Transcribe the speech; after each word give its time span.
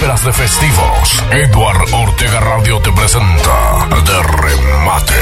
vísperas 0.00 0.24
de 0.24 0.32
festivos, 0.32 1.24
Eduard 1.30 1.92
Ortega 1.92 2.40
Radio 2.40 2.80
te 2.80 2.90
presenta 2.90 3.86
De 4.02 4.22
Remate. 4.22 5.14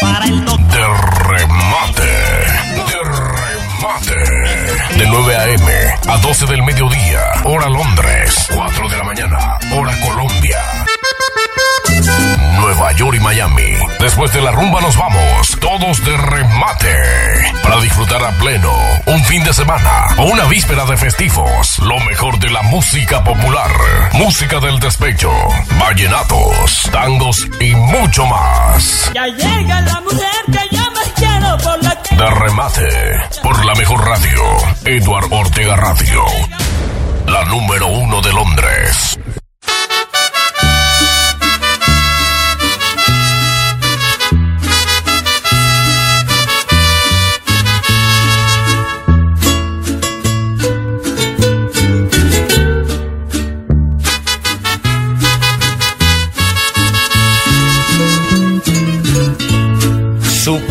Para 0.00 0.24
el 0.24 0.44
De 0.44 0.86
Remate. 1.28 2.02
De 2.74 2.98
Remate. 3.04 4.18
De 4.98 5.06
9 5.06 5.36
a.m. 5.36 5.72
a 6.08 6.16
12 6.16 6.46
del 6.46 6.64
mediodía, 6.64 7.20
hora 7.44 7.68
Londres. 7.68 8.48
4 8.52 8.88
de 8.88 8.96
la 8.96 9.04
mañana, 9.04 9.58
hora 9.72 9.96
Colombia. 10.00 10.58
Nueva 12.72 12.92
York 12.92 13.16
y 13.18 13.20
Miami. 13.20 13.74
Después 14.00 14.32
de 14.32 14.40
la 14.40 14.50
rumba 14.50 14.80
nos 14.80 14.96
vamos, 14.96 15.58
todos 15.60 16.02
de 16.06 16.16
remate. 16.16 16.88
Para 17.62 17.78
disfrutar 17.82 18.24
a 18.24 18.30
pleno 18.38 18.72
un 19.04 19.22
fin 19.24 19.44
de 19.44 19.52
semana 19.52 20.06
o 20.16 20.24
una 20.24 20.44
víspera 20.46 20.86
de 20.86 20.96
festivos. 20.96 21.78
Lo 21.80 22.00
mejor 22.00 22.38
de 22.38 22.48
la 22.48 22.62
música 22.62 23.22
popular, 23.22 23.70
música 24.14 24.58
del 24.58 24.80
despecho, 24.80 25.30
vallenatos, 25.78 26.88
tangos 26.90 27.46
y 27.60 27.74
mucho 27.74 28.24
más. 28.24 29.12
Ya 29.14 29.26
llega 29.26 29.80
la 29.82 30.00
mujer 30.00 30.42
que 30.46 30.74
yo 30.74 30.90
me 30.92 31.12
quiero 31.14 31.58
por 31.58 31.82
la. 31.82 31.94
De 32.10 32.30
remate, 32.30 32.88
por 33.42 33.66
la 33.66 33.74
mejor 33.74 34.02
radio, 34.02 34.42
Eduard 34.86 35.30
Ortega 35.30 35.76
Radio. 35.76 36.24
La 37.26 37.44
número 37.44 37.88
uno 37.88 38.22
de 38.22 38.32
Londres. 38.32 39.18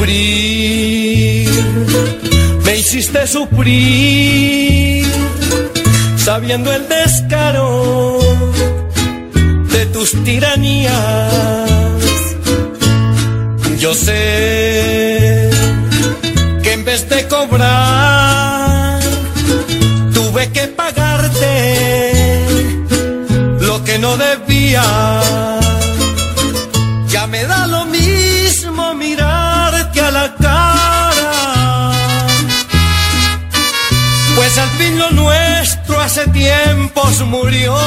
Sufrir, 0.02 1.48
me 2.66 2.78
hiciste 2.80 3.28
sufrir, 3.28 5.06
sabiendo 6.18 6.74
el 6.74 6.90
descaro 6.90 8.18
de 9.72 9.86
tus 9.94 10.12
tiranías. 10.24 10.92
Yo 13.78 13.94
sé 13.94 15.52
que 16.64 16.74
en 16.74 16.84
vez 16.84 17.08
de 17.08 17.28
cobrar, 17.28 19.00
tuve 20.16 20.52
que 20.52 20.62
pagarte 20.70 22.44
lo 23.60 23.84
que 23.84 24.00
no 24.00 24.18
debía. 24.18 24.82
Ya 27.10 27.28
me 27.28 27.44
da 27.44 27.68
lo 27.68 27.81
a 30.12 30.14
la 30.14 30.36
cara. 30.36 31.92
Pues 34.36 34.58
al 34.58 34.70
fin 34.72 35.00
lo 35.00 35.12
nuestro 35.12 36.00
hace 36.00 36.28
tiempos 36.28 37.22
murió. 37.22 37.78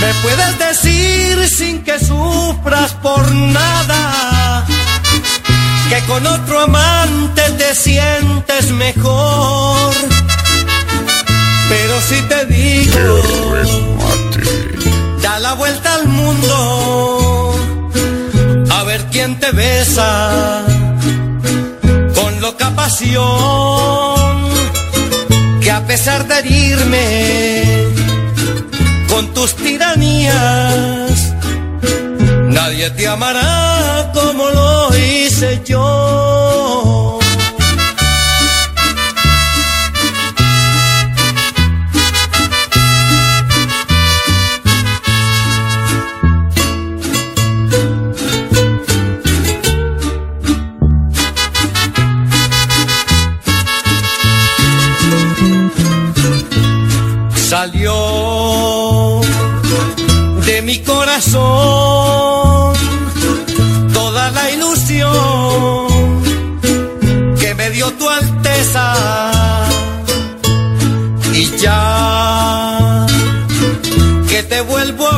Me 0.00 0.14
puedes 0.22 0.58
decir 0.58 1.48
sin 1.48 1.82
que 1.82 1.98
sufras 1.98 2.92
por 3.02 3.30
nada. 3.32 4.64
Que 5.88 6.00
con 6.06 6.26
otro 6.26 6.60
amante 6.60 7.42
te 7.58 7.74
sientes 7.74 8.70
mejor. 8.72 9.94
Pero 11.68 12.00
si 12.00 12.20
te 12.22 12.46
digo 12.46 13.50
da 15.22 15.38
la 15.38 15.52
vuelta 15.54 15.94
al 15.94 16.08
mundo 16.08 17.19
quién 19.20 19.38
te 19.38 19.52
besa 19.52 20.64
con 22.14 22.40
loca 22.40 22.70
pasión 22.74 24.30
que 25.60 25.70
a 25.70 25.86
pesar 25.86 26.26
de 26.26 26.38
herirme 26.38 27.92
con 29.10 29.34
tus 29.34 29.54
tiranías 29.56 31.34
nadie 32.48 32.88
te 32.92 33.08
amará 33.08 34.10
como 34.14 34.48
lo 34.48 34.96
hice 34.96 35.60
yo. 35.66 37.09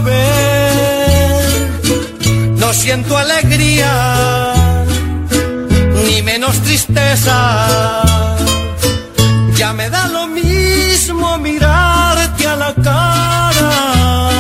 Ver 0.01 1.71
no 2.57 2.73
siento 2.73 3.17
alegría 3.17 4.55
ni 6.07 6.23
menos 6.23 6.61
tristeza 6.63 8.03
ya 9.63 9.73
me 9.73 9.89
da 9.91 10.07
lo 10.09 10.27
mismo 10.27 11.39
mirarte 11.39 12.47
a 12.49 12.57
la 12.57 12.75
cara, 12.75 14.31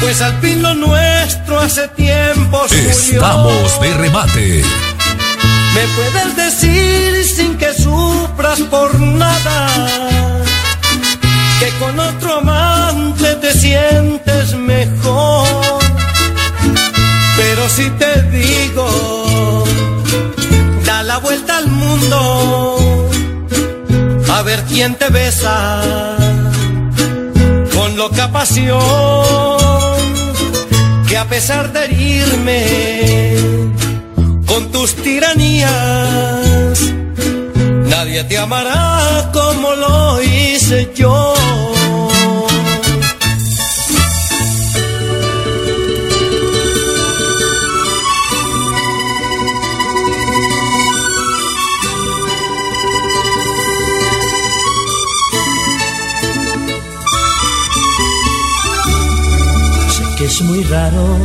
pues 0.00 0.22
al 0.22 0.40
fin 0.40 0.62
lo 0.62 0.74
nuestro 0.74 1.60
hace 1.60 1.86
tiempo. 1.88 2.64
Estamos 2.66 3.80
de 3.80 3.94
remate. 3.94 4.64
Me 5.74 5.84
puedes 5.96 6.36
decir 6.36 7.24
sin 7.24 7.58
que 7.58 7.74
sufras 7.74 8.60
por 8.70 8.98
nada, 8.98 9.68
que 11.60 11.68
con 11.78 12.00
otro 12.00 12.40
te 12.40 12.65
sientes 13.56 14.54
mejor. 14.54 15.46
Pero 17.36 17.68
si 17.68 17.90
te 17.90 18.22
digo, 18.38 19.64
da 20.84 21.02
la 21.02 21.18
vuelta 21.18 21.58
al 21.58 21.68
mundo 21.68 23.08
a 24.32 24.42
ver 24.42 24.62
quién 24.64 24.94
te 24.94 25.08
besa 25.08 25.82
con 27.74 27.96
loca 27.96 28.30
pasión 28.32 28.76
que 31.08 31.16
a 31.16 31.24
pesar 31.26 31.72
de 31.72 31.84
herirme 31.84 33.36
con 34.46 34.70
tus 34.72 34.94
tiranías 34.96 36.78
nadie 37.88 38.24
te 38.24 38.38
amará 38.38 39.30
como 39.32 39.74
lo 39.74 40.22
hice 40.22 40.92
yo. 40.94 41.34
Raro 60.70 61.16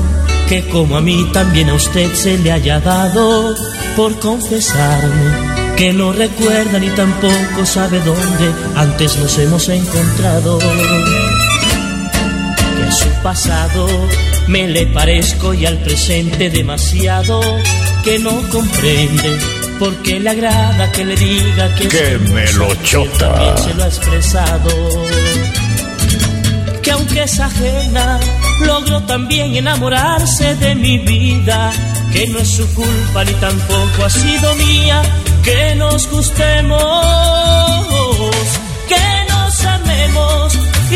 que 0.47 0.67
como 0.67 0.97
a 0.97 1.01
mí 1.01 1.27
también 1.31 1.69
a 1.69 1.73
usted 1.75 2.13
se 2.13 2.37
le 2.37 2.51
haya 2.51 2.79
dado 2.79 3.55
por 3.95 4.19
confesarme 4.19 5.51
que 5.77 5.93
no 5.93 6.11
recuerda 6.13 6.77
ni 6.77 6.89
tampoco 6.89 7.65
sabe 7.65 7.99
dónde 8.01 8.51
antes 8.75 9.17
nos 9.17 9.37
hemos 9.39 9.67
encontrado. 9.69 10.59
Que 10.59 10.65
a 12.83 12.91
su 12.91 13.09
pasado 13.23 13.87
me 14.47 14.67
le 14.67 14.85
parezco 14.87 15.53
y 15.53 15.65
al 15.65 15.77
presente 15.77 16.49
demasiado 16.49 17.39
que 18.03 18.19
no 18.19 18.41
comprende 18.49 19.37
por 19.79 19.95
qué 20.03 20.19
le 20.19 20.29
agrada 20.29 20.91
que 20.91 21.05
le 21.05 21.15
diga 21.15 21.73
que 21.75 21.87
¡Qué 21.87 21.97
es 21.97 22.03
hermosa, 22.11 22.33
melochota! 22.33 23.11
que 23.11 23.17
también 23.17 23.57
se 23.57 23.73
lo 23.73 23.83
ha 23.83 23.87
expresado 23.87 24.69
que 26.91 26.97
aunque 26.97 27.23
es 27.23 27.39
ajena, 27.39 28.19
logró 28.65 29.01
también 29.03 29.55
enamorarse 29.55 30.55
de 30.55 30.75
mi 30.75 30.97
vida, 30.97 31.71
que 32.11 32.27
no 32.27 32.39
es 32.39 32.51
su 32.51 32.67
culpa 32.73 33.23
ni 33.23 33.31
tampoco 33.33 34.03
ha 34.05 34.09
sido 34.09 34.55
mía, 34.55 35.01
que 35.41 35.75
nos 35.75 36.09
gustemos, 36.09 37.31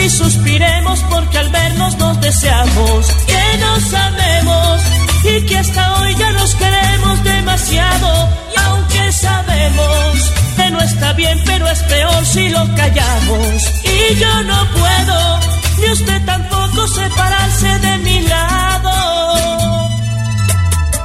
suspiremos 0.09 0.99
porque 1.09 1.37
al 1.37 1.49
vernos 1.49 1.97
nos 1.97 2.21
deseamos 2.21 3.07
que 3.25 3.57
nos 3.57 3.93
amemos 3.93 4.81
y 5.23 5.41
que 5.45 5.57
hasta 5.57 5.99
hoy 5.99 6.15
ya 6.15 6.31
nos 6.31 6.55
queremos 6.55 7.23
demasiado. 7.23 8.29
Y 8.55 8.59
aunque 8.59 9.11
sabemos 9.13 10.31
que 10.55 10.71
no 10.71 10.81
está 10.81 11.13
bien 11.13 11.41
pero 11.45 11.67
es 11.69 11.81
peor 11.83 12.25
si 12.25 12.49
lo 12.49 12.63
callamos. 12.75 13.73
Y 13.83 14.15
yo 14.15 14.43
no 14.43 14.67
puedo 14.71 15.54
ni 15.79 15.91
usted 15.91 16.25
tampoco 16.25 16.87
separarse 16.87 17.79
de 17.79 17.97
mi 17.99 18.21
lado. 18.21 18.91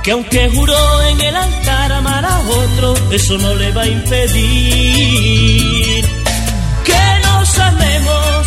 Que 0.03 0.13
aunque 0.13 0.49
juró 0.51 1.03
en 1.03 1.21
el 1.21 1.37
altar 1.37 1.93
amar 1.93 2.25
a 2.25 2.39
otro 2.39 2.95
eso 3.11 3.37
no 3.39 3.55
le 3.55 3.71
va 3.73 3.83
a 3.83 3.87
impedir. 3.87 4.41
Que 6.85 7.21
nos 7.27 7.59
amemos 7.59 8.47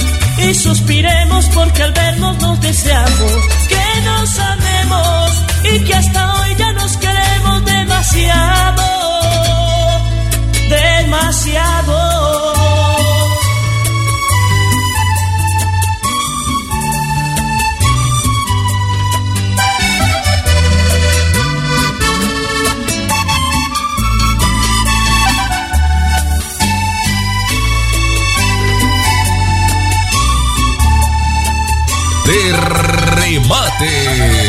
y 0.50 0.54
suspiremos 0.56 1.46
porque 1.54 1.84
al 1.84 1.94
vernos 1.94 2.38
nos 2.40 2.60
deseamos. 2.62 3.34
Que 3.70 4.02
nos 4.06 4.40
amemos 4.40 5.32
y 5.74 5.80
que 5.80 5.94
hasta 5.94 6.34
hoy 6.34 6.56
ya 6.58 6.74
nos 6.74 6.98
queremos 6.98 7.66
demasiado, 7.66 8.84
demasiado. 10.70 12.23
Remate. 33.86 34.43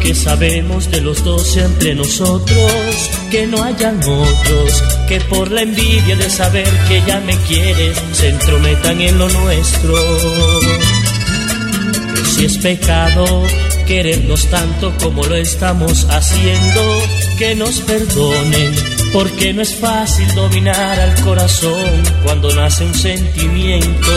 Que 0.00 0.14
sabemos 0.14 0.90
de 0.90 1.00
los 1.00 1.22
dos 1.24 1.56
entre 1.56 1.94
nosotros, 1.94 3.10
que 3.30 3.46
no 3.46 3.62
hayan 3.62 3.98
otros 4.02 4.82
que 5.08 5.20
por 5.22 5.50
la 5.50 5.62
envidia 5.62 6.16
de 6.16 6.30
saber 6.30 6.68
que 6.88 7.02
ya 7.06 7.20
me 7.20 7.36
quieres 7.38 8.00
se 8.12 8.28
entrometan 8.28 9.00
en 9.00 9.18
lo 9.18 9.28
nuestro. 9.28 9.94
si 12.34 12.44
es 12.44 12.58
pecado 12.58 13.44
querernos 13.90 14.46
tanto 14.46 14.94
como 15.02 15.24
lo 15.24 15.34
estamos 15.34 16.06
haciendo, 16.08 16.80
que 17.36 17.56
nos 17.56 17.80
perdonen, 17.80 18.72
porque 19.12 19.52
no 19.52 19.62
es 19.62 19.74
fácil 19.74 20.32
dominar 20.36 21.00
al 21.00 21.20
corazón 21.22 22.00
cuando 22.22 22.54
nace 22.54 22.84
un 22.84 22.94
sentimiento. 22.94 24.12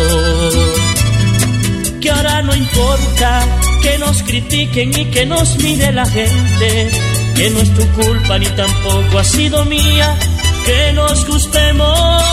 Que 1.99 2.11
ahora 2.11 2.43
no 2.43 2.55
importa 2.55 3.47
que 3.83 3.97
nos 3.97 4.23
critiquen 4.23 4.97
y 4.97 5.05
que 5.11 5.25
nos 5.25 5.57
mire 5.57 5.91
la 5.91 6.05
gente, 6.05 6.89
que 7.35 7.49
no 7.49 7.59
es 7.59 7.73
tu 7.73 7.85
culpa 7.89 8.39
ni 8.39 8.45
tampoco 8.47 9.19
ha 9.19 9.23
sido 9.25 9.65
mía, 9.65 10.17
que 10.65 10.93
nos 10.93 11.27
gustemos, 11.27 12.23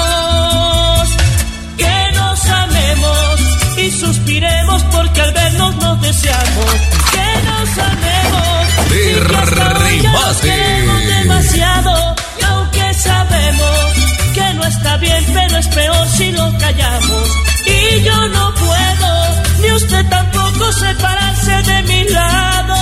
que 1.77 2.13
nos 2.15 2.47
amemos 2.47 3.41
y 3.79 3.91
suspiremos 3.91 4.83
porque 4.85 5.21
al 5.21 5.33
vernos 5.33 5.77
nos 5.77 6.01
deseamos, 6.01 6.73
que 7.15 7.29
nos 7.49 7.79
amemos. 7.91 8.31
Y 8.93 9.07
nos 10.87 11.07
demasiado 11.19 12.15
y 12.41 12.45
aunque 12.45 12.95
sabemos 12.95 13.81
que 14.35 14.55
no 14.55 14.65
está 14.65 14.97
bien, 14.99 15.25
pero 15.35 15.57
es 15.59 15.69
peor 15.69 16.09
si 16.17 16.33
lo 16.33 16.59
callamos. 16.59 17.29
Y 17.67 18.03
yo 18.03 18.29
no 18.29 18.55
puedo 18.55 19.11
ni 19.63 19.73
usted 19.73 20.07
tampoco 20.09 20.30
separarse 20.73 21.63
de 21.63 21.83
mi 21.83 22.05
lado. 22.09 22.77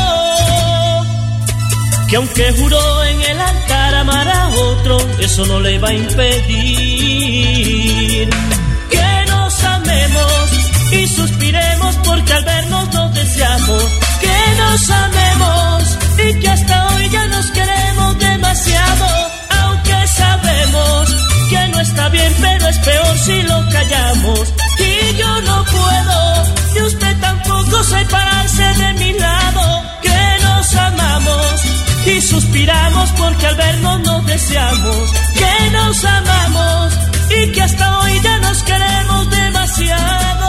Que 2.09 2.17
aunque 2.17 2.53
juró 2.59 3.05
en 3.05 3.21
el 3.21 3.41
altar 3.41 3.95
amar 3.95 4.29
a 4.29 4.49
otro, 4.49 4.99
eso 5.21 5.47
no 5.47 5.61
le 5.61 5.79
va 5.79 5.89
a 5.89 5.95
impedir 5.95 7.09
que 8.91 9.25
nos 9.29 9.65
amemos 9.65 10.51
y 10.93 11.07
suspiremos 11.07 11.97
porque 12.05 12.33
al 12.33 12.45
vernos 12.45 12.93
nos 12.95 13.15
deseamos. 13.15 13.85
Que 14.21 14.39
nos 14.63 14.91
amemos 14.91 15.99
y 16.27 16.41
que 16.41 16.49
hasta 16.49 16.87
hoy 16.89 17.09
ya 17.11 17.27
nos 17.29 17.47
queremos 17.51 18.19
demasiado, 18.19 19.07
aunque 19.61 20.09
sabemos 20.09 21.15
que 21.51 21.69
no 21.69 21.81
está 21.81 22.09
bien, 22.09 22.35
pero 22.41 22.69
es 22.69 22.79
peor 22.79 23.19
si 23.19 23.43
lo 23.43 23.69
callamos. 23.71 24.53
Y 24.79 25.17
yo 25.17 25.41
no 25.43 25.65
puedo 25.65 26.19
y 26.77 26.83
usted 26.83 27.17
tampoco 27.69 27.85
separarse 27.85 28.63
de 28.63 28.93
mi 28.95 29.13
lado, 29.19 29.83
que 30.03 30.45
nos 30.45 30.75
amamos 30.75 31.65
y 32.07 32.21
suspiramos 32.21 33.11
porque 33.11 33.47
al 33.47 33.57
vernos 33.57 34.01
nos 34.01 34.27
deseamos, 34.27 35.13
que 35.35 35.71
nos 35.71 36.05
amamos 36.05 36.93
y 37.31 37.53
que 37.53 37.63
hasta 37.63 37.99
hoy 38.01 38.21
ya 38.23 38.39
nos 38.39 38.63
queremos 38.63 39.31
demasiado. 39.31 40.48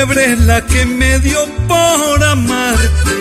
Fiebre 0.00 0.32
es 0.32 0.38
la 0.46 0.64
que 0.64 0.86
me 0.86 1.18
dio 1.18 1.44
por 1.68 2.24
amarte. 2.24 3.18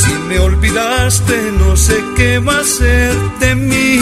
Si 0.00 0.12
me 0.28 0.38
olvidaste, 0.38 1.52
no 1.58 1.76
sé 1.76 1.96
qué 2.14 2.38
va 2.40 2.58
a 2.58 2.64
ser 2.64 3.14
de 3.40 3.54
mí. 3.54 4.00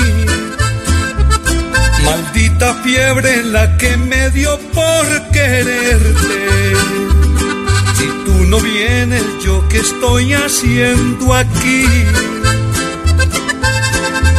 Maldita 2.04 2.74
fiebre 2.82 3.36
es 3.38 3.46
la 3.46 3.76
que 3.76 3.96
me 3.98 4.30
dio 4.30 4.58
por 4.74 5.06
quererte. 5.30 6.40
Si 7.98 8.06
tú 8.24 8.34
no 8.48 8.58
vienes, 8.58 9.24
yo 9.44 9.64
qué 9.68 9.78
estoy 9.78 10.32
haciendo 10.32 11.34
aquí 11.34 11.86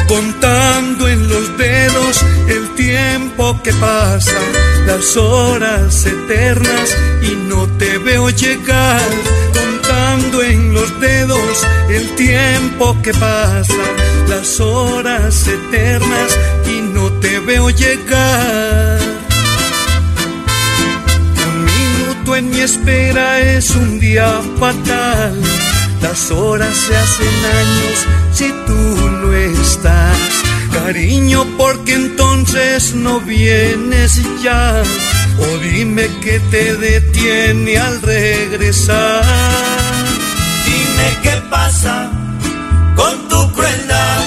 contando 0.09 1.07
en 1.07 1.29
los 1.29 1.57
dedos 1.57 2.25
el 2.47 2.75
tiempo 2.75 3.59
que 3.63 3.73
pasa, 3.73 4.39
las 4.85 5.15
horas 5.17 6.05
eternas 6.05 6.97
y 7.21 7.35
no 7.47 7.67
te 7.77 7.97
veo 7.97 8.29
llegar, 8.29 9.09
contando 9.53 10.41
en 10.43 10.73
los 10.73 10.99
dedos 10.99 11.67
el 11.89 12.09
tiempo 12.15 12.95
que 13.01 13.13
pasa, 13.13 13.83
las 14.27 14.59
horas 14.59 15.47
eternas 15.47 16.37
y 16.67 16.81
no 16.81 17.11
te 17.13 17.39
veo 17.39 17.69
llegar. 17.69 18.99
Un 21.47 21.65
minuto 21.65 22.35
en 22.35 22.49
mi 22.49 22.59
espera 22.59 23.39
es 23.39 23.71
un 23.71 23.99
día 23.99 24.41
fatal 24.59 25.41
las 26.03 26.31
horas 26.31 26.75
se 26.75 26.95
hacen 26.95 27.27
años 27.27 28.07
si 28.33 28.49
tú 28.67 29.09
no 29.09 29.33
estás. 29.33 30.17
Cariño, 30.71 31.42
porque 31.73 31.93
entonces 31.93 32.93
no 32.93 33.19
vienes 33.19 34.21
ya. 34.43 34.83
O 35.39 35.57
dime 35.57 36.07
qué 36.21 36.39
te 36.51 36.75
detiene 36.75 37.77
al 37.77 38.01
regresar. 38.01 39.23
Dime 40.65 41.07
qué 41.23 41.41
pasa 41.49 42.11
con 42.95 43.27
tu 43.27 43.51
crueldad. 43.53 44.19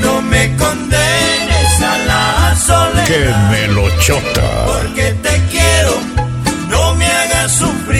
No 0.00 0.22
me 0.22 0.56
condenes 0.56 1.72
a 1.82 1.98
la 2.06 2.56
soledad. 2.56 3.06
¡Qué 3.06 3.34
melochota! 3.50 4.66
Porque 4.66 5.12
te 5.22 5.42
quiero, 5.50 5.94
no 6.68 6.94
me 6.94 7.06
hagas 7.06 7.52
sufrir. 7.52 7.99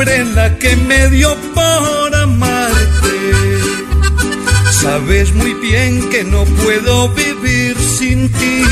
La 0.00 0.56
que 0.56 0.76
me 0.76 1.10
dio 1.10 1.36
por 1.54 2.14
amarte. 2.14 3.32
Sabes 4.70 5.34
muy 5.34 5.52
bien 5.52 6.08
que 6.08 6.24
no 6.24 6.46
puedo 6.46 7.10
vivir 7.10 7.76
sin 7.78 8.32
ti. 8.32 8.64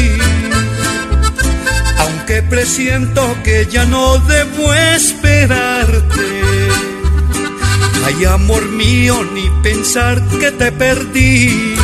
Aunque 1.98 2.42
presiento 2.42 3.36
que 3.44 3.66
ya 3.66 3.84
no 3.84 4.16
debo 4.20 4.72
esperarte. 4.72 6.40
Ay, 8.06 8.24
amor 8.24 8.66
mío, 8.70 9.22
ni 9.34 9.50
pensar 9.62 10.26
que 10.40 10.50
te 10.50 10.72
perdí. 10.72 11.74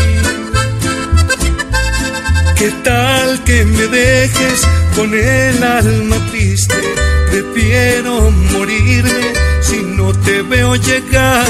¿Qué 2.56 2.70
tal 2.82 3.44
que 3.44 3.62
me 3.66 3.88
dejes 3.88 4.66
con 4.96 5.12
el 5.12 5.62
alma 5.62 6.16
triste? 6.30 7.13
Prefiero 7.34 8.30
morirme 8.30 9.32
si 9.60 9.82
no 9.82 10.12
te 10.12 10.42
veo 10.42 10.76
llegar. 10.76 11.44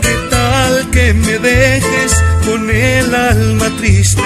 ¿Qué 0.00 0.14
tal 0.30 0.90
que 0.90 1.12
me 1.12 1.38
dejes 1.38 2.12
con 2.46 2.70
el 2.70 3.14
alma 3.14 3.68
triste? 3.76 4.22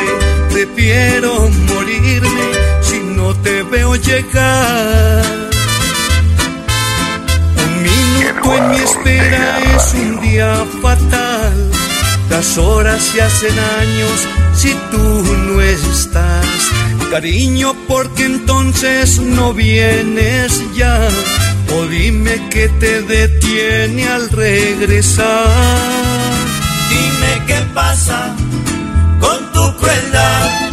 Prefiero 0.52 1.50
morirme 1.66 2.46
si 2.80 3.00
no 3.00 3.34
te 3.34 3.64
veo 3.64 3.96
llegar. 3.96 5.24
Un 7.64 7.82
minuto 7.82 8.56
en 8.56 8.70
mi 8.70 8.76
espera 8.76 9.58
es 9.74 9.94
un 9.94 10.20
día 10.20 10.64
fatal. 10.80 11.70
Las 12.30 12.56
horas 12.56 13.02
se 13.02 13.20
hacen 13.20 13.58
años 13.58 14.28
si 14.54 14.72
tú 14.92 15.24
no 15.48 15.60
estás. 15.60 16.79
Cariño, 17.10 17.74
porque 17.88 18.24
entonces 18.24 19.18
no 19.18 19.52
vienes 19.52 20.62
ya. 20.76 21.08
O 21.74 21.86
dime 21.86 22.40
qué 22.50 22.68
te 22.68 23.02
detiene 23.02 24.06
al 24.06 24.30
regresar. 24.30 25.48
Dime 26.88 27.46
qué 27.48 27.60
pasa 27.74 28.36
con 29.20 29.52
tu 29.52 29.76
crueldad. 29.78 30.69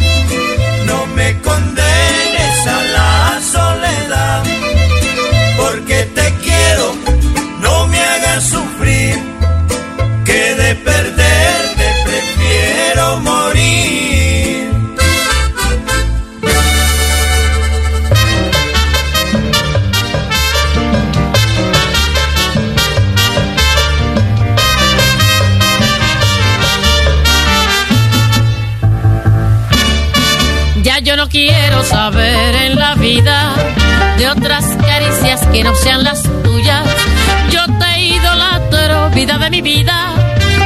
Saber 31.84 32.54
en 32.54 32.78
la 32.78 32.94
vida 32.94 33.54
de 34.16 34.28
otras 34.28 34.64
caricias 34.80 35.46
que 35.52 35.62
no 35.62 35.74
sean 35.74 36.02
las 36.04 36.22
tuyas. 36.42 36.84
Yo 37.50 37.64
te 37.78 38.00
idolatro, 38.00 39.10
vida 39.10 39.38
de 39.38 39.50
mi 39.50 39.62
vida. 39.62 40.14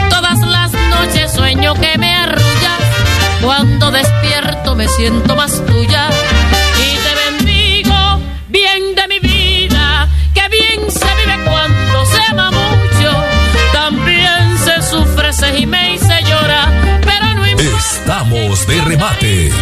Todas 0.09 0.38
las 0.40 0.73
noches 0.73 1.33
sueño 1.33 1.75
que 1.75 1.99
me 1.99 2.14
arrullas. 2.14 2.81
Cuando 3.42 3.90
despierto 3.90 4.75
me 4.75 4.88
siento 4.88 5.37
más 5.37 5.52
tuya. 5.66 6.09
Y 6.78 6.97
te 7.04 7.12
bendigo, 7.25 8.21
bien 8.49 8.95
de 8.95 9.09
mi 9.09 9.19
vida. 9.21 10.09
Que 10.35 10.49
bien 10.49 10.90
se 10.90 11.14
vive 11.16 11.45
cuando 11.45 12.07
se 12.07 12.23
ama 12.31 12.50
mucho. 12.50 13.25
También 13.73 14.59
se 14.64 14.83
sufre, 14.83 15.33
se 15.33 15.52
gime 15.52 15.95
y 15.95 15.99
se 15.99 16.23
llora. 16.23 16.69
Pero 17.04 17.35
no 17.35 17.47
importa. 17.47 17.78
Estamos 17.78 18.66
de 18.66 18.81
remate. 18.83 19.52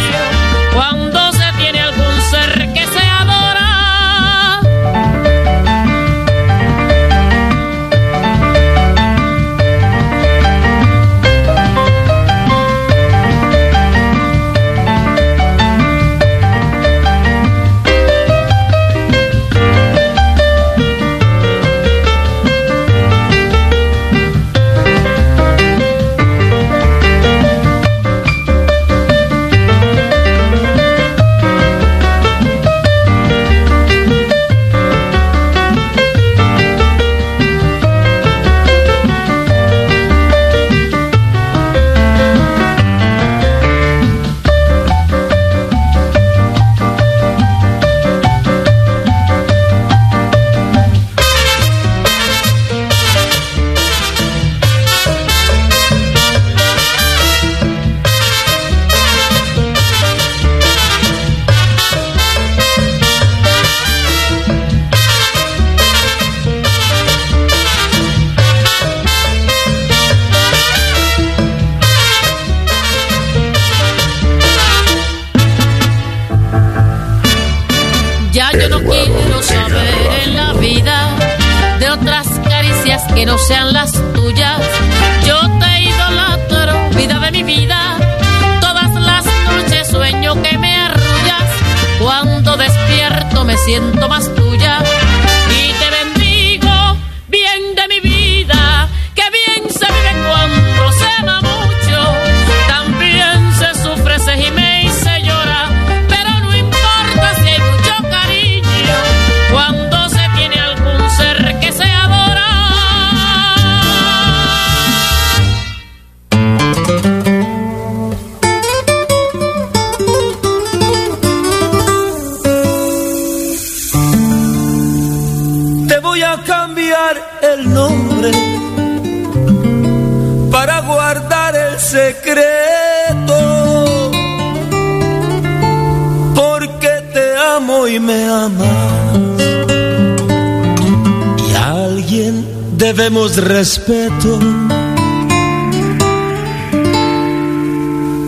respeto. 143.37 144.39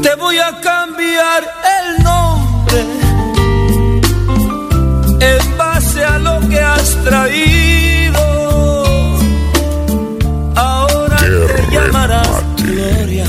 Te 0.02 0.16
voy 0.16 0.38
a 0.38 0.60
cambiar 0.62 1.44
el 1.78 2.04
nombre 2.04 2.86
en 5.20 5.58
base 5.58 6.04
a 6.06 6.20
lo 6.20 6.40
que 6.48 6.60
has 6.60 6.96
traído. 7.04 8.20
Ahora 10.56 11.18
te 11.18 11.76
llamarás 11.76 12.44
Gloria. 12.58 13.28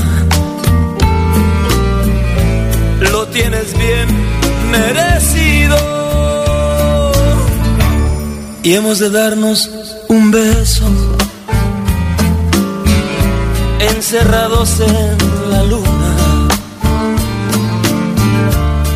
Lo 3.11 3.27
tienes 3.27 3.77
bien 3.77 4.07
merecido. 4.71 5.77
Y 8.63 8.73
hemos 8.73 8.99
de 8.99 9.09
darnos 9.09 9.69
un 10.07 10.31
beso. 10.31 10.85
encerrados 14.15 14.79
en 14.79 15.17
la 15.51 15.63
luna. 15.63 16.47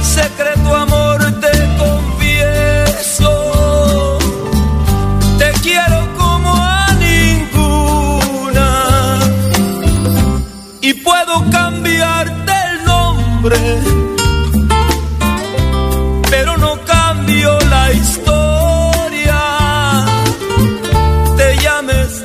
Secreto 0.01 0.75
amor, 0.75 1.19
te 1.41 1.51
confieso, 1.77 3.31
te 5.38 5.51
quiero 5.61 6.07
como 6.17 6.55
a 6.55 6.88
ninguna. 6.99 8.69
Y 10.79 10.93
puedo 10.93 11.43
cambiarte 11.51 12.53
el 12.71 12.85
nombre, 12.85 13.57
pero 16.29 16.57
no 16.57 16.79
cambio 16.85 17.59
la 17.69 17.91
historia. 17.91 19.41
Te 21.35 21.57
llames 21.57 22.23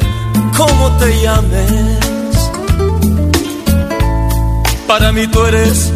como 0.56 0.92
te 0.98 1.22
llames 1.22 2.13
mí 5.14 5.28
tú 5.28 5.46
eres 5.46 5.93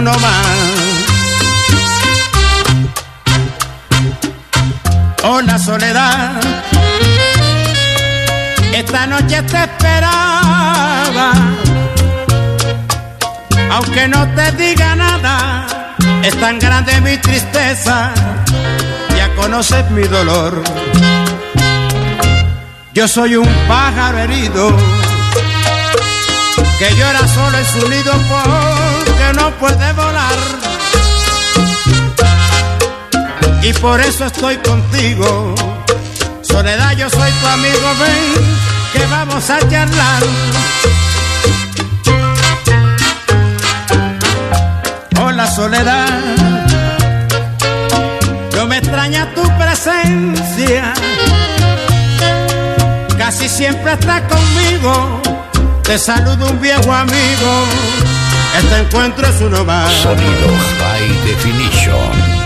uno 0.00 0.18
más. 0.18 0.46
Oh, 5.22 5.40
la 5.42 5.58
soledad, 5.58 6.40
esta 8.72 9.06
noche 9.06 9.42
te 9.42 9.58
esperaba, 9.64 11.32
aunque 13.72 14.08
no 14.08 14.26
te 14.34 14.52
diga 14.52 14.96
nada, 14.96 15.66
es 16.22 16.34
tan 16.40 16.58
grande 16.58 16.98
mi 17.02 17.18
tristeza, 17.18 18.12
ya 19.16 19.28
conoces 19.36 19.90
mi 19.90 20.04
dolor. 20.04 20.62
Yo 22.94 23.06
soy 23.06 23.36
un 23.36 23.48
pájaro 23.68 24.18
herido 24.18 24.74
que 26.78 26.96
llora 26.96 27.28
solo 27.28 27.58
en 27.58 27.66
su 27.66 27.88
nido 27.90 28.12
por 28.30 28.69
no 29.32 29.50
puede 29.58 29.92
volar. 29.92 30.38
Y 33.62 33.72
por 33.74 34.00
eso 34.00 34.26
estoy 34.26 34.56
contigo. 34.58 35.54
Soledad, 36.42 36.96
yo 36.96 37.08
soy 37.10 37.30
tu 37.30 37.46
amigo, 37.46 37.88
ven 38.00 38.60
que 38.92 39.06
vamos 39.06 39.48
a 39.50 39.58
charlar. 39.68 40.22
Hola, 45.22 45.46
Soledad. 45.50 46.20
Yo 48.54 48.66
me 48.66 48.78
extraña 48.78 49.32
tu 49.34 49.42
presencia. 49.58 50.92
Casi 53.18 53.48
siempre 53.48 53.92
estás 53.92 54.22
conmigo. 54.22 55.22
Te 55.82 55.98
saludo 55.98 56.46
un 56.46 56.60
viejo 56.60 56.92
amigo. 56.92 58.09
Este 58.58 58.78
encuentro 58.78 59.26
es 59.26 59.40
uno 59.40 59.64
más. 59.64 59.92
Sonido 59.92 60.48
High 60.80 61.24
Definition. 61.24 62.40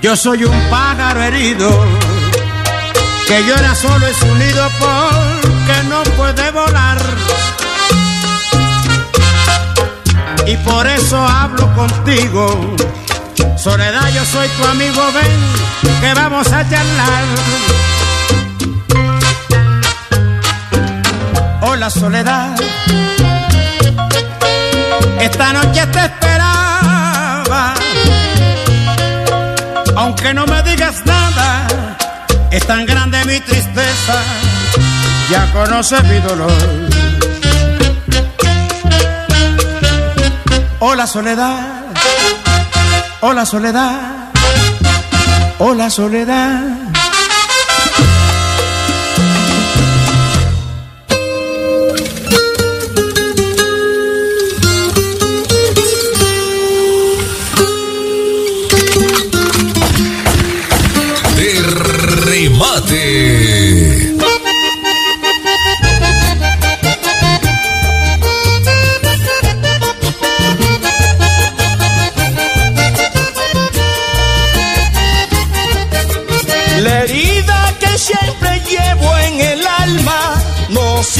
Yo 0.00 0.16
soy 0.16 0.44
un 0.44 0.68
pájaro 0.68 1.22
herido 1.22 1.70
que 3.28 3.44
llora 3.44 3.72
solo 3.76 4.04
en 4.08 4.14
su 4.14 4.34
nido 4.34 4.68
porque 4.80 5.11
puede 6.16 6.50
volar. 6.50 6.98
Y 10.46 10.56
por 10.58 10.86
eso 10.86 11.16
hablo 11.16 11.72
contigo. 11.74 12.76
Soledad, 13.56 14.08
yo 14.14 14.24
soy 14.24 14.48
tu 14.48 14.64
amigo, 14.66 15.02
ven 15.12 16.00
que 16.00 16.14
vamos 16.14 16.46
a 16.52 16.68
charlar. 16.68 17.24
Hola, 21.62 21.90
Soledad. 21.90 22.56
Esta 25.20 25.52
noche 25.52 25.86
te 25.86 26.00
esperaba 26.00 26.72
aunque 29.96 30.34
no 30.34 30.46
me 30.46 30.62
digas 30.62 31.04
nada, 31.04 31.66
es 32.50 32.66
tan 32.66 32.84
grande 32.86 33.24
mi 33.24 33.38
tristeza, 33.40 34.14
ya 35.32 35.50
conoces 35.52 36.04
mi 36.04 36.18
dolor. 36.28 36.52
Hola 40.80 41.06
soledad, 41.06 41.60
hola 43.20 43.46
soledad, 43.46 44.30
hola 45.58 45.88
soledad. 45.88 47.01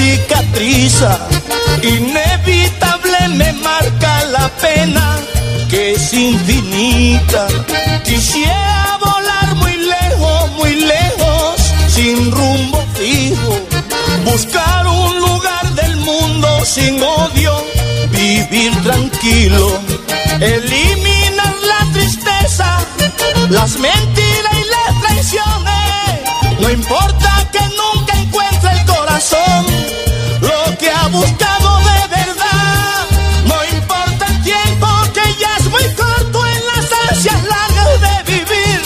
Cicatriza, 0.02 1.18
inevitable 1.82 3.28
me 3.38 3.52
marca 3.52 4.24
la 4.36 4.48
pena 4.60 5.18
que 5.70 5.92
es 5.92 6.12
infinita. 6.12 7.46
Quisiera 8.04 8.98
volar 9.04 9.54
muy 9.56 9.76
lejos, 9.76 10.50
muy 10.58 10.74
lejos, 10.74 11.54
sin 11.88 12.30
rumbo 12.30 12.84
fijo, 12.94 13.54
buscar 14.24 14.86
un 14.86 15.18
lugar 15.18 15.66
del 15.74 15.96
mundo 15.96 16.48
sin 16.64 17.02
odio, 17.02 17.52
vivir 18.10 18.72
tranquilo, 18.82 19.66
eliminar 20.40 21.54
la 21.72 21.92
tristeza, 21.92 22.68
las 23.50 23.78
mentiras 23.78 24.11
buscado 31.22 31.70
de 31.90 32.00
verdad. 32.18 33.06
No 33.50 33.58
importa 33.76 34.26
el 34.32 34.42
tiempo 34.42 34.88
que 35.16 35.24
ya 35.40 35.50
es 35.60 35.66
muy 35.74 35.86
corto 36.02 36.38
en 36.54 36.60
las 36.70 36.86
ansias 37.08 37.40
largas 37.54 37.92
de 38.06 38.14
vivir. 38.32 38.80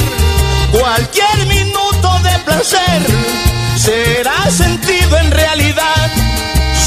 Cualquier 0.78 1.38
minuto 1.46 2.08
de 2.26 2.38
placer 2.46 3.02
será 3.76 4.38
sentido 4.50 5.18
en 5.18 5.30
realidad. 5.30 6.08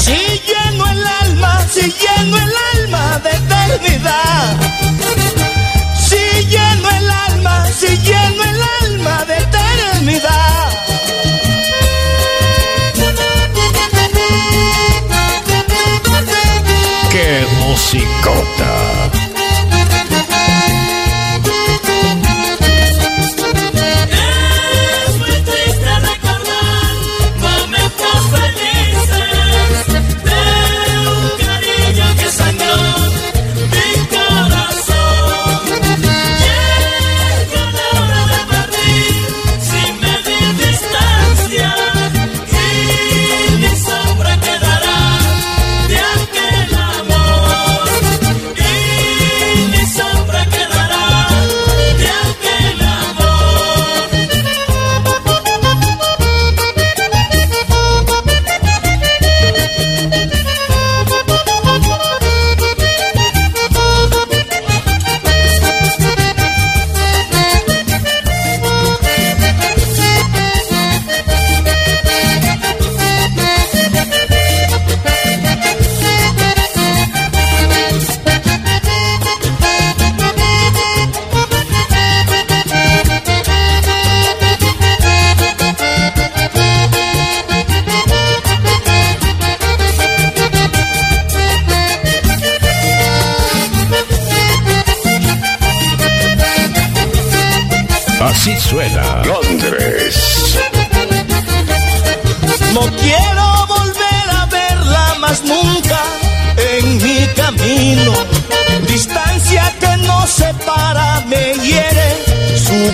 Si 0.02 0.18
lleno 0.48 0.84
el 0.94 1.04
alma, 1.24 1.52
si 1.74 1.82
lleno 2.02 2.36
el 2.46 2.54
alma 2.74 3.04
de 3.24 3.30
eternidad. 3.42 4.56
Si 6.08 6.24
lleno 6.52 6.90
el 6.98 7.10
alma, 7.10 7.66
si 7.78 7.90
lleno 7.98 8.19
¡Qué 17.92 17.98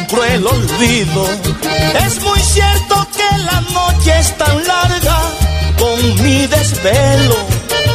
cruel 0.06 0.46
olvido. 0.46 1.26
Es 2.04 2.20
muy 2.22 2.40
cierto 2.40 3.06
que 3.16 3.38
la 3.38 3.60
noche 3.60 4.18
es 4.18 4.36
tan 4.36 4.66
larga 4.66 5.18
con 5.78 6.22
mi 6.22 6.46
desvelo. 6.46 7.36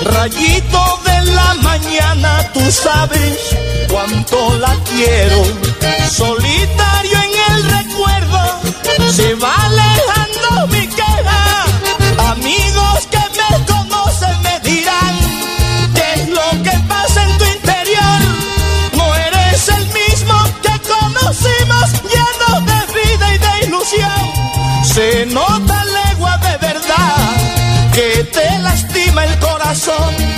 Rayito 0.03 0.99
de 1.05 1.31
la 1.31 1.53
mañana, 1.55 2.49
tú 2.53 2.71
sabes 2.71 3.37
cuánto 3.89 4.57
la 4.57 4.75
quiero. 4.89 5.43
Solitario 6.09 7.17
en 7.27 7.55
el 7.55 7.63
recuerdo, 7.71 8.59
se 9.11 9.35
va 9.35 9.69
Se 25.01 25.25
nota 25.25 25.83
legua 25.83 26.37
de 26.37 26.57
verdad 26.57 27.15
que 27.91 28.23
te 28.25 28.59
lastima 28.59 29.25
el 29.25 29.39
corazón. 29.39 30.30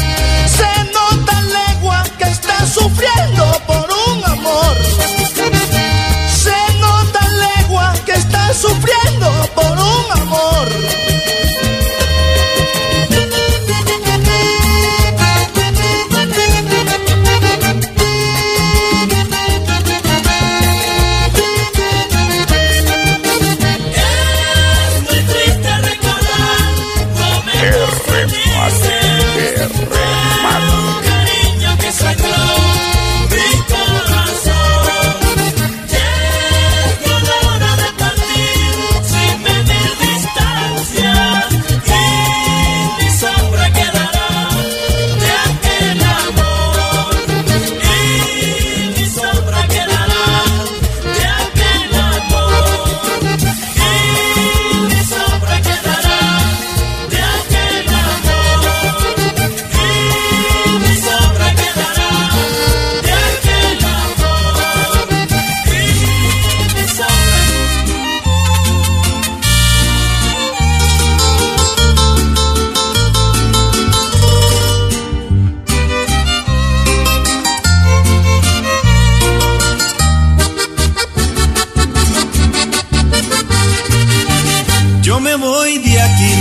Voy 85.73 85.89
de 85.89 86.01
aquí 86.01 86.33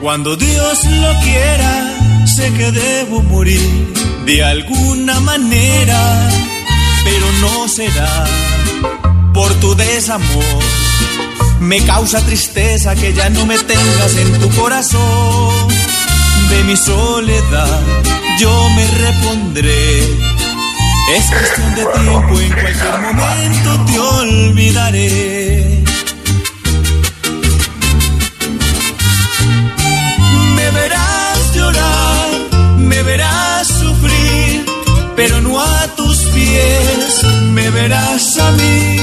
cuando 0.00 0.36
Dios 0.36 0.84
lo 0.84 1.20
quiera. 1.20 2.24
Sé 2.26 2.52
que 2.54 2.72
debo 2.72 3.22
morir 3.22 3.92
de 4.24 4.42
alguna 4.42 5.20
manera, 5.20 6.30
pero 7.04 7.26
no 7.40 7.68
será 7.68 8.24
por 9.32 9.52
tu 9.60 9.74
desamor. 9.74 10.62
Me 11.60 11.80
causa 11.84 12.24
tristeza 12.24 12.94
que 12.94 13.12
ya 13.12 13.28
no 13.30 13.46
me 13.46 13.58
tengas 13.58 14.16
en 14.16 14.40
tu 14.40 14.50
corazón. 14.60 15.68
De 16.50 16.64
mi 16.64 16.76
soledad 16.76 17.80
yo 18.38 18.70
me 18.70 18.86
repondré. 18.86 19.98
Es 21.16 21.26
cuestión 21.26 21.74
de 21.74 21.84
tiempo, 22.00 22.40
en 22.40 22.52
cualquier 22.52 23.14
momento 23.14 23.84
te 23.86 23.98
olvidaré. 23.98 25.33
Verás 33.04 33.68
sufrir, 33.68 34.64
pero 35.16 35.40
no 35.40 35.60
a 35.60 35.86
tus 35.96 36.18
pies, 36.34 37.24
me 37.52 37.70
verás 37.70 38.38
a 38.38 38.50
mí. 38.52 38.98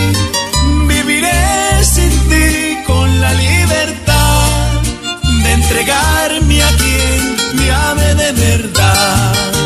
Viviré 0.88 1.84
sin 1.84 2.10
ti 2.30 2.78
con 2.86 3.22
la 3.22 3.34
libertad 3.34 4.82
de 5.44 5.52
entregarme 5.54 6.64
a 6.64 6.70
quien 6.78 7.36
me 7.56 7.72
ame 7.72 8.16
de 8.16 8.32
verdad. 8.32 9.61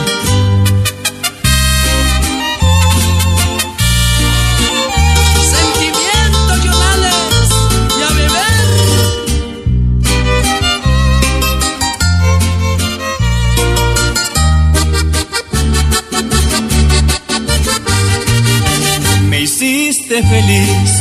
Hiciste 20.15 20.23
feliz, 20.23 20.99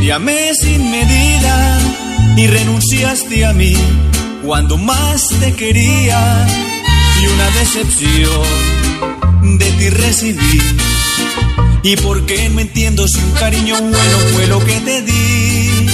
te 0.00 0.12
amé 0.12 0.54
sin 0.54 0.90
medida 0.90 1.78
y 2.36 2.46
renunciaste 2.46 3.44
a 3.44 3.52
mí 3.52 3.74
cuando 4.44 4.76
más 4.76 5.28
te 5.40 5.52
quería 5.54 6.46
y 7.20 7.26
una 7.26 7.50
decepción 7.50 9.58
de 9.58 9.70
ti 9.72 9.90
recibí. 9.90 10.60
¿Y 11.82 11.96
por 11.96 12.26
qué 12.26 12.48
no 12.48 12.60
entiendo 12.60 13.06
si 13.06 13.18
un 13.18 13.30
cariño 13.32 13.76
bueno 13.80 14.18
fue 14.32 14.46
lo 14.46 14.64
que 14.64 14.80
te 14.80 15.02
di? 15.02 15.86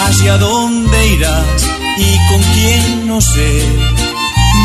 ¿Hacia 0.00 0.38
dónde 0.38 1.06
irás 1.08 1.66
y 1.96 2.28
con 2.28 2.42
quién 2.54 3.08
no 3.08 3.20
sé? 3.20 3.62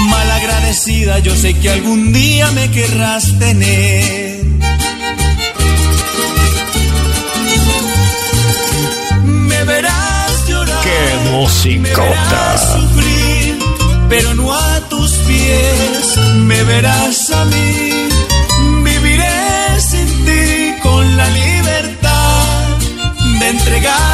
Malagradecida, 0.10 1.20
yo 1.20 1.36
sé 1.36 1.54
que 1.56 1.70
algún 1.70 2.14
día 2.14 2.52
me 2.52 2.70
querrás 2.70 3.38
tener. 3.40 4.33
Musicota! 11.34 12.58
sufrir, 12.58 13.58
pero 14.08 14.36
no 14.36 14.54
a 14.54 14.80
tus 14.90 15.12
pies. 15.28 16.18
Me 16.50 16.64
verás 16.64 17.32
a 17.32 17.46
mí. 17.46 18.08
Viviré 18.84 19.80
sin 19.80 20.08
ti 20.26 20.76
con 20.82 21.18
la 21.18 21.28
libertad 21.30 22.78
de 23.40 23.50
entregarme 23.50 24.13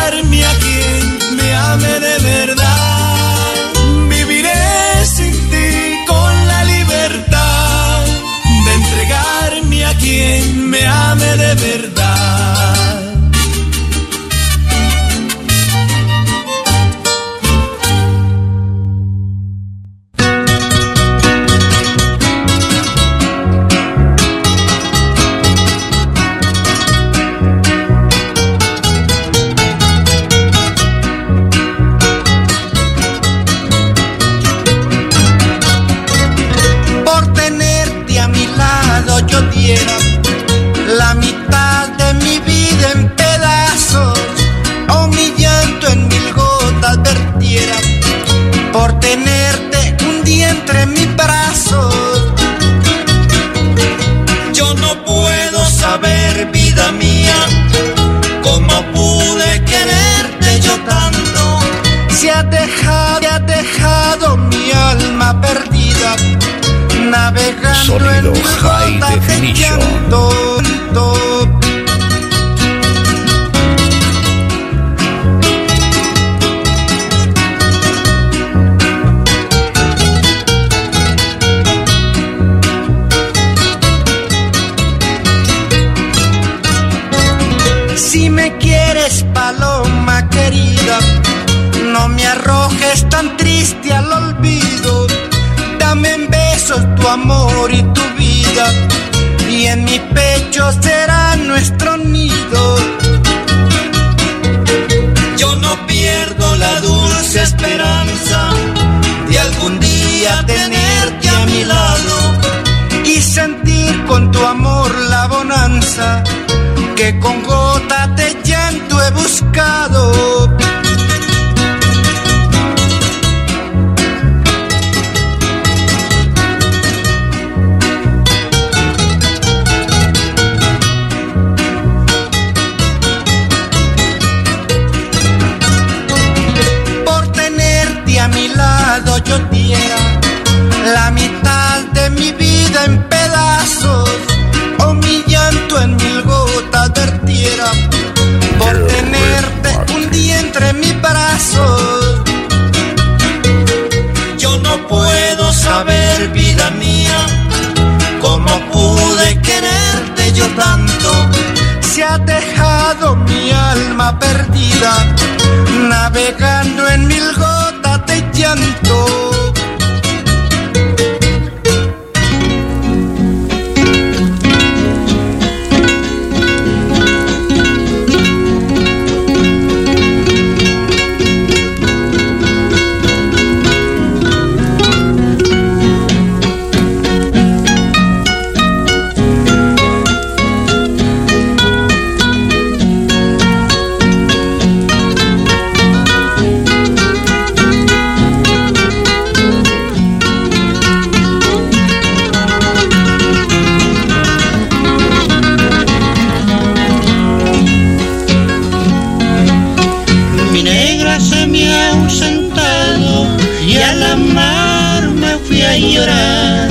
llorar. 216.00 216.70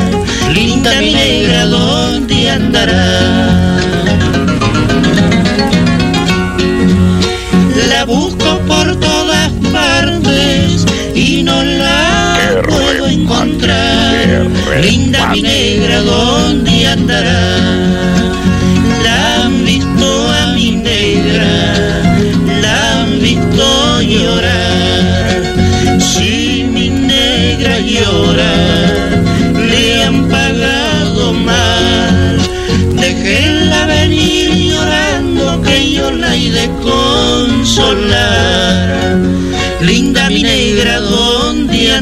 Linda 0.52 0.90
mi 0.98 1.12
negra, 1.12 1.66
¿dónde 1.66 2.50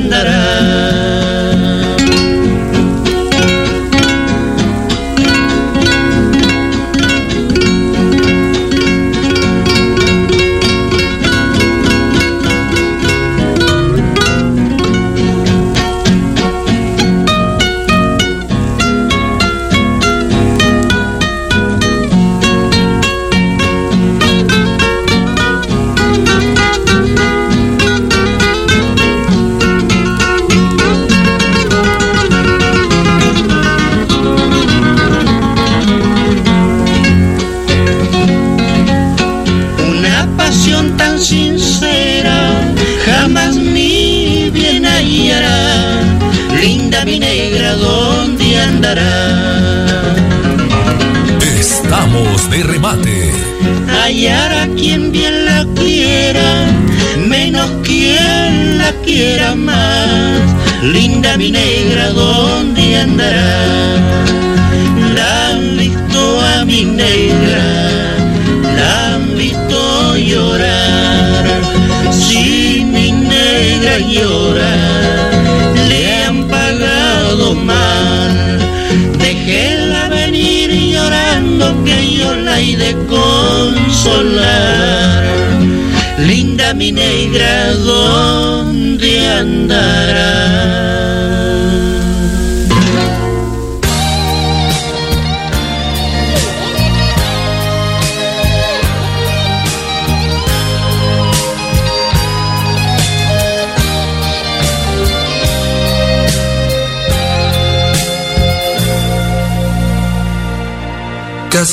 andará? 0.06 0.75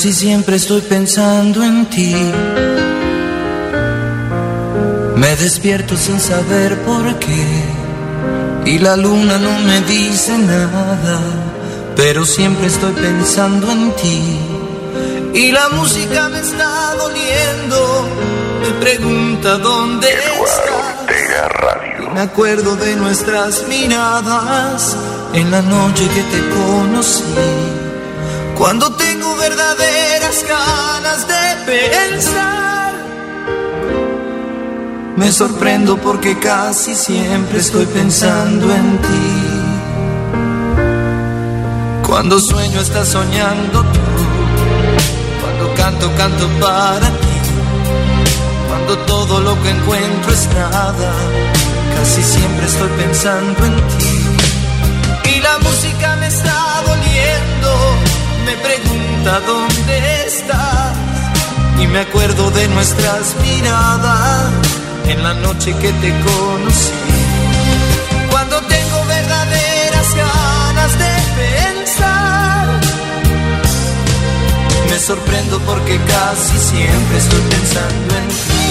Casi 0.04 0.12
siempre 0.12 0.56
estoy 0.56 0.82
pensando 0.82 1.64
en 1.64 1.86
ti. 1.86 2.14
Me 5.16 5.34
despierto 5.36 5.96
sin 5.96 6.20
saber 6.20 6.78
por 6.82 7.18
qué. 7.20 7.64
Y 8.66 8.80
la 8.80 8.98
luna 8.98 9.38
no 9.38 9.58
me 9.60 9.80
dice 9.80 10.36
nada. 10.36 11.20
Pero 11.96 12.26
siempre 12.26 12.66
estoy 12.66 12.92
pensando 12.92 13.72
en 13.72 13.92
ti. 13.92 14.38
Y 15.32 15.52
la 15.52 15.70
música 15.70 16.28
me 16.28 16.40
está 16.40 16.94
doliendo. 16.96 18.06
Me 18.60 18.72
pregunta 18.84 19.56
dónde 19.56 20.08
estás. 20.08 20.60
Me 22.12 22.20
acuerdo 22.20 22.76
de 22.76 22.94
nuestras 22.96 23.66
miradas 23.68 24.98
en 25.32 25.50
la 25.50 25.62
noche 25.62 26.06
que 26.14 26.22
te 26.24 26.46
conocí. 26.50 27.24
Cuando 28.54 28.94
tengo 28.96 29.03
verdaderas 29.48 30.42
ganas 30.48 31.28
de 31.28 31.44
pensar, 31.66 32.94
me 35.16 35.30
sorprendo 35.30 35.98
porque 35.98 36.38
casi 36.38 36.94
siempre 36.94 37.58
estoy 37.58 37.84
pensando 37.86 38.64
en 38.74 38.98
ti. 39.06 39.28
Cuando 42.08 42.40
sueño 42.40 42.80
estás 42.80 43.08
soñando 43.08 43.82
tú, 43.94 44.06
cuando 45.40 45.74
canto 45.74 46.10
canto 46.16 46.46
para 46.60 47.08
ti, 47.22 47.36
cuando 48.68 48.96
todo 49.12 49.40
lo 49.40 49.62
que 49.62 49.70
encuentro 49.70 50.32
es 50.32 50.48
nada, 50.54 51.12
casi 51.96 52.22
siempre 52.22 52.64
estoy 52.66 52.90
pensando 53.02 53.66
en 53.66 53.76
ti. 53.98 54.03
Pregunta 59.24 59.40
dónde 59.46 60.26
estás. 60.26 60.96
Y 61.80 61.86
me 61.86 62.00
acuerdo 62.00 62.50
de 62.50 62.68
nuestras 62.68 63.34
miradas 63.42 64.52
en 65.08 65.22
la 65.22 65.34
noche 65.34 65.74
que 65.80 65.92
te 65.92 66.10
conocí. 66.20 66.92
Cuando 68.30 68.60
tengo 68.60 69.04
verdaderas 69.08 70.14
ganas 70.14 70.98
de 70.98 71.12
pensar, 71.42 72.80
me 74.90 74.98
sorprendo 74.98 75.58
porque 75.60 75.98
casi 75.98 76.58
siempre 76.58 77.18
estoy 77.18 77.40
pensando 77.40 78.16
en 78.16 78.28
ti. 78.28 78.63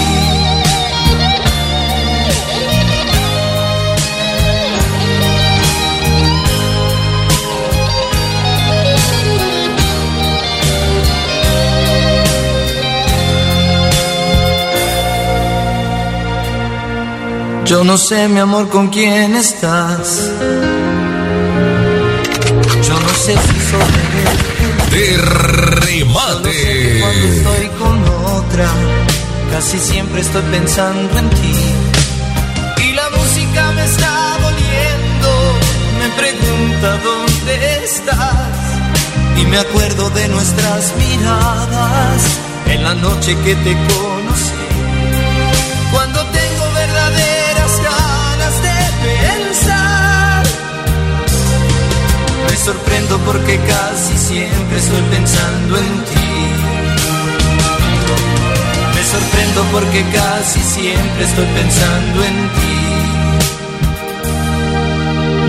Yo 17.65 17.83
no 17.83 17.97
sé, 17.97 18.27
mi 18.27 18.39
amor, 18.39 18.67
con 18.67 18.89
quién 18.89 19.35
estás. 19.35 20.29
Yo 22.87 22.99
no 22.99 23.09
sé 23.09 23.33
si 23.33 23.57
soy 23.71 24.03
de 24.91 25.17
remate. 25.17 26.99
Cuando 26.99 27.27
estoy 27.27 27.67
con 27.79 28.03
otra, 28.35 28.69
casi 29.51 29.79
siempre 29.79 30.21
estoy 30.21 30.41
pensando 30.51 31.17
en 31.17 31.29
ti. 31.29 31.55
Y 32.85 32.91
la 32.93 33.09
música 33.11 33.71
me 33.71 33.85
está 33.85 34.37
doliendo, 34.41 35.29
me 35.99 36.09
pregunta 36.21 36.97
dónde 37.01 37.83
estás. 37.85 39.41
Y 39.41 39.45
me 39.45 39.57
acuerdo 39.57 40.09
de 40.09 40.27
nuestras 40.27 40.93
miradas 40.97 42.39
en 42.67 42.83
la 42.83 42.93
noche 42.93 43.37
que 43.45 43.55
te 43.55 43.73
conocí. 43.73 44.12
Porque 53.25 53.57
casi 53.57 54.17
siempre 54.17 54.77
estoy 54.77 55.01
pensando 55.11 55.77
en 55.77 56.03
ti. 56.05 56.13
Me 58.95 59.03
sorprendo 59.03 59.63
porque 59.71 60.03
casi 60.13 60.59
siempre 60.59 61.25
estoy 61.25 61.45
pensando 61.45 62.23
en 62.23 62.49
ti. 62.57 62.73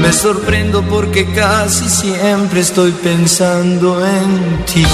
Me 0.03 0.12
sorprendo 0.12 0.83
porque 0.83 1.27
casi 1.33 1.89
siempre 1.89 2.61
estoy 2.61 2.93
pensando 2.93 4.05
en 4.07 4.64
ti. 4.66 4.85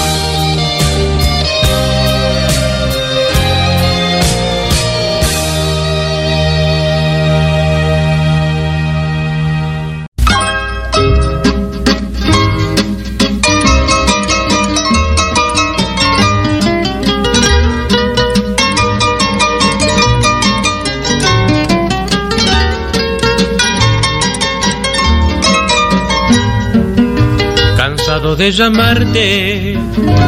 Cansado 28.11 28.35
de 28.35 28.51
llamarte 28.51 29.79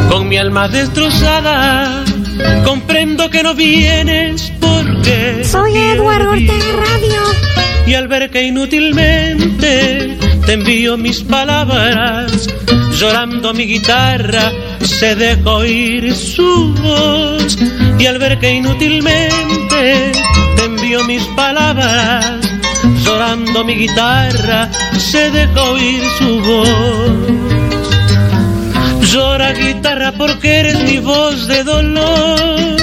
con 0.08 0.26
mi 0.26 0.38
alma 0.38 0.68
destrozada, 0.68 2.02
comprendo 2.64 3.28
que 3.28 3.42
no 3.42 3.54
vienes 3.54 4.50
porque 4.58 5.44
Soy 5.44 5.76
Eduardo 5.76 6.30
Ortega 6.30 6.72
Radio. 6.78 7.20
y 7.86 7.92
al 7.92 8.08
ver 8.08 8.30
que 8.30 8.44
inútilmente 8.44 10.16
te 10.46 10.52
envío 10.54 10.96
mis 10.96 11.20
palabras, 11.24 12.48
llorando 12.98 13.52
mi 13.52 13.66
guitarra 13.66 14.50
se 14.80 15.14
deja 15.14 15.50
oír 15.50 16.14
su 16.14 16.72
voz. 16.82 17.58
Y 17.98 18.06
al 18.06 18.18
ver 18.18 18.38
que 18.38 18.50
inútilmente 18.50 20.12
te 20.56 20.64
envío 20.64 21.04
mis 21.04 21.22
palabras, 21.36 22.40
llorando 23.04 23.62
mi 23.62 23.74
guitarra 23.74 24.70
se 24.96 25.30
deja 25.30 25.62
oír 25.64 26.02
su 26.18 26.40
voz. 26.40 27.73
Llora 29.14 29.52
guitarra 29.52 30.10
porque 30.10 30.58
eres 30.58 30.82
mi 30.82 30.98
voz 30.98 31.46
de 31.46 31.62
dolor. 31.62 32.76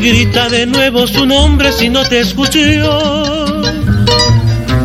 Grita 0.00 0.48
de 0.48 0.64
nuevo 0.66 1.08
su 1.08 1.26
nombre 1.26 1.72
si 1.72 1.88
no 1.88 2.04
te 2.04 2.20
escuchó. 2.20 3.62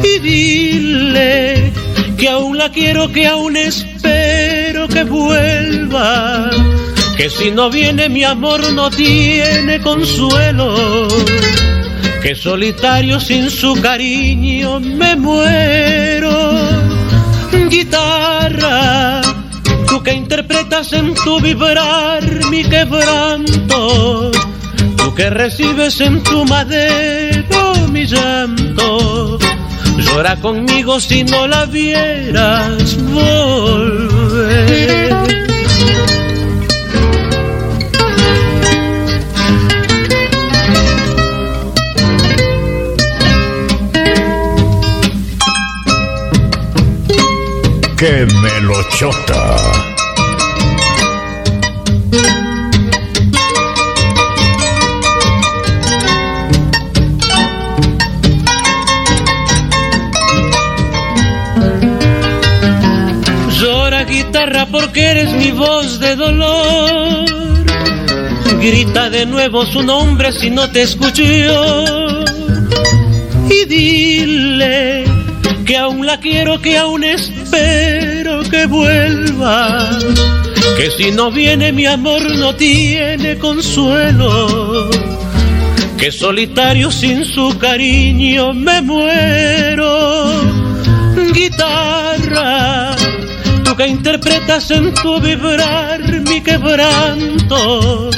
Y 0.03 0.17
dile 0.17 1.71
que 2.17 2.29
aún 2.29 2.57
la 2.57 2.71
quiero, 2.71 3.11
que 3.11 3.27
aún 3.27 3.57
espero 3.57 4.87
que 4.87 5.03
vuelva. 5.03 6.49
Que 7.15 7.29
si 7.29 7.51
no 7.51 7.69
viene 7.69 8.09
mi 8.09 8.23
amor 8.23 8.73
no 8.73 8.89
tiene 8.89 9.79
consuelo. 9.81 11.07
Que 12.23 12.33
solitario 12.33 13.19
sin 13.19 13.51
su 13.51 13.79
cariño 13.83 14.79
me 14.79 15.15
muero. 15.15 16.57
Guitarra, 17.69 19.21
tú 19.97 20.03
que 20.03 20.13
interpretas 20.13 20.93
en 20.93 21.15
tu 21.15 21.39
vibrar 21.39 22.23
mi 22.51 22.63
quebranto, 22.63 24.31
tú 24.95 25.15
que 25.15 25.29
recibes 25.29 25.99
en 26.01 26.21
tu 26.23 26.45
madero 26.45 27.73
mi 27.91 28.05
llanto, 28.05 29.39
llora 29.97 30.35
conmigo 30.35 30.99
si 30.99 31.23
no 31.23 31.47
la 31.47 31.65
vieras 31.65 32.95
volver. 33.11 33.97
¡Qué 47.97 48.27
melochota! 48.43 49.66
Voz 65.67 65.99
de 65.99 66.15
dolor. 66.15 67.25
Grita 68.61 69.09
de 69.09 69.25
nuevo 69.25 69.65
su 69.65 69.81
nombre 69.83 70.31
si 70.31 70.49
no 70.49 70.69
te 70.69 70.81
escuchó. 70.83 71.23
Y 73.57 73.65
dile 73.65 75.05
que 75.65 75.77
aún 75.77 76.05
la 76.05 76.17
quiero, 76.19 76.61
que 76.61 76.77
aún 76.77 77.03
espero 77.03 78.33
que 78.49 78.65
vuelva. 78.65 79.89
Que 80.77 80.89
si 80.97 81.11
no 81.11 81.31
viene 81.31 81.71
mi 81.71 81.85
amor 81.85 82.23
no 82.43 82.55
tiene 82.55 83.37
consuelo. 83.37 84.89
Que 85.97 86.11
solitario 86.11 86.91
sin 86.91 87.25
su 87.25 87.57
cariño 87.57 88.53
me 88.53 88.81
muero. 88.81 89.97
Guitarra, 91.33 92.26
que 93.77 93.87
interpretas 93.87 94.71
en 94.71 94.91
tu 94.95 95.21
vibrar 95.21 96.01
mi 96.21 96.41
quebranto. 96.41 98.09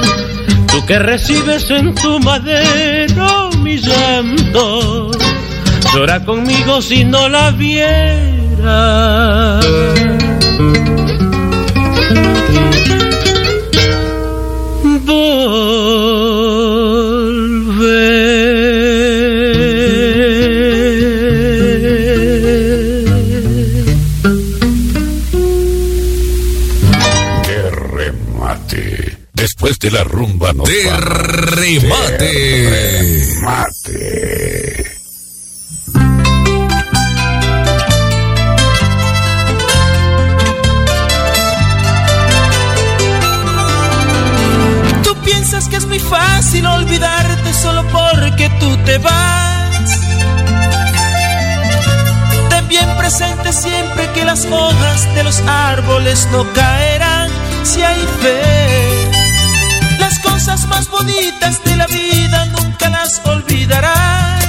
Tú 0.71 0.85
que 0.87 0.99
recibes 0.99 1.69
en 1.69 1.93
tu 1.95 2.17
madero 2.21 3.49
mi 3.61 3.77
llanto. 3.77 5.11
Llora 5.93 6.23
conmigo 6.23 6.81
si 6.81 7.03
no 7.03 7.27
la 7.27 7.51
viera. 7.51 9.59
De 29.79 29.91
la 29.91 30.03
rumba 30.03 30.51
nos 30.53 30.67
De 30.67 30.85
vamos. 30.85 31.03
remate. 31.03 32.25
De 32.25 33.35
remate. 33.39 34.99
Tú 45.03 45.15
piensas 45.23 45.67
que 45.69 45.77
es 45.77 45.85
muy 45.87 45.99
fácil 45.99 46.65
olvidarte 46.65 47.53
solo 47.53 47.83
porque 47.91 48.49
tú 48.59 48.75
te 48.85 48.97
vas. 48.97 49.99
Ten 52.49 52.67
bien 52.67 52.89
presente 52.97 53.53
siempre 53.53 54.09
que 54.13 54.25
las 54.25 54.45
hojas 54.45 55.15
de 55.15 55.23
los 55.23 55.39
árboles 55.47 56.27
no 56.31 56.45
caerán 56.53 57.29
si 57.63 57.81
hay 57.81 57.99
fe. 58.21 58.88
Las 59.99 60.17
cosas 60.19 60.65
más 60.67 60.87
bonitas 60.89 61.63
de 61.63 61.75
la 61.75 61.85
vida 61.87 62.45
nunca 62.45 62.89
las 62.89 63.21
olvidarás. 63.25 64.45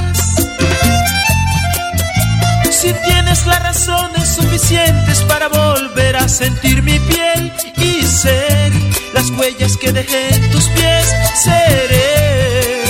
Si 2.71 2.95
tienes 3.05 3.47
las 3.47 3.63
razones 3.63 4.29
suficientes 4.29 5.23
para 5.25 5.49
volver 5.49 6.17
a 6.17 6.29
sentir 6.29 6.83
mi 6.83 6.99
piel 6.99 7.53
y 7.77 8.03
ser 8.07 8.73
las 9.13 9.29
huellas 9.31 9.77
que 9.77 9.93
dejé 9.93 10.35
en 10.35 10.51
tus 10.51 10.65
pies, 10.69 11.15
seré. 11.45 12.85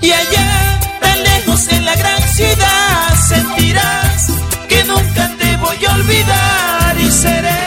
Y 0.00 0.10
allá, 0.10 0.80
tan 1.00 1.22
lejos 1.22 1.68
en 1.68 1.84
la 1.84 1.94
gran 1.94 2.22
ciudad, 2.22 3.14
sentirás 3.28 4.26
que 4.68 4.84
nunca 4.84 5.30
te 5.38 5.56
voy 5.56 5.84
a 5.86 5.94
olvidar 5.94 6.96
y 7.00 7.10
seré 7.10 7.62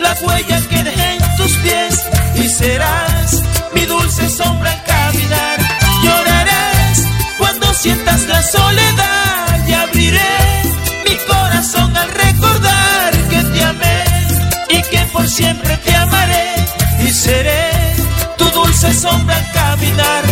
la 0.00 0.12
huella 0.22 0.60
que 0.70 0.82
dejé 0.84 1.05
pies 1.52 2.02
y 2.34 2.48
serás 2.48 3.42
mi 3.74 3.84
dulce 3.86 4.28
sombra 4.28 4.70
al 4.72 4.82
caminar. 4.84 5.58
Llorarás 6.02 7.02
cuando 7.38 7.72
sientas 7.74 8.22
la 8.26 8.42
soledad 8.42 9.66
y 9.68 9.72
abriré 9.72 10.62
mi 11.08 11.16
corazón 11.26 11.96
al 11.96 12.10
recordar 12.10 13.12
que 13.30 13.42
te 13.42 13.62
amé 13.62 14.04
y 14.70 14.82
que 14.82 15.00
por 15.12 15.28
siempre 15.28 15.76
te 15.78 15.96
amaré 15.96 16.54
y 17.00 17.10
seré 17.10 17.70
tu 18.36 18.44
dulce 18.50 18.92
sombra 18.94 19.36
al 19.36 19.52
caminar. 19.52 20.25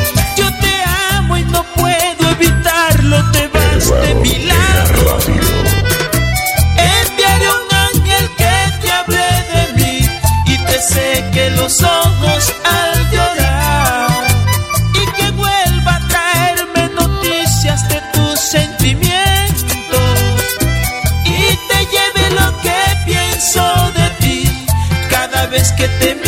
Los 11.64 11.82
ojos 11.82 12.52
al 12.62 13.10
llorar 13.10 14.26
y 14.92 15.06
que 15.16 15.30
vuelva 15.30 15.96
a 15.96 16.08
traerme 16.08 16.90
noticias 16.94 17.88
de 17.88 18.02
tus 18.12 18.38
sentimientos 18.38 20.18
y 21.24 21.56
te 21.68 21.78
lleve 21.94 22.34
lo 22.38 22.60
que 22.60 22.80
pienso 23.06 23.62
de 23.96 24.10
ti 24.20 24.66
cada 25.08 25.46
vez 25.46 25.72
que 25.72 25.88
te 25.88 26.23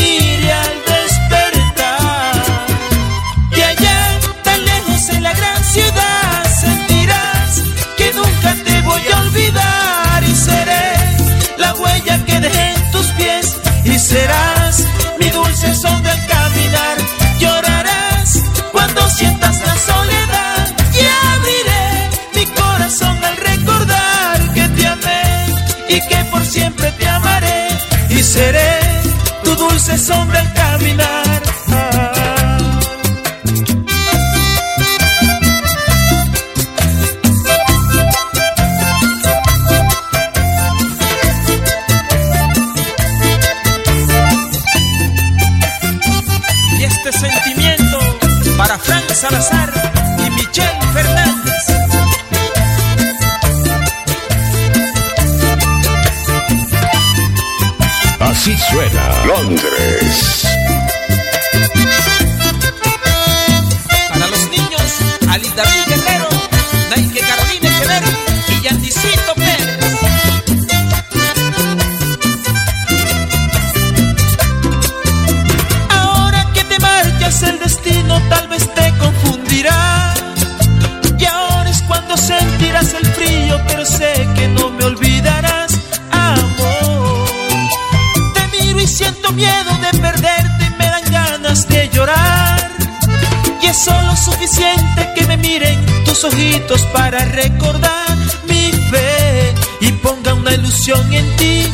para 96.93 97.24
recordar 97.24 98.16
mi 98.49 98.72
fe 98.91 99.55
y 99.80 99.93
ponga 99.93 100.34
una 100.34 100.53
ilusión 100.55 101.12
en 101.12 101.37
ti, 101.37 101.66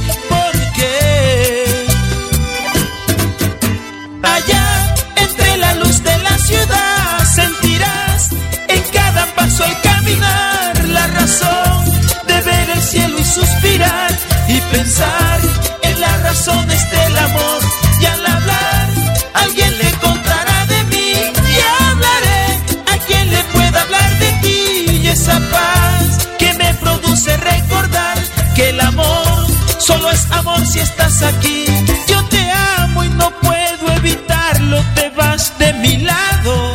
aquí. 31.27 31.65
Yo 32.07 32.25
te 32.27 32.51
amo 32.79 33.03
y 33.05 33.09
no 33.11 33.31
puedo 33.41 33.93
evitarlo, 33.97 34.83
te 34.95 35.11
vas 35.11 35.53
de 35.59 35.73
mi 35.75 35.99
lado. 35.99 36.73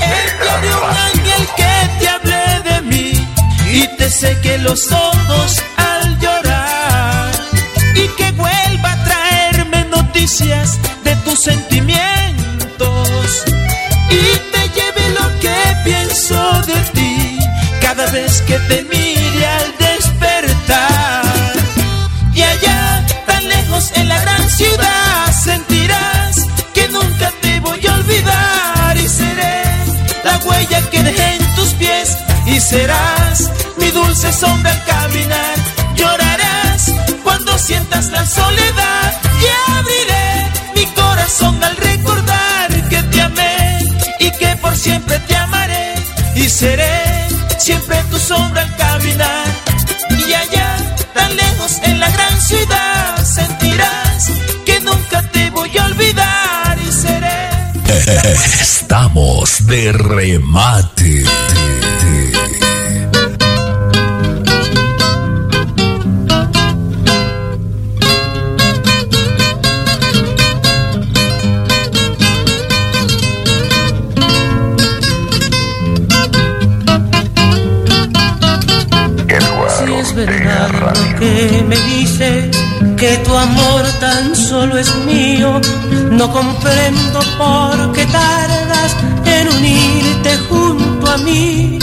Enviaré 0.00 0.74
un 0.74 0.96
ángel 1.08 1.48
que 1.56 1.74
te 1.98 2.08
hable 2.08 2.42
de 2.70 2.80
mí 2.82 3.12
y 3.72 3.86
te 3.96 4.10
seque 4.10 4.58
los 4.58 4.90
ojos 4.92 5.62
al 5.76 6.18
llorar. 6.18 7.32
Y 7.94 8.08
que 8.16 8.30
vuelva 8.32 8.92
a 8.92 9.04
traerme 9.04 9.84
noticias 9.86 10.78
de 11.04 11.16
tus 11.16 11.38
sentimientos. 11.40 13.44
Y 14.10 14.38
te 14.52 14.68
lleve 14.76 15.08
lo 15.18 15.26
que 15.40 15.56
pienso 15.84 16.62
de 16.62 16.80
ti 16.94 17.38
cada 17.80 18.06
vez 18.06 18.42
que 18.42 18.58
te 18.68 18.82
miro 18.84 19.07
serás 32.68 33.50
mi 33.78 33.90
dulce 33.90 34.30
sombra 34.32 34.70
al 34.70 34.84
caminar. 34.84 35.56
Llorarás 35.96 36.92
cuando 37.24 37.58
sientas 37.58 38.10
la 38.10 38.26
soledad 38.26 39.20
y 39.42 39.46
abriré 39.78 40.28
mi 40.76 40.86
corazón 40.94 41.62
al 41.64 41.76
recordar 41.76 42.68
que 42.90 43.02
te 43.02 43.20
amé 43.22 43.78
y 44.20 44.30
que 44.32 44.56
por 44.56 44.76
siempre 44.76 45.18
te 45.20 45.36
amaré 45.36 45.94
y 46.34 46.48
seré 46.48 47.28
siempre 47.58 47.96
tu 48.10 48.18
sombra 48.18 48.62
al 48.62 48.76
caminar. 48.76 49.46
Y 50.10 50.32
allá, 50.34 50.76
tan 51.14 51.34
lejos 51.36 51.72
en 51.82 52.00
la 52.00 52.10
gran 52.10 52.40
ciudad, 52.42 53.24
sentirás 53.24 54.30
que 54.66 54.80
nunca 54.80 55.22
te 55.32 55.50
voy 55.50 55.70
a 55.78 55.86
olvidar 55.86 56.78
y 56.86 56.92
seré. 56.92 57.48
Estamos 58.60 59.66
de 59.66 59.92
remate. 59.92 61.24
Tan 84.00 84.34
solo 84.36 84.78
es 84.78 84.94
mío, 85.06 85.60
no 86.10 86.32
comprendo 86.32 87.20
por 87.36 87.92
qué 87.92 88.04
tardas 88.06 88.96
en 89.24 89.48
unirte 89.48 90.36
junto 90.48 91.10
a 91.10 91.16
mí. 91.18 91.78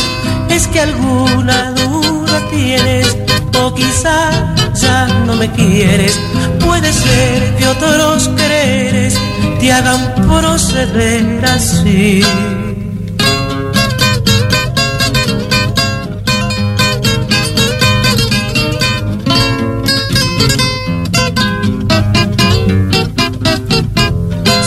Es 0.49 0.68
que 0.68 0.80
alguna 0.80 1.72
duda 1.72 2.41
tienes, 2.49 3.18
o 3.59 3.74
quizá 3.74 4.55
ya 4.74 5.07
no 5.26 5.36
me 5.36 5.51
quieres. 5.51 6.18
Puede 6.66 6.91
ser 6.93 7.55
que 7.57 7.68
otros 7.68 8.30
quereres 8.30 9.18
te 9.59 9.72
hagan 9.72 10.16
proceder 10.28 11.45
así. 11.45 12.22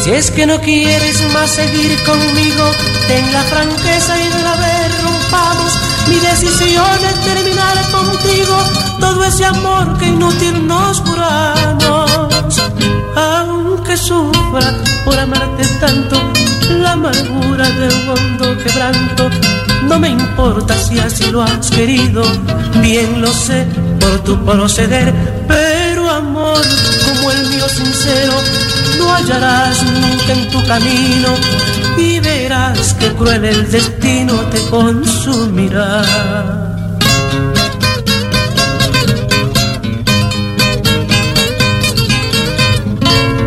Es 0.09 0.31
que 0.31 0.47
no 0.47 0.59
quieres 0.61 1.21
más 1.35 1.51
seguir 1.51 2.03
conmigo, 2.05 2.65
ten 3.07 3.31
la 3.31 3.43
franqueza 3.43 4.19
y 4.19 4.25
de 4.25 4.43
vez 4.65 5.03
rompamos. 5.03 5.73
Mi 6.09 6.17
decisión 6.17 6.99
es 7.11 7.25
terminar 7.25 7.77
contigo 7.91 8.57
todo 9.01 9.23
ese 9.25 9.45
amor 9.45 9.99
que 9.99 10.07
inútil 10.07 10.67
nos 10.67 11.01
juramos. 11.01 12.63
Aunque 13.15 13.99
sufra 13.99 14.75
por 15.05 15.19
amarte 15.19 15.67
tanto, 15.79 16.17
la 16.71 16.93
amargura 16.93 17.69
de 17.69 17.95
un 17.95 18.09
hondo 18.09 18.59
quebranto, 18.65 19.29
no 19.89 19.99
me 19.99 20.09
importa 20.09 20.75
si 20.75 20.99
así 20.99 21.31
lo 21.31 21.43
has 21.43 21.71
querido, 21.71 22.23
bien 22.81 23.21
lo 23.21 23.33
sé 23.33 23.67
por 24.01 24.19
tu 24.25 24.43
proceder, 24.43 25.13
pero 25.47 26.09
amor 26.09 26.63
como 27.05 27.31
el 27.31 27.47
mío 27.51 27.69
sincero, 27.69 28.33
no 29.09 29.15
hallarás 29.15 29.83
nunca 29.83 30.33
en 30.33 30.51
tu 30.51 30.63
camino 30.67 31.29
y 31.97 32.21
verás 32.21 32.95
que 32.95 33.09
cruel 33.15 33.45
el 33.45 33.71
destino 33.71 34.35
te 34.53 34.61
consumirá. 34.71 36.03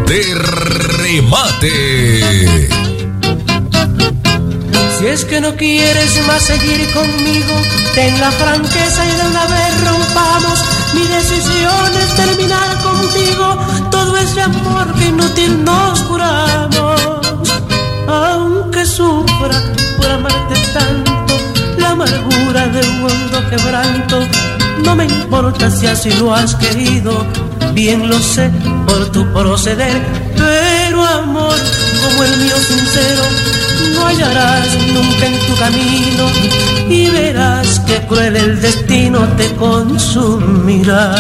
De 0.08 0.24
remate. 1.00 2.68
Si 4.98 5.08
es 5.08 5.26
que 5.26 5.42
no 5.42 5.56
quieres 5.56 6.28
más 6.28 6.42
seguir 6.44 6.92
conmigo, 6.94 7.56
ten 7.96 8.20
la 8.20 8.32
franqueza 8.32 9.06
y 9.06 9.12
de 9.18 9.28
una 9.28 9.46
vez 9.46 9.72
rompamos. 9.88 10.81
Mi 10.94 11.08
decisión 11.08 11.92
es 12.04 12.16
terminar 12.16 12.78
contigo. 12.82 13.58
Todo 13.90 14.18
ese 14.18 14.42
amor 14.42 14.94
que 14.94 15.06
inútil 15.08 15.64
nos 15.64 16.00
juramos. 16.02 17.02
Aunque 18.08 18.86
sufra 18.86 19.62
por 19.98 20.08
amarte 20.08 20.56
tanto, 20.74 21.38
la 21.78 21.92
amargura 21.92 22.68
de 22.68 22.80
un 22.90 23.04
hondo 23.04 23.50
quebranto, 23.50 24.20
no 24.84 24.96
me 24.96 25.06
importa 25.06 25.70
si 25.70 25.88
así 25.88 26.12
lo 26.12 26.34
has 26.34 26.56
querido, 26.56 27.26
bien 27.74 28.10
lo 28.10 28.20
sé 28.20 28.52
por 28.88 29.12
tu 29.12 29.26
proceder, 29.32 30.02
pero 30.36 31.04
amor 31.04 31.56
como 32.02 32.24
el 32.24 32.38
mío 32.38 32.56
sincero, 32.58 33.24
no 33.94 34.06
hallarás 34.06 34.68
nunca 34.94 35.26
en 35.26 35.40
tu 35.48 35.56
camino 35.56 36.26
y 36.90 37.10
verás 37.10 37.80
que 37.82 38.06
cruel 38.08 38.36
el 38.36 38.62
destino 38.62 39.28
te 39.38 39.54
consumirá. 39.56 41.16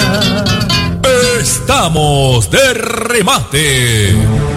Estamos 1.39 2.49
de 2.51 2.73
remate. 2.73 4.50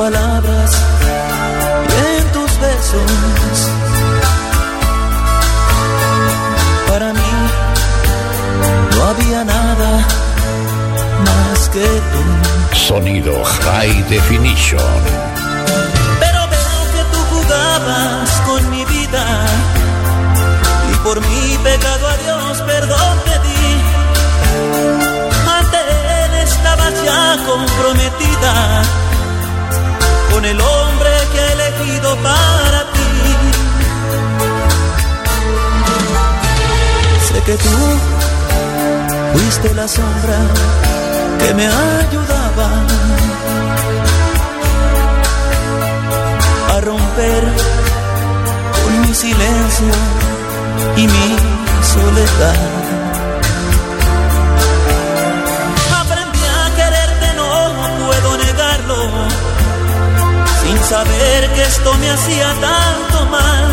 Palabras 0.00 0.70
y 1.90 2.16
en 2.16 2.32
tus 2.32 2.50
besos. 2.58 3.52
Para 6.88 7.12
mí 7.12 7.32
no 8.94 9.04
había 9.10 9.44
nada 9.44 9.90
más 11.28 11.68
que 11.68 11.86
tú. 12.12 12.22
Sonido 12.88 13.44
High 13.44 14.02
Definition. 14.08 15.00
Pero 16.22 16.40
veo 16.54 16.80
que 16.94 17.02
tú 17.12 17.20
jugabas 17.34 18.30
con 18.48 18.70
mi 18.70 18.82
vida 18.86 19.24
y 20.90 20.94
por 21.04 21.20
mi 21.20 21.58
pecado 21.62 22.08
a 22.08 22.16
Dios 22.24 22.62
perdón 22.62 23.14
pedí. 23.26 23.68
Ante 25.58 25.80
Él 26.22 26.32
estabas 26.48 26.94
ya 27.04 27.36
comprometida 27.46 28.99
con 30.40 30.48
el 30.48 30.58
hombre 30.58 31.10
que 31.32 31.38
he 31.38 31.52
elegido 31.52 32.16
para 32.22 32.80
ti. 32.94 33.10
Sé 37.28 37.42
que 37.42 37.56
tú 37.58 37.76
fuiste 39.34 39.74
la 39.74 39.86
sombra 39.86 40.38
que 41.40 41.54
me 41.54 41.66
ayudaba 41.66 42.68
a 46.74 46.80
romper 46.80 47.42
con 48.82 49.00
mi 49.02 49.14
silencio 49.14 49.92
y 50.96 51.02
mi 51.06 51.36
soledad. 51.92 52.60
Aprendí 56.00 56.44
a 56.60 56.76
quererte, 56.76 57.26
no 57.36 58.06
puedo 58.06 58.38
negarlo, 58.38 59.49
sin 60.70 60.82
saber 60.84 61.52
que 61.54 61.62
esto 61.62 61.94
me 61.94 62.10
hacía 62.10 62.48
tanto 62.60 63.26
mal. 63.26 63.64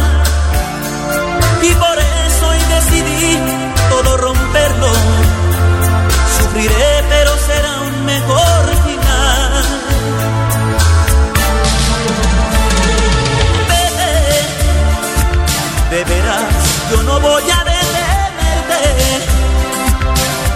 Y 1.61 1.71
por 1.73 1.97
eso 1.99 2.47
hoy 2.49 2.61
decidí 2.75 3.39
todo 3.89 4.17
romperlo. 4.17 4.91
Sufriré, 6.37 7.03
pero 7.09 7.31
será 7.47 7.73
un 7.89 8.05
mejor 8.05 8.63
final. 8.85 9.63
De 15.91 16.03
veras, 16.03 16.53
yo 16.91 17.03
no 17.03 17.19
voy 17.19 17.43
a 17.57 17.63
detenerte. 17.71 18.81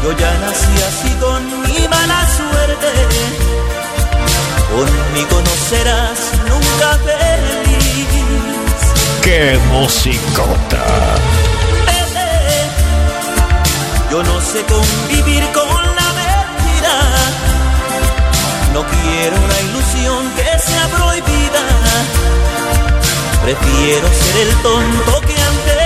Yo 0.03 0.11
ya 0.11 0.31
nací 0.43 0.75
así 0.89 1.11
con 1.23 1.61
mi 1.61 1.87
mala 1.87 2.27
suerte. 2.37 3.40
Conmigo 4.71 5.41
no 5.41 5.53
serás 5.69 6.19
nunca 6.49 6.97
feliz. 7.05 8.07
¡Qué 9.21 9.59
musicota! 9.71 10.85
Yo 14.09 14.21
no 14.23 14.41
sé 14.41 14.61
convivir 14.63 15.43
con 15.53 15.67
la 15.67 16.07
mentira. 16.21 16.95
No 18.73 18.83
quiero 18.83 19.35
una 19.37 19.59
ilusión 19.61 20.29
que 20.35 20.59
sea 20.59 20.87
prohibida. 20.87 21.63
Prefiero 23.41 24.07
ser 24.07 24.47
el 24.47 24.55
tonto 24.61 25.21
que 25.21 25.41
antes. 25.41 25.80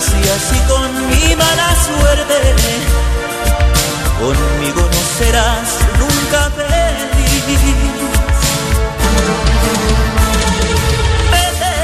Nací 0.00 0.16
así 0.30 0.58
con 0.66 1.08
mi 1.10 1.36
mala 1.36 1.76
suerte. 1.84 2.40
Conmigo 4.18 4.80
no 4.80 5.02
serás 5.18 5.68
nunca 5.98 6.50
feliz. 6.56 7.60
Bebé, 11.30 11.76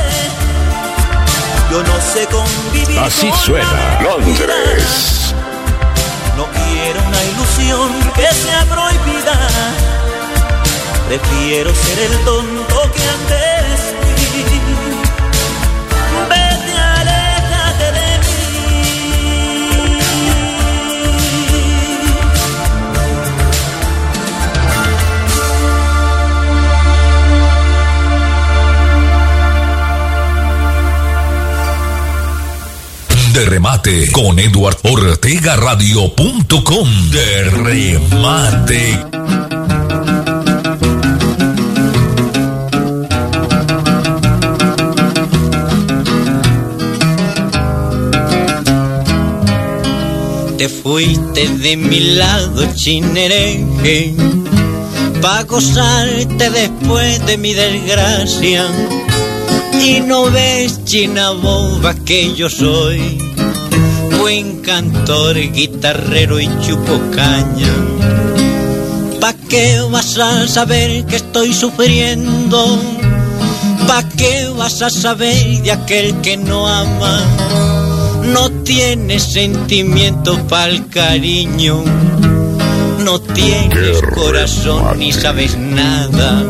yo 1.71 1.83
no 1.83 1.97
sé 2.01 2.27
convivir 2.29 2.99
Así 3.01 3.29
con 3.29 3.39
suena 3.41 4.01
Londres. 4.03 5.35
no 6.39 6.47
quiero 6.47 6.99
una 7.09 7.23
ilusión 7.23 7.91
que 8.15 8.33
sea 8.33 8.65
prohibida. 8.65 9.37
Prefiero 11.07 11.71
ser 11.75 11.99
el 11.99 12.19
tonto 12.25 12.77
que 12.95 13.03
antes 13.09 13.56
De 33.37 33.45
remate 33.45 34.11
con 34.13 34.39
Edward 34.39 34.79
Ortega 34.85 35.57
Radio.com. 35.57 36.89
De 37.11 37.45
remate. 37.51 38.99
Te 50.57 50.69
fuiste 50.71 51.49
de 51.59 51.77
mi 51.77 52.01
lado, 52.15 52.67
chinereje, 52.75 54.15
pa' 55.21 55.43
gozarte 55.43 56.51
después 56.51 57.27
de 57.27 57.37
mi 57.37 57.53
desgracia. 57.53 58.67
Y 59.79 60.01
no 60.01 60.31
ves, 60.31 60.83
china 60.87 61.33
boba, 61.33 61.95
que 61.95 62.35
yo 62.35 62.49
soy 62.49 63.16
buen 64.27 64.61
cantor, 64.61 65.37
guitarrero 65.37 66.41
y 66.41 66.49
chupo 66.61 67.01
caña. 67.15 67.73
¿Pa' 69.21 69.35
qué 69.49 69.79
vas 69.89 70.19
a 70.19 70.49
saber 70.49 71.05
que 71.07 71.15
estoy 71.15 71.55
sufriendo? 71.55 72.77
¿Pa' 73.87 74.03
qué 74.17 74.49
vas 74.49 74.83
a 74.83 74.91
saber 74.91 75.63
de 75.63 75.71
aquel 75.71 76.21
que 76.23 76.37
no 76.37 76.67
ama? 76.67 77.21
No 78.25 78.51
tienes 78.65 79.23
sentimiento 79.23 80.45
pa'l 80.49 80.89
cariño, 80.89 81.85
no 83.05 83.21
tienes 83.21 84.03
corazón 84.13 84.99
ni 84.99 85.13
sabes 85.13 85.57
nada. 85.57 86.43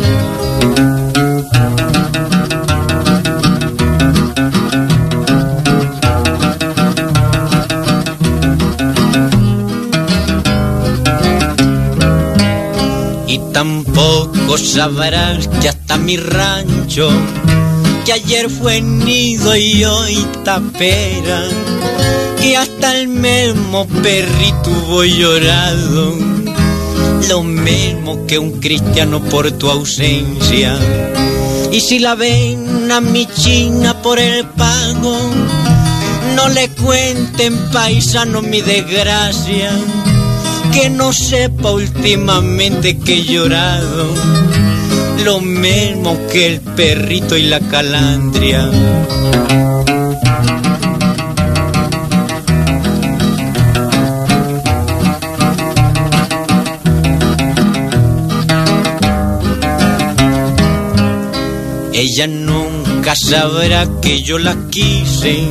Tampoco 13.56 14.58
sabrás 14.58 15.48
que 15.62 15.70
hasta 15.70 15.96
mi 15.96 16.18
rancho, 16.18 17.08
que 18.04 18.12
ayer 18.12 18.50
fue 18.50 18.82
nido 18.82 19.56
y 19.56 19.82
hoy 19.82 20.26
tapera, 20.44 21.42
que 22.38 22.54
hasta 22.54 22.98
el 22.98 23.08
mismo 23.08 23.86
perrito 24.02 24.70
voy 24.88 25.16
llorado, 25.16 26.18
lo 27.30 27.42
mismo 27.44 28.26
que 28.26 28.38
un 28.38 28.60
cristiano 28.60 29.24
por 29.24 29.50
tu 29.52 29.70
ausencia. 29.70 30.76
Y 31.72 31.80
si 31.80 31.98
la 31.98 32.14
ven 32.14 32.92
a 32.92 33.00
mi 33.00 33.24
china 33.24 34.02
por 34.02 34.18
el 34.18 34.44
pago, 34.48 35.18
no 36.34 36.50
le 36.50 36.68
cuenten 36.68 37.56
paisano 37.72 38.42
mi 38.42 38.60
desgracia 38.60 39.70
que 40.76 40.90
no 40.90 41.10
sepa 41.10 41.70
últimamente 41.70 42.98
que 42.98 43.14
he 43.14 43.24
llorado 43.24 44.12
lo 45.24 45.40
mismo 45.40 46.18
que 46.30 46.48
el 46.48 46.60
perrito 46.60 47.34
y 47.34 47.44
la 47.44 47.60
calandria. 47.60 48.70
Ella 61.94 62.26
nunca 62.26 63.14
sabrá 63.16 63.86
que 64.02 64.20
yo 64.20 64.38
la 64.38 64.54
quise 64.70 65.48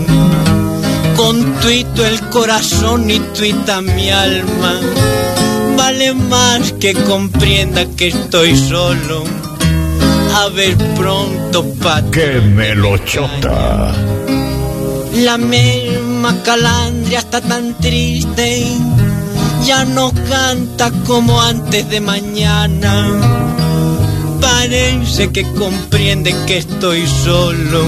con 1.15 1.59
tuito 1.61 2.05
el 2.05 2.19
corazón 2.29 3.09
y 3.09 3.19
tuita 3.19 3.81
mi 3.81 4.09
alma. 4.09 4.79
Vale 5.77 6.13
más 6.13 6.73
que 6.73 6.93
comprenda 6.93 7.85
que 7.95 8.07
estoy 8.07 8.55
solo. 8.57 9.23
A 10.35 10.49
ver 10.49 10.75
pronto, 10.95 11.65
pa' 11.81 12.03
¡Qué 12.11 12.41
melochota! 12.41 13.93
La 15.13 15.37
misma 15.37 16.43
calandria 16.43 17.19
está 17.19 17.39
tan 17.39 17.73
triste. 17.75 18.67
Ya 19.65 19.85
no 19.85 20.11
canta 20.29 20.91
como 21.05 21.41
antes 21.41 21.89
de 21.89 22.01
mañana. 22.01 23.07
Parece 24.41 25.31
que 25.31 25.43
comprende 25.53 26.35
que 26.45 26.57
estoy 26.57 27.07
solo. 27.07 27.85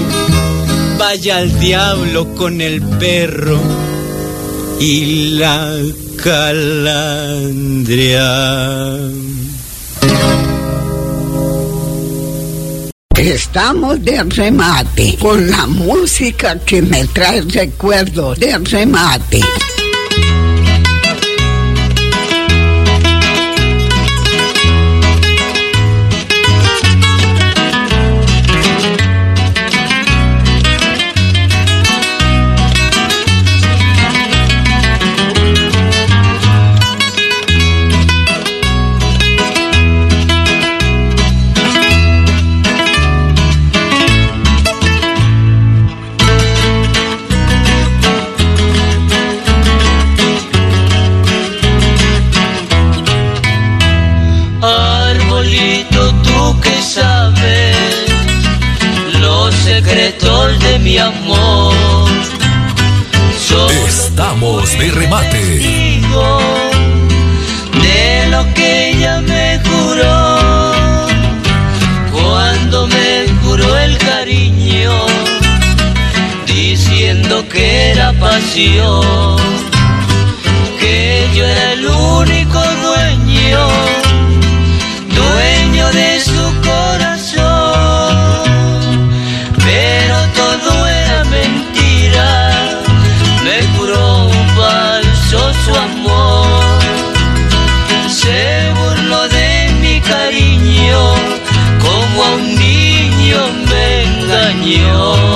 Vaya 0.98 1.36
al 1.38 1.60
diablo 1.60 2.34
con 2.34 2.60
el 2.60 2.82
perro 2.82 3.60
y 4.80 5.30
la 5.38 5.76
calandria. 6.20 6.98
Estamos 13.16 14.04
de 14.04 14.22
remate 14.24 15.16
con 15.20 15.48
la 15.48 15.66
música 15.66 16.58
que 16.58 16.82
me 16.82 17.04
trae 17.06 17.42
recuerdos 17.42 18.38
de 18.40 18.58
remate. 18.58 19.40
Que 80.80 81.28
yo 81.34 81.44
era 81.44 81.72
el 81.74 81.86
único 81.86 82.60
dueño 82.82 83.68
dueño 85.14 85.92
de 85.92 86.20
su 86.20 86.42
corazón. 86.68 87.38
Pero 89.64 90.16
todo 90.34 90.88
era 90.88 91.24
mentira 91.24 92.80
me 93.44 93.62
juró 93.76 94.28
falso 94.56 95.52
su 95.64 95.74
amor. 95.74 96.80
Se 98.08 98.72
burló 98.78 99.28
de 99.28 99.70
mi 99.80 100.00
cariño 100.00 101.00
como 101.80 102.24
a 102.24 102.30
un 102.34 102.54
niño 102.56 103.38
me 103.70 104.02
engañó 104.02 105.27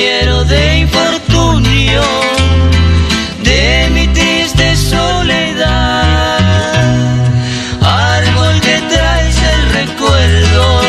compañero 0.00 0.44
de 0.44 0.78
infortunio 0.78 2.02
de 3.42 3.90
mi 3.92 4.06
triste 4.08 4.74
soledad, 4.74 6.38
árbol 7.82 8.60
que 8.62 8.80
traes 8.88 9.36
el 9.36 9.72
recuerdo 9.72 10.80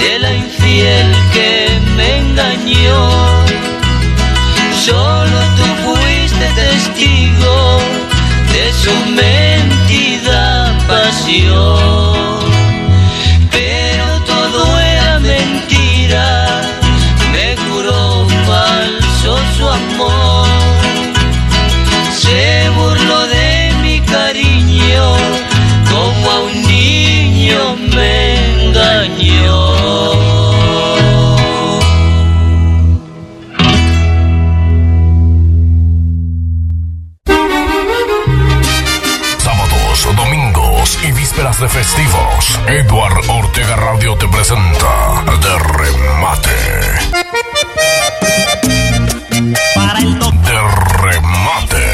de 0.00 0.18
la 0.18 0.32
infiel 0.34 1.16
que 1.32 1.80
me 1.96 2.18
engañó. 2.18 3.10
Solo 4.84 5.38
tú 5.56 5.64
fuiste 5.84 6.46
testigo 6.54 7.80
de 8.52 8.72
su 8.72 8.92
festivos. 41.86 42.60
Edward 42.66 43.30
Ortega 43.30 43.76
Radio 43.76 44.16
te 44.16 44.26
presenta 44.26 45.22
De 45.40 45.58
Remate. 45.58 46.50
De 50.42 50.58
Remate. 51.02 51.86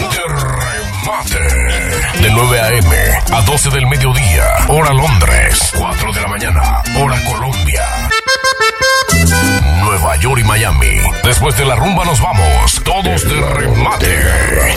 De 0.00 0.22
Remate. 0.38 1.42
De 2.22 2.30
9 2.30 2.60
a.m. 2.60 2.96
a 3.32 3.40
12 3.42 3.70
del 3.70 3.86
mediodía. 3.86 4.44
Hora 4.68 4.94
Londres. 4.94 5.70
4 5.76 6.12
de 6.12 6.20
la 6.22 6.28
mañana. 6.28 6.82
Hora 6.98 7.22
Colombia. 7.24 7.85
Nueva 10.16 10.22
York 10.22 10.40
y 10.40 10.44
Miami. 10.44 11.00
Después 11.24 11.56
de 11.56 11.64
la 11.64 11.74
rumba 11.74 12.04
nos 12.04 12.20
vamos, 12.20 12.80
todos 12.84 13.28
de 13.28 13.34
remate. 13.34 14.16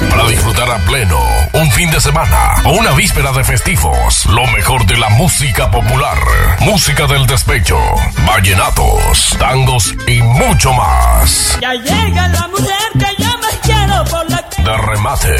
Para 0.10 0.28
disfrutar 0.28 0.70
a 0.70 0.78
pleno 0.80 1.20
un 1.54 1.72
fin 1.72 1.90
de 1.92 2.02
semana 2.02 2.56
o 2.66 2.72
una 2.72 2.92
víspera 2.92 3.32
de 3.32 3.44
festivos. 3.44 4.26
Lo 4.26 4.46
mejor 4.48 4.86
de 4.86 4.98
la 4.98 5.10
música 5.10 5.72
popular, 5.72 6.18
música 6.62 7.08
del 7.08 7.26
despecho, 7.26 7.78
vallenatos, 8.26 9.36
tangos 9.40 9.94
y 10.08 10.22
mucho 10.22 10.74
más. 10.74 11.58
Ya 11.62 11.74
llega 11.74 12.28
la 12.28 12.48
mujer 12.48 12.90
que 12.94 13.24
yo 13.24 13.30
me 13.38 13.60
quiero 13.62 14.04
por 14.06 14.30
la 14.30 14.44
De 14.58 14.78
remate, 14.78 15.38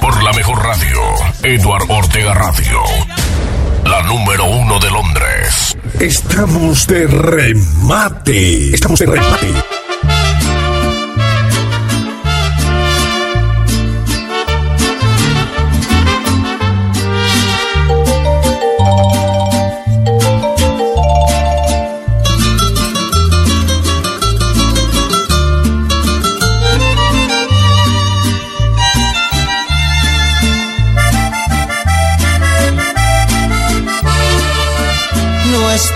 por 0.00 0.22
la 0.22 0.32
mejor 0.32 0.62
radio, 0.62 1.00
Edward 1.42 1.86
Ortega 1.88 2.34
Radio. 2.34 2.82
La 3.84 4.02
número 4.02 4.44
uno 4.44 4.78
de 4.78 4.90
Londres. 4.90 5.69
Estamos 6.00 6.86
de 6.86 7.06
remate. 7.06 8.74
Estamos 8.74 9.00
de 9.00 9.04
remate. 9.04 9.69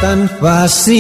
Tan 0.05 0.29
fácil 0.29 0.99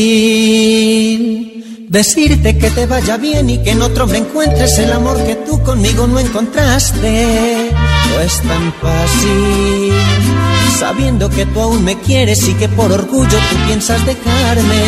decirte 1.90 2.57
que 2.57 2.70
te 2.70 2.86
vaya 2.86 3.18
bien 3.18 3.50
y 3.50 3.59
que 3.59 3.72
en 3.72 3.82
otro 3.82 4.07
me 4.07 4.16
encuentres 4.16 4.78
el 4.78 4.90
amor 4.94 5.22
que 5.26 5.34
tú 5.46 5.62
conmigo 5.62 6.07
no 6.07 6.18
encontraste. 6.18 7.70
No 8.09 8.20
es 8.22 8.40
tan 8.40 8.72
fácil 8.80 9.92
sabiendo 10.78 11.28
que 11.28 11.44
tú 11.44 11.61
aún 11.61 11.84
me 11.84 11.98
quieres 12.00 12.48
y 12.48 12.55
que 12.55 12.66
por 12.70 12.90
orgullo 12.90 13.38
tú 13.50 13.57
piensas 13.66 14.00
dejarme. 14.07 14.82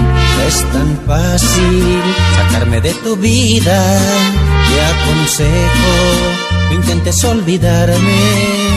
No 0.00 0.42
es 0.48 0.64
tan 0.72 0.98
fácil 1.06 2.02
sacarme 2.38 2.80
de 2.80 2.94
tu 2.94 3.16
vida. 3.16 4.00
Te 4.68 4.80
aconsejo, 4.92 5.92
no 6.70 6.74
intentes 6.74 7.22
olvidarme. 7.22 8.67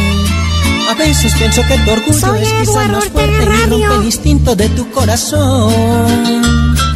A 0.89 0.93
veces 0.95 1.33
pienso 1.35 1.61
que 1.67 1.77
tu 1.79 1.91
orgullo 1.91 2.19
Soy 2.19 2.41
es 2.41 2.53
quizá 2.53 2.61
Eduardo 2.61 2.91
más 2.93 3.09
fuerte 3.09 3.43
y 3.43 3.69
rompe 3.69 3.95
el 3.95 4.03
instinto 4.03 4.55
de 4.55 4.69
tu 4.69 4.89
corazón. 4.91 6.41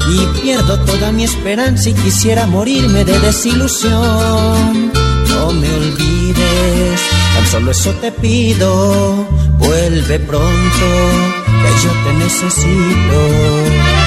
Y 0.09 0.41
pierdo 0.41 0.79
toda 0.81 1.11
mi 1.11 1.23
esperanza 1.23 1.89
y 1.89 1.93
quisiera 1.93 2.45
morirme 2.45 3.03
de 3.03 3.19
desilusión. 3.19 4.91
No 5.29 5.51
me 5.51 5.69
olvides, 5.73 7.01
tan 7.35 7.47
solo 7.51 7.71
eso 7.71 7.91
te 8.01 8.11
pido. 8.11 9.27
Vuelve 9.57 10.19
pronto, 10.19 10.87
que 11.45 11.83
yo 11.83 11.91
te 12.03 12.13
necesito. 12.13 14.04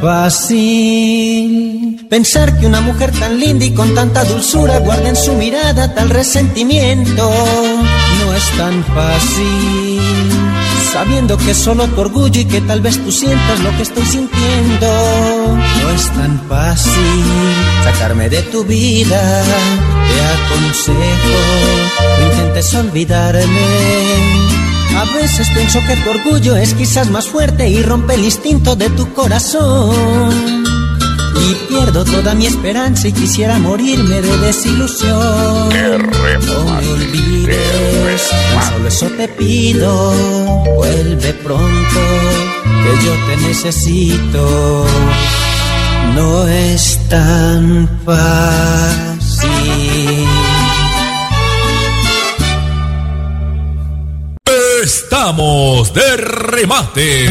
Fácil 0.00 1.76
pensar 2.08 2.58
que 2.58 2.66
una 2.66 2.80
mujer 2.80 3.12
tan 3.12 3.38
linda 3.38 3.64
y 3.64 3.72
con 3.72 3.94
tanta 3.94 4.24
dulzura 4.24 4.78
guarda 4.78 5.08
en 5.08 5.16
su 5.16 5.32
mirada 5.34 5.94
tal 5.94 6.10
resentimiento. 6.10 7.30
No 8.20 8.34
es 8.34 8.50
tan 8.56 8.84
fácil 8.84 10.00
sabiendo 10.92 11.36
que 11.36 11.52
solo 11.52 11.86
tu 11.88 12.00
orgullo 12.00 12.40
y 12.40 12.44
que 12.46 12.60
tal 12.62 12.80
vez 12.80 12.98
tú 13.04 13.12
sientas 13.12 13.60
lo 13.60 13.70
que 13.76 13.82
estoy 13.82 14.04
sintiendo. 14.04 14.86
No 15.82 15.90
es 15.94 16.08
tan 16.10 16.40
fácil 16.48 17.24
sacarme 17.84 18.28
de 18.28 18.42
tu 18.42 18.64
vida. 18.64 19.42
Te 20.08 20.20
aconsejo, 20.36 21.38
no 22.18 22.26
intentes 22.32 22.74
olvidarme. 22.74 24.65
A 24.96 25.04
veces 25.14 25.48
pienso 25.50 25.78
que 25.86 25.94
tu 25.96 26.10
orgullo 26.10 26.56
es 26.56 26.72
quizás 26.72 27.10
más 27.10 27.28
fuerte 27.28 27.68
y 27.68 27.82
rompe 27.82 28.14
el 28.14 28.24
instinto 28.24 28.74
de 28.76 28.88
tu 28.90 29.12
corazón. 29.12 30.64
Y 31.34 31.54
pierdo 31.68 32.02
toda 32.04 32.34
mi 32.34 32.46
esperanza 32.46 33.08
y 33.08 33.12
quisiera 33.12 33.58
morirme 33.58 34.22
de 34.22 34.38
desilusión. 34.38 35.68
No 35.68 36.64
me 36.64 36.88
olvides, 36.88 38.22
tan 38.30 38.72
solo 38.72 38.88
eso 38.88 39.06
te 39.18 39.28
pido. 39.28 40.12
Vuelve 40.76 41.34
pronto, 41.34 42.00
que 42.64 43.04
yo 43.04 43.12
te 43.26 43.36
necesito. 43.48 44.86
No 46.14 46.48
es 46.48 46.98
tan 47.10 47.86
fácil. 48.06 49.46
Estamos 55.26 55.90
de 55.92 56.16
remate. 56.18 57.26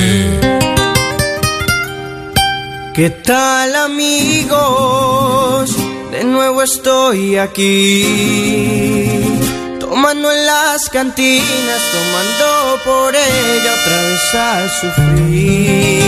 ¿Qué 2.93 3.09
tal 3.09 3.73
amigos? 3.73 5.73
De 6.11 6.25
nuevo 6.25 6.61
estoy 6.61 7.37
aquí. 7.37 8.03
Tomando 9.79 10.29
en 10.29 10.45
las 10.45 10.89
cantinas, 10.89 11.81
tomando 11.93 12.81
por 12.83 13.15
ella 13.15 13.73
otra 13.79 14.03
vez 14.03 14.35
al 14.35 14.69
sufrir. 14.69 16.05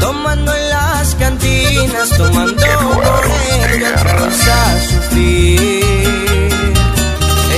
Tomando 0.00 0.54
en 0.54 0.68
las 0.68 1.14
cantinas, 1.14 2.10
tomando 2.10 2.62
por 3.02 3.24
a 4.48 4.80
sufrir. 4.90 5.82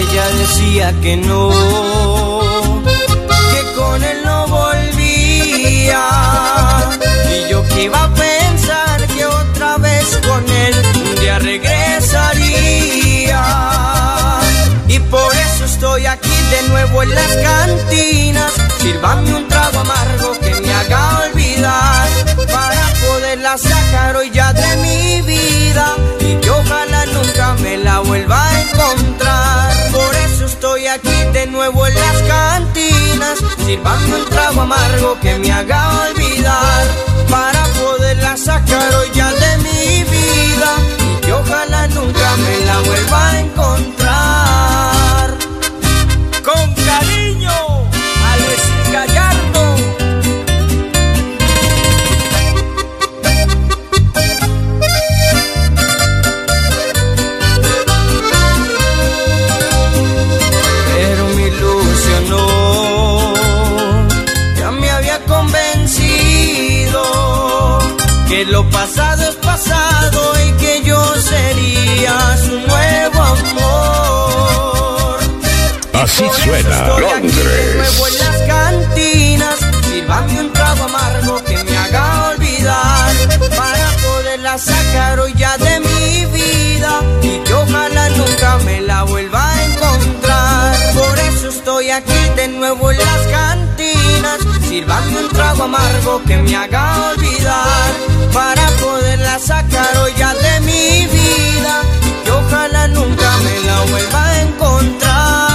Ella 0.01 0.27
decía 0.39 0.95
que 1.01 1.17
no, 1.17 1.51
que 3.51 3.63
con 3.77 4.05
él 4.05 4.23
no 4.25 4.47
volvía. 4.47 6.05
Y 7.35 7.51
yo 7.51 7.67
que 7.67 7.83
iba 7.85 8.05
a 8.05 8.15
pensar 8.15 9.05
que 9.09 9.27
otra 9.27 9.79
vez 9.79 10.21
con 10.29 10.49
él 10.49 10.75
un 11.05 11.15
día 11.21 11.41
regresaría. 11.41 12.53
Y 14.87 15.01
por 15.01 15.35
eso 15.35 15.65
estoy 15.65 16.07
aquí 16.07 16.31
de 16.53 16.69
nuevo 16.69 17.03
en 17.03 17.13
las 17.13 17.37
cantinas. 17.37 18.53
Sírvame 18.79 19.35
un 19.35 19.52
poderla 23.53 23.59
sacar 23.59 24.17
hoy 24.17 24.31
ya 24.31 24.53
de 24.53 24.77
mi 24.77 25.23
vida. 25.23 25.97
Y 26.21 26.35
que 26.37 26.51
ojalá 26.51 27.07
nunca 27.07 27.55
me 27.63 27.77
la 27.79 28.01
vuelva 28.01 28.49
a 28.49 28.61
encontrar. 28.61 29.91
Por 29.93 30.15
eso 30.15 30.47
estoy 30.47 30.87
aquí 30.87 31.25
de 31.33 31.47
nuevo 31.47 31.87
en 31.87 31.95
las 31.95 32.23
cantinas. 32.23 33.39
Sírvame 33.65 34.15
un 34.15 34.25
trago 34.31 34.61
amargo 34.63 35.19
que 35.21 35.39
me 35.39 35.53
haga 35.53 36.09
olvidar. 36.09 36.87
Para 37.29 37.65
poderla 37.81 38.37
sacar 38.37 38.95
hoy 38.95 39.09
ya 39.15 39.31
de 39.31 39.59
mi 39.59 40.05
vida. 40.05 40.71
Y 40.99 41.21
que 41.21 41.33
ojalá 41.33 41.89
nunca 41.89 42.37
me 42.37 42.67
la 42.67 42.81
vuelva 42.81 43.31
a 43.31 43.41
encontrar. 43.41 44.02
Así 76.13 76.25
Por 76.25 76.35
eso 76.35 76.45
suena 76.45 76.77
estoy 76.77 77.05
aquí 77.05 77.27
de 77.29 77.43
Londres. 77.43 77.77
nuevo 77.77 78.07
en 78.07 78.19
las 78.19 78.37
cantinas, 78.43 79.59
sírvame 79.89 80.41
un 80.41 80.53
trago 80.53 80.85
amargo 80.85 81.43
que 81.45 81.65
me 81.65 81.79
haga 81.79 82.29
olvidar 82.29 83.15
para 83.57 83.97
poderla 83.97 84.59
sacar 84.59 85.21
hoy 85.21 85.33
ya 85.39 85.57
de 85.57 85.81
mi 85.81 86.27
vida 86.27 87.01
y 87.23 87.39
que 87.39 87.55
ojalá 87.55 88.11
nunca 88.11 88.59
me 88.59 88.83
la 88.83 89.05
vuelva 89.05 89.55
a 89.55 89.65
encontrar. 89.65 90.77
Por 90.93 91.19
eso 91.19 91.49
estoy 91.49 91.91
aquí 91.91 92.29
de 92.37 92.49
nuevo 92.49 92.91
en 92.91 92.99
las 92.99 93.27
cantinas, 93.29 94.39
sírvame 94.69 95.19
un 95.19 95.29
trago 95.31 95.63
amargo 95.65 96.23
que 96.27 96.37
me 96.37 96.55
haga 96.55 97.11
olvidar 97.13 97.91
para 98.35 98.67
poderla 98.83 99.39
sacar 99.39 99.97
hoy 99.97 100.13
ya 100.19 100.35
de 100.35 100.61
mi 100.61 101.07
vida 101.07 101.83
y 102.07 102.25
que 102.25 102.31
ojalá 102.31 102.87
nunca 102.89 103.37
me 103.39 103.67
la 103.67 103.81
vuelva 103.91 104.27
a 104.27 104.43
encontrar. 104.43 105.52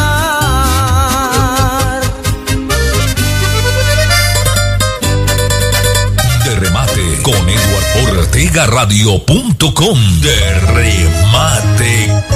Edward 8.38 8.68
Ortega 8.68 8.68
Radio.com. 8.68 9.98
De 10.22 10.60
remate. 10.60 12.28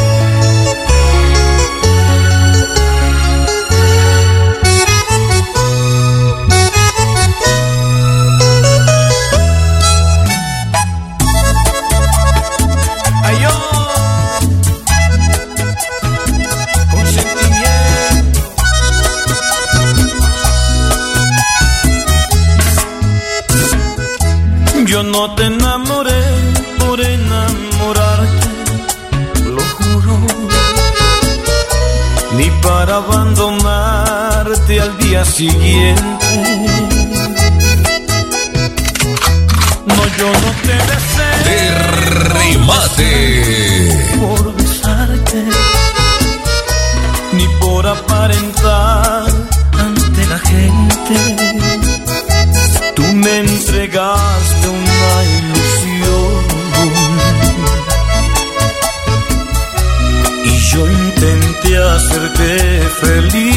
No 25.03 25.35
te 25.35 25.50
siguiente. 35.25 36.01
No, 39.87 40.07
yo 40.17 40.27
no 40.43 40.51
te 40.65 40.75
deseo 40.91 41.43
De 41.45 41.59
remate. 42.35 43.11
por 44.19 44.43
besarte, 44.55 45.39
ni 47.33 47.47
por 47.59 47.87
aparentar 47.87 49.25
ante 49.77 50.25
la 50.27 50.39
gente. 50.39 51.15
Tú 52.95 53.03
me 53.13 53.39
entregaste 53.39 54.67
una 54.67 55.23
ilusión 55.37 56.43
y 60.45 60.47
yo 60.71 60.81
intenté 60.87 61.77
hacerte 61.77 62.49
feliz. 63.01 63.50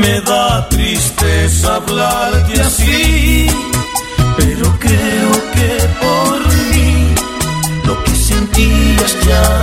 Me 0.00 0.20
da 0.22 0.66
tristeza 0.68 1.76
hablarte 1.76 2.60
así, 2.60 3.46
pero 4.36 4.66
creo 4.78 5.32
que 5.54 5.70
por 6.00 6.38
mí 6.72 7.14
lo 7.84 8.02
que 8.04 8.14
sentías 8.14 9.16
ya 9.26 9.59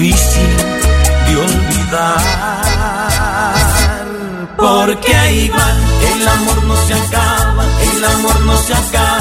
difícil 0.00 0.56
de 1.26 1.36
olvidar. 1.36 2.16
Porque 4.56 5.14
ahí 5.14 5.48
va, 5.50 5.68
el 6.14 6.28
amor 6.28 6.64
no 6.64 6.76
se 6.86 6.94
acaba, 6.94 7.64
el 7.92 8.04
amor 8.04 8.40
no 8.40 8.56
se 8.56 8.74
acaba 8.74 9.19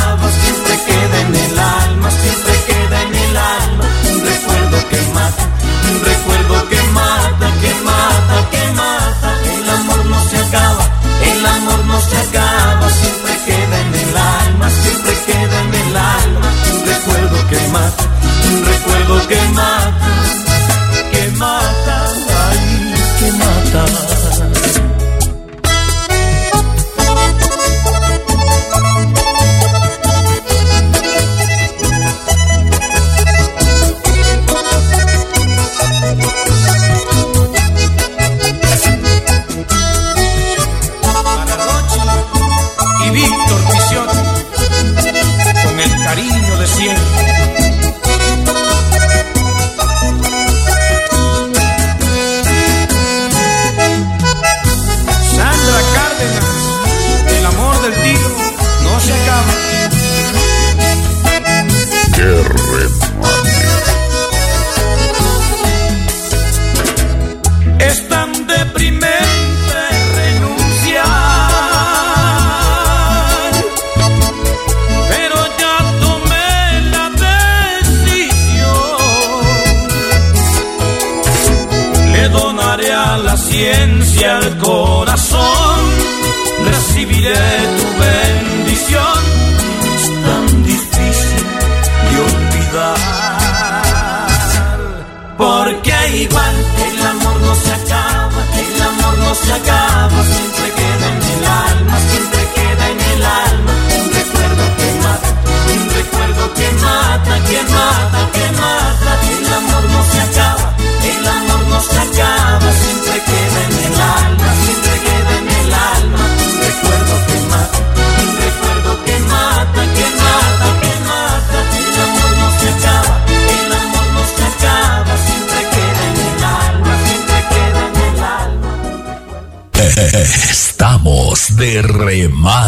de 131.60 131.82
remate. 131.82 132.59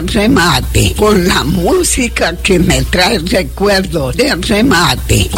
Remate 0.00 0.94
con 0.96 1.26
la 1.26 1.44
música 1.44 2.36
que 2.36 2.58
me 2.58 2.82
trae 2.82 3.18
recuerdos 3.18 4.16
de 4.16 4.34
remate. 4.36 5.30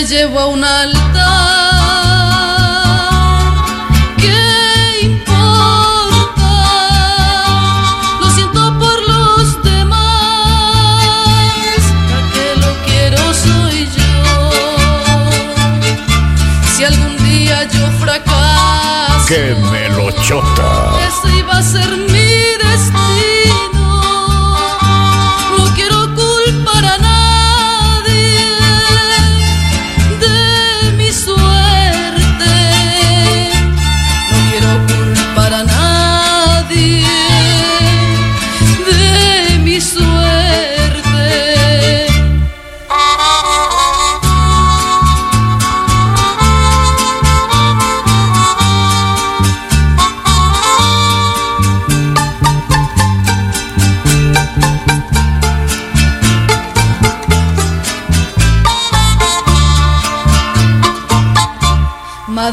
Me 0.00 0.04
llevó 0.06 0.38
a 0.38 0.46
un 0.46 0.62
altar, 0.62 1.18
¿qué 4.16 5.00
importa? 5.02 6.52
Lo 8.20 8.30
siento 8.30 8.78
por 8.78 8.98
los 9.08 9.60
demás, 9.64 11.02
la 12.12 12.20
que 12.32 12.46
lo 12.62 12.70
quiero 12.86 13.18
soy 13.34 13.88
yo. 13.96 14.50
Si 16.76 16.84
algún 16.84 17.16
día 17.24 17.64
yo 17.64 17.84
fracaso, 17.98 19.26
¡Qué 19.26 19.56
melochota! 19.72 20.70
ese 21.08 21.28
iba 21.38 21.54
a 21.58 21.62
ser 21.62 21.90
mi 21.96 22.07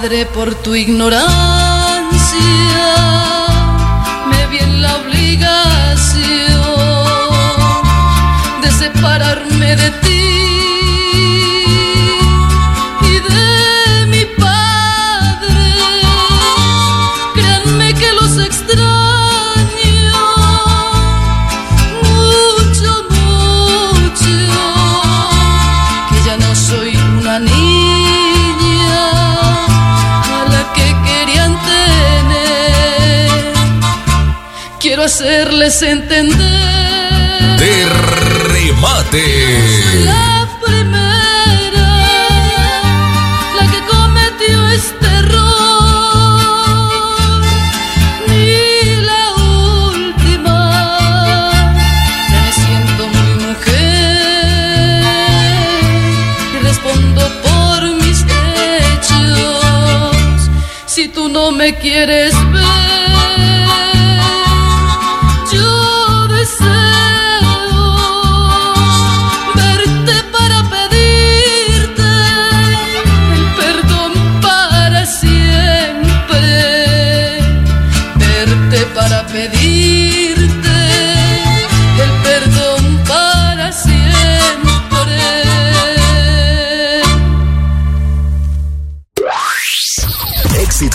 Madre, 0.06 0.28
por 0.28 0.54
tu 0.54 0.76
ignorancia, 0.76 1.26
me 4.30 4.46
vi 4.52 4.60
en 4.60 4.80
la 4.84 4.98
obligación 4.98 6.62
de 8.62 8.72
separarme 8.72 9.76
de 9.76 9.90
ti 10.04 10.25
hacerles 35.06 35.82
entender 35.84 36.38
De 37.60 37.86
remate. 38.50 39.24
la 40.04 40.48
primera, 40.66 41.90
la 43.58 43.64
que 43.72 43.80
cometió 43.96 44.58
este 44.70 45.08
error, 45.22 45.42
ni 48.28 48.96
la 49.10 49.24
última. 49.94 50.60
Ya 52.32 52.40
me 52.46 52.52
siento 52.62 53.02
muy 53.16 53.34
mujer 53.46 55.04
y 56.56 56.58
respondo 56.68 57.22
por 57.44 57.80
mis 58.02 58.20
hechos. 58.90 60.50
Si 60.88 61.04
tú 61.10 61.30
no 61.30 61.52
me 61.52 61.76
quieres 61.76 62.34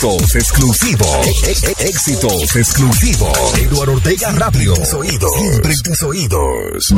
Éxitos 0.01 0.35
exclusivos. 0.35 1.27
Ex- 1.27 1.63
ex- 1.63 1.79
Éxitos 1.79 2.55
exclusivos. 2.55 3.37
Eduardo 3.59 3.93
Ortega 3.93 4.31
Radio. 4.31 4.73
Oídos. 4.97 5.29
Siempre 5.39 5.73
en 5.73 5.81
tus 5.83 6.01
oídos. 6.01 6.91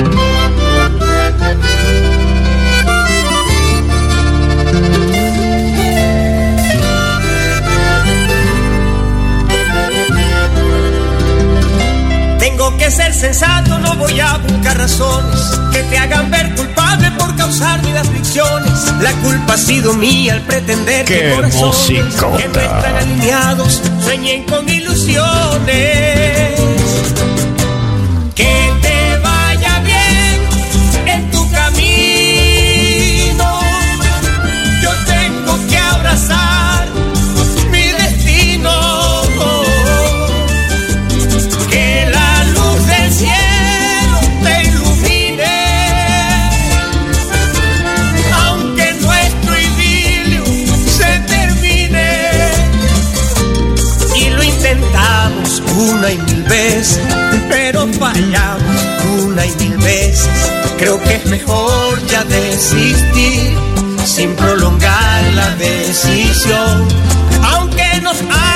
Tengo 12.74 12.86
que 12.86 12.92
ser 12.92 13.14
sensato, 13.14 13.78
no 13.80 13.96
voy 13.96 14.20
a 14.20 14.38
buscar 14.38 14.78
razones 14.78 15.40
que 15.72 15.84
te 15.84 15.98
hagan 15.98 16.32
ver 16.32 16.54
culpable 16.56 17.12
por 17.12 17.36
causarme 17.36 17.98
aflicciones. 17.98 18.92
La 19.00 19.12
culpa 19.22 19.54
ha 19.54 19.58
sido 19.58 19.94
mía 19.94 20.34
al 20.34 20.42
pretender 20.42 21.06
¡Qué 21.06 21.20
que 21.20 21.36
corazones 21.36 21.62
musicota! 21.62 22.38
que 22.38 22.48
no 22.48 22.60
están 22.60 22.96
alineados 22.96 23.82
sueñen 24.04 24.44
con 24.46 24.68
ilusiones. 24.68 26.23
Una 55.76 56.12
y 56.12 56.18
mil 56.18 56.44
veces, 56.44 57.00
pero 57.50 57.88
fallamos 58.00 58.82
una 59.24 59.46
y 59.46 59.52
mil 59.60 59.78
veces. 59.78 60.30
Creo 60.78 61.02
que 61.02 61.16
es 61.16 61.26
mejor 61.26 62.06
ya 62.08 62.24
desistir 62.26 63.58
sin 64.06 64.36
prolongar 64.36 65.34
la 65.34 65.50
decisión, 65.56 66.88
aunque 67.42 68.02
nos 68.02 68.18
haya 68.22 68.53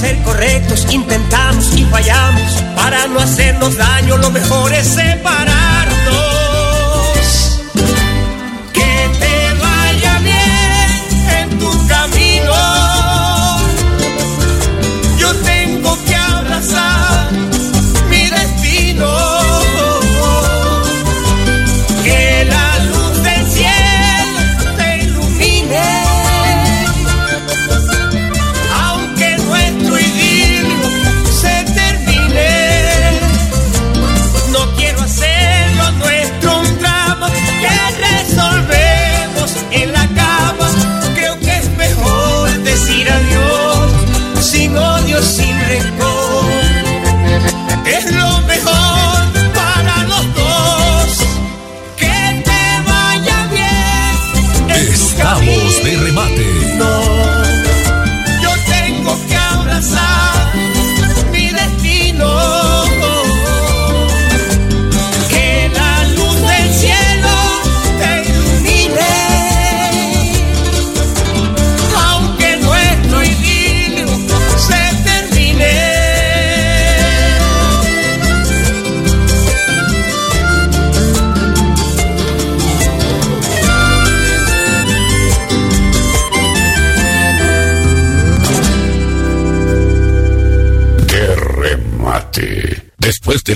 ser 0.00 0.16
correctos 0.22 0.86
intentamos 0.90 1.76
y 1.76 1.84
fallamos. 1.84 2.50
Para 2.74 3.06
no 3.08 3.20
hacernos 3.20 3.76
daño 3.76 4.16
lo 4.16 4.30
mejor 4.30 4.72
es 4.72 4.86
separarnos 4.86 5.89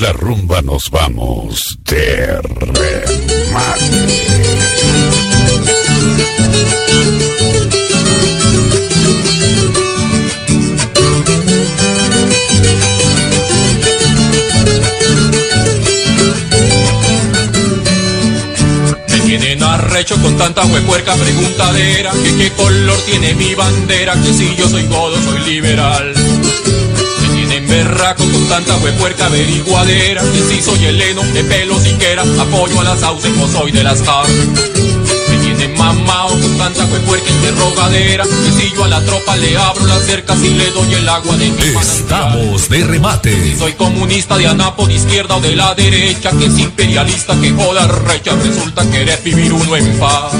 la 0.05 0.13
rumba 0.13 0.61
nos 0.61 0.91
vamos 0.91 1.79
de 1.85 2.27
remate. 2.43 3.05
Me 19.09 19.21
tienen 19.21 19.63
arrecho 19.63 20.21
con 20.21 20.37
tanta 20.37 20.67
huepuerca 20.67 21.15
preguntadera 21.15 22.13
Que 22.13 22.37
qué 22.37 22.51
color 22.51 22.99
tiene 23.07 23.33
mi 23.35 23.55
bandera 23.55 24.13
Que 24.21 24.35
si 24.35 24.55
yo 24.55 24.69
soy 24.69 24.87
godo 24.87 25.17
soy 25.23 25.41
liberal 25.51 26.24
berraco 27.95 28.25
con 28.25 28.49
tanta 28.49 28.77
huepuerca 28.79 29.27
averiguadera. 29.27 30.23
Que 30.23 30.43
si 30.43 30.63
soy 30.63 30.85
heleno 30.85 31.23
de 31.23 31.45
pelo 31.45 31.79
siquiera 31.81 32.23
Apoyo 32.23 32.81
a 32.81 32.85
las 32.85 33.01
sauces 33.01 33.33
o 33.41 33.49
soy 33.49 33.73
de 33.73 33.85
las 33.85 34.03
car. 34.03 34.27
Me 35.29 35.37
tienen 35.39 35.77
mamao 35.77 36.31
con 36.31 36.59
tanta 36.59 36.85
huepuerca 36.85 37.31
interrogadera 37.31 38.25
Que 38.25 38.53
si 38.53 38.75
yo 38.75 38.85
a 38.85 38.89
la 38.89 39.05
tropa 39.05 39.37
le 39.37 39.57
abro 39.57 39.87
las 39.87 40.05
cercas 40.05 40.39
y 40.43 40.51
le 40.51 40.71
doy 40.71 40.95
el 40.95 41.09
agua 41.09 41.37
de 41.37 41.51
mi 41.51 41.63
Estamos 41.81 42.69
de 42.69 42.85
remate. 42.85 43.57
soy 43.59 43.73
comunista 43.73 44.37
de 44.37 44.47
Anapo 44.47 44.87
de 44.87 44.95
izquierda 44.95 45.37
o 45.37 45.41
de 45.41 45.57
la 45.57 45.75
derecha, 45.75 46.31
que 46.31 46.47
es 46.47 46.59
imperialista, 46.59 47.39
que 47.41 47.53
joda 47.53 47.87
recha, 47.87 48.33
resulta 48.37 48.89
querer 48.91 49.21
vivir 49.23 49.53
uno 49.53 49.77
en 49.77 49.99
paz. 49.99 50.33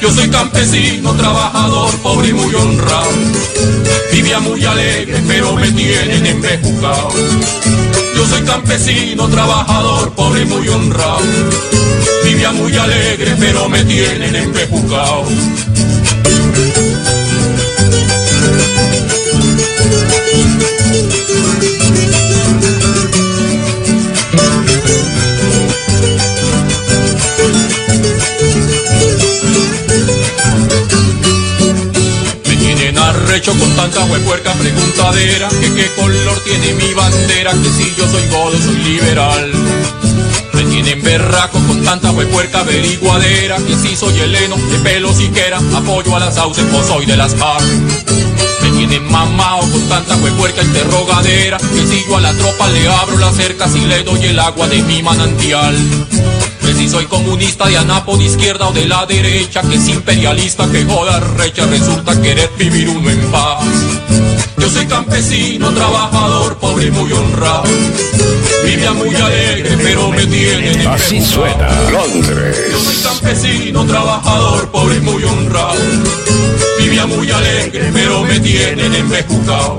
Yo 0.00 0.10
soy 0.12 0.28
campesino, 0.28 1.14
trabajador, 1.14 1.90
pobre 2.02 2.28
y 2.28 2.32
muy 2.32 2.54
honrado. 2.54 3.10
Vivía 4.12 4.40
muy 4.40 4.64
alegre, 4.64 5.22
pero 5.26 5.54
me 5.54 5.70
tienen 5.72 6.26
embejucado. 6.26 7.10
Yo 8.14 8.26
soy 8.26 8.42
campesino, 8.42 9.28
trabajador, 9.28 10.12
pobre 10.12 10.42
y 10.42 10.46
muy 10.46 10.68
honrado. 10.68 11.20
Vivía 12.24 12.52
muy 12.52 12.76
alegre, 12.76 13.34
pero 13.38 13.68
me 13.68 13.84
tienen 13.84 14.36
embejucado. 14.36 15.24
Arrecho 33.46 33.58
con 33.58 33.76
tanta 33.76 34.04
huepuerca 34.04 34.52
preguntadera 34.54 35.48
Que 35.48 35.72
qué 35.74 35.90
color 35.94 36.38
tiene 36.44 36.74
mi 36.74 36.94
bandera 36.94 37.52
Que 37.52 37.70
si 37.70 37.94
yo 37.96 38.08
soy 38.08 38.26
godo 38.28 38.56
soy 38.58 38.76
liberal. 38.76 39.52
Me 40.52 40.62
tienen 40.64 41.02
berraco 41.02 41.58
con 41.66 41.84
tanta 41.84 42.10
huepuerca 42.12 42.60
averiguadera 42.60 43.56
Que 43.56 43.76
si 43.76 43.96
soy 43.96 44.18
heleno 44.18 44.56
de 44.56 44.78
pelo 44.78 45.12
siquiera 45.12 45.58
Apoyo 45.74 46.16
a 46.16 46.20
las 46.20 46.34
sauces 46.34 46.64
o 46.72 46.82
soy 46.82 47.06
de 47.06 47.16
las 47.16 47.34
par 47.34 47.62
Me 48.62 48.70
tienen 48.70 49.10
mamao 49.10 49.60
con 49.60 49.88
tanta 49.88 50.16
huepuerca 50.16 50.62
interrogadera 50.62 51.58
Que 51.58 51.86
si 51.86 52.04
yo 52.08 52.16
a 52.16 52.20
la 52.20 52.32
tropa 52.34 52.68
le 52.68 52.88
abro 52.88 53.18
las 53.18 53.36
cercas 53.36 53.74
y 53.76 53.80
le 53.80 54.02
doy 54.02 54.24
el 54.26 54.38
agua 54.38 54.66
de 54.68 54.82
mi 54.82 55.02
manantial 55.02 55.76
si 56.76 56.88
soy 56.88 57.06
comunista 57.06 57.66
de 57.66 57.76
Anapo 57.78 58.16
de 58.16 58.24
izquierda 58.24 58.68
o 58.68 58.72
de 58.72 58.86
la 58.86 59.06
derecha, 59.06 59.62
que 59.62 59.76
es 59.76 59.88
imperialista, 59.88 60.70
que 60.70 60.84
joda 60.84 61.20
recha, 61.20 61.64
resulta 61.66 62.20
querer 62.20 62.50
vivir 62.58 62.88
uno 62.88 63.10
en 63.10 63.20
paz. 63.30 63.64
Yo 64.58 64.68
soy 64.68 64.86
campesino, 64.86 65.72
trabajador, 65.72 66.56
pobre 66.58 66.86
y 66.86 66.90
muy 66.90 67.12
honrado. 67.12 67.64
Vivía 68.64 68.92
muy 68.92 69.14
alegre, 69.14 69.76
pero 69.82 70.10
me 70.10 70.26
tienen 70.26 70.80
en 70.80 70.86
Así 70.88 71.22
suena 71.22 71.68
Londres. 71.90 72.56
Yo 72.70 72.78
soy 72.78 72.96
campesino, 73.02 73.84
trabajador, 73.86 74.68
pobre 74.68 74.96
y 74.96 75.00
muy 75.00 75.24
honrado. 75.24 75.80
Vivía 76.78 77.06
muy 77.06 77.30
alegre, 77.30 77.90
pero 77.92 78.22
me 78.22 78.40
tienen 78.40 78.94
embejucado. 78.94 79.78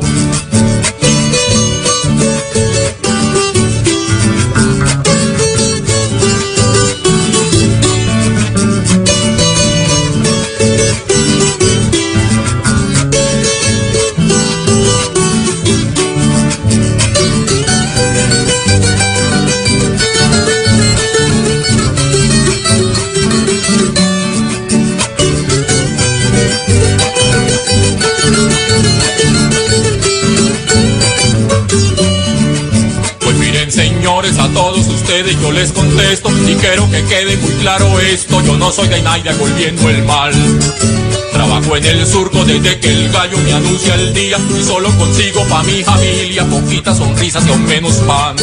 Señores, 34.18 34.39
a 34.39 34.48
todos 34.53 34.88
ustedes 34.88 35.39
yo 35.39 35.52
les 35.52 35.72
contesto 35.72 36.30
y 36.48 36.56
quiero 36.56 36.89
que 36.89 37.03
quede 37.03 37.38
muy 37.38 37.52
claro 37.53 37.99
esto, 37.99 38.41
yo 38.41 38.57
no 38.57 38.72
soy 38.72 38.88
de 38.88 39.02
nadie 39.02 39.31
volviendo 39.34 39.88
el 39.89 40.03
mal. 40.06 40.34
Trabajo 41.31 41.76
en 41.76 41.85
el 41.85 42.07
surco 42.07 42.44
desde 42.44 42.80
que 42.80 42.88
el 42.88 43.11
gallo 43.11 43.38
me 43.39 43.53
anuncia 43.53 43.94
el 43.94 44.14
día 44.14 44.38
y 44.60 44.64
solo 44.64 44.89
consigo 44.98 45.44
pa' 45.48 45.61
mi 45.64 45.84
familia 45.84 46.45
poquitas 46.45 46.98
sonrisas 46.98 47.45
y 47.45 47.49
aún 47.49 47.65
menos 47.65 47.95
pan. 48.07 48.35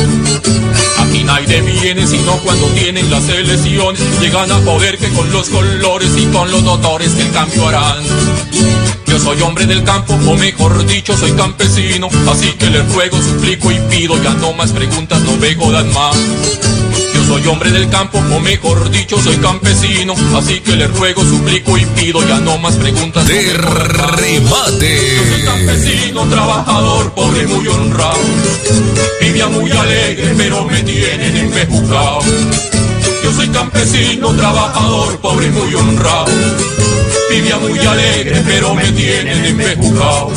Aquí 0.98 1.24
nadie 1.24 1.60
viene 1.62 2.06
sino 2.06 2.38
cuando 2.44 2.66
tienen 2.68 3.10
las 3.10 3.28
elecciones, 3.28 4.00
llegan 4.20 4.52
a 4.52 4.60
poder 4.60 4.96
que 4.98 5.08
con 5.08 5.30
los 5.32 5.48
colores 5.48 6.10
y 6.16 6.26
con 6.26 6.50
los 6.52 6.62
doctores 6.62 7.10
que 7.14 7.22
el 7.22 7.32
cambio 7.32 7.68
harán. 7.68 8.04
Yo 9.14 9.20
soy 9.20 9.40
hombre 9.42 9.64
del 9.64 9.84
campo, 9.84 10.12
o 10.12 10.34
mejor 10.36 10.84
dicho, 10.86 11.16
soy 11.16 11.30
campesino. 11.34 12.08
Así 12.28 12.50
que 12.58 12.68
les 12.68 12.92
ruego, 12.92 13.16
suplico 13.22 13.70
y 13.70 13.78
pido, 13.88 14.20
ya 14.20 14.34
no 14.34 14.52
más 14.54 14.72
preguntas, 14.72 15.20
no 15.20 15.36
me 15.36 15.54
jodan 15.54 15.86
más. 15.92 16.16
Yo 17.14 17.24
soy 17.24 17.46
hombre 17.46 17.70
del 17.70 17.88
campo, 17.88 18.18
o 18.18 18.40
mejor 18.40 18.90
dicho, 18.90 19.16
soy 19.22 19.36
campesino. 19.36 20.16
Así 20.36 20.58
que 20.58 20.74
les 20.74 20.90
ruego, 20.98 21.22
suplico 21.22 21.78
y 21.78 21.84
pido, 21.86 22.26
ya 22.26 22.40
no 22.40 22.58
más 22.58 22.74
preguntas. 22.74 23.24
De 23.28 23.52
remate. 23.52 25.16
Yo 25.16 25.22
soy 25.30 25.44
campesino, 25.44 26.26
trabajador, 26.28 27.12
pobre 27.12 27.42
y 27.44 27.46
muy 27.46 27.68
honrado. 27.68 28.18
Vivía 29.20 29.46
muy 29.46 29.70
alegre, 29.70 30.34
pero 30.36 30.64
me 30.64 30.82
tienen 30.82 31.36
empejucado. 31.36 32.18
Yo 33.22 33.32
soy 33.32 33.46
campesino, 33.50 34.34
trabajador, 34.34 35.20
pobre 35.20 35.46
y 35.46 35.50
muy 35.50 35.72
honrado. 35.72 36.26
Vivía 37.34 37.58
muy 37.58 37.76
alegre, 37.80 38.42
pero 38.46 38.76
me 38.76 38.92
tienen 38.92 39.44
empejucado. 39.44 40.30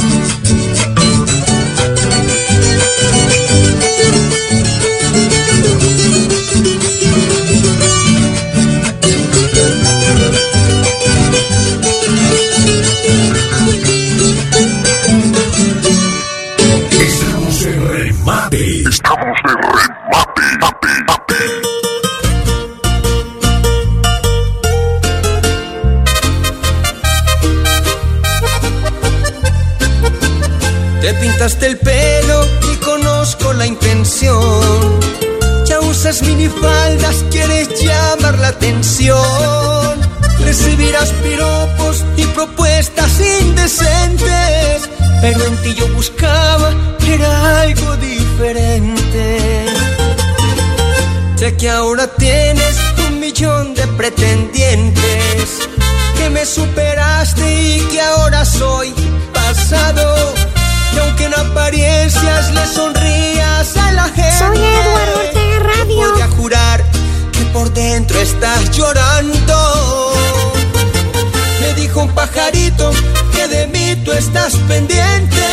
Te 31.47 31.53
pintaste 31.53 31.67
el 31.67 31.77
pelo 31.77 32.45
y 32.73 32.75
conozco 32.77 33.53
la 33.53 33.65
intención. 33.65 34.99
Ya 35.65 35.79
usas 35.79 36.21
minifaldas, 36.23 37.23
quieres 37.31 37.69
llamar 37.81 38.37
la 38.39 38.49
atención. 38.49 39.21
Recibirás 40.43 41.09
piropos 41.23 42.03
y 42.17 42.25
propuestas 42.25 43.21
indecentes. 43.41 44.89
Pero 45.21 45.45
en 45.45 45.55
ti 45.61 45.73
yo 45.73 45.87
buscaba 45.93 46.73
era 47.07 47.61
algo 47.61 47.95
diferente. 47.95 49.39
Sé 51.37 51.55
que 51.55 51.69
ahora 51.69 52.07
tienes 52.07 52.75
un 53.07 53.21
millón 53.21 53.73
de 53.73 53.87
pretendientes. 53.87 55.69
Que 56.17 56.29
me 56.29 56.45
superaste 56.45 57.77
y 57.77 57.79
que 57.89 58.01
ahora 58.01 58.43
soy 58.43 58.93
pasado. 59.33 60.56
Aunque 61.01 61.25
en 61.25 61.33
apariencias 61.33 62.53
le 62.53 62.65
sonrías 62.65 63.77
a 63.77 63.91
la 63.91 64.03
gente. 64.05 64.37
Soy 64.37 64.57
Eduardo 64.57 65.19
Ortega 65.25 65.59
Radio. 65.59 66.11
Voy 66.13 66.21
a 66.21 66.27
jurar 66.29 66.83
que 67.31 67.43
por 67.53 67.73
dentro 67.73 68.19
estás 68.19 68.71
llorando. 68.71 70.13
Me 71.61 71.73
dijo 71.81 72.01
un 72.01 72.09
pajarito 72.09 72.91
que 73.33 73.47
de 73.47 73.67
mí 73.67 73.95
tú 74.03 74.11
estás 74.11 74.55
pendiente. 74.67 75.43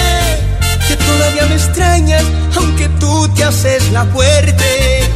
Que 0.89 0.97
todavía 0.97 1.47
me 1.47 1.55
extrañas, 1.55 2.25
aunque 2.57 2.89
tú 3.01 3.29
te 3.35 3.45
haces 3.45 3.91
la 3.93 4.05
fuerte. 4.07 5.11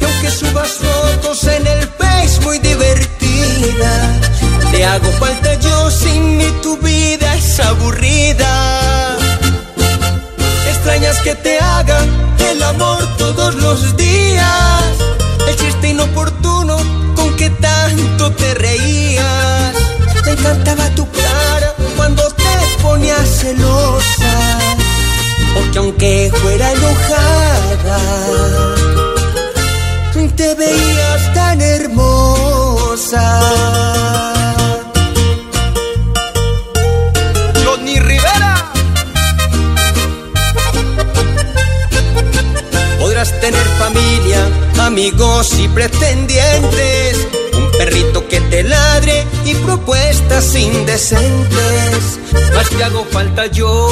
Y 0.00 0.04
aunque 0.04 0.30
subas 0.30 0.68
fotos 0.68 1.44
en 1.44 1.66
el 1.66 1.88
Face 1.98 2.40
muy 2.42 2.58
divertida, 2.58 4.20
te 4.70 4.84
hago 4.84 5.10
falta 5.12 5.54
yo 5.54 5.90
sin 5.90 6.36
mí 6.36 6.46
tu 6.62 6.76
vida 6.78 7.34
es 7.36 7.58
aburrida. 7.60 9.17
Extrañas 10.88 11.20
que 11.20 11.34
te 11.34 11.58
hagan 11.58 12.08
el 12.50 12.62
amor 12.62 13.06
todos 13.18 13.54
los 13.56 13.94
días. 13.98 14.84
El 15.46 15.54
chiste 15.56 15.90
inoportuno 15.90 16.78
con 17.14 17.36
que 17.36 17.50
tanto 17.50 18.32
te 18.32 18.54
reías. 18.54 19.74
Me 20.24 20.32
encantaba 20.32 20.88
tu 20.94 21.06
cara 21.10 21.74
cuando 21.94 22.22
te 22.30 22.82
ponías 22.82 23.28
celosa. 23.28 24.58
Porque 25.52 25.78
aunque 25.78 26.32
fuera 26.40 26.72
enojada, 26.72 27.98
te 30.36 30.54
veías 30.54 31.34
tan 31.34 31.60
hermosa. 31.60 33.24
Podrás 43.18 43.40
tener 43.40 43.66
familia, 43.80 44.46
amigos 44.80 45.58
y 45.58 45.66
pretendientes. 45.66 47.26
Un 47.52 47.68
perrito 47.72 48.28
que 48.28 48.40
te 48.42 48.62
ladre 48.62 49.26
y 49.44 49.54
propuestas 49.56 50.54
indecentes. 50.54 52.20
Más 52.54 52.68
te 52.68 52.84
hago 52.84 53.04
falta 53.06 53.46
yo 53.46 53.90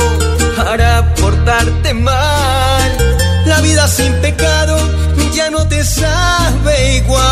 para 0.57 1.13
portarte 1.17 1.93
mal. 1.93 3.17
La 3.47 3.61
vida 3.63 3.89
sin 3.89 4.13
pecado 4.21 4.79
ya 5.35 5.51
no 5.51 5.67
te 5.67 5.83
sabe 5.83 6.99
igual. 6.99 7.25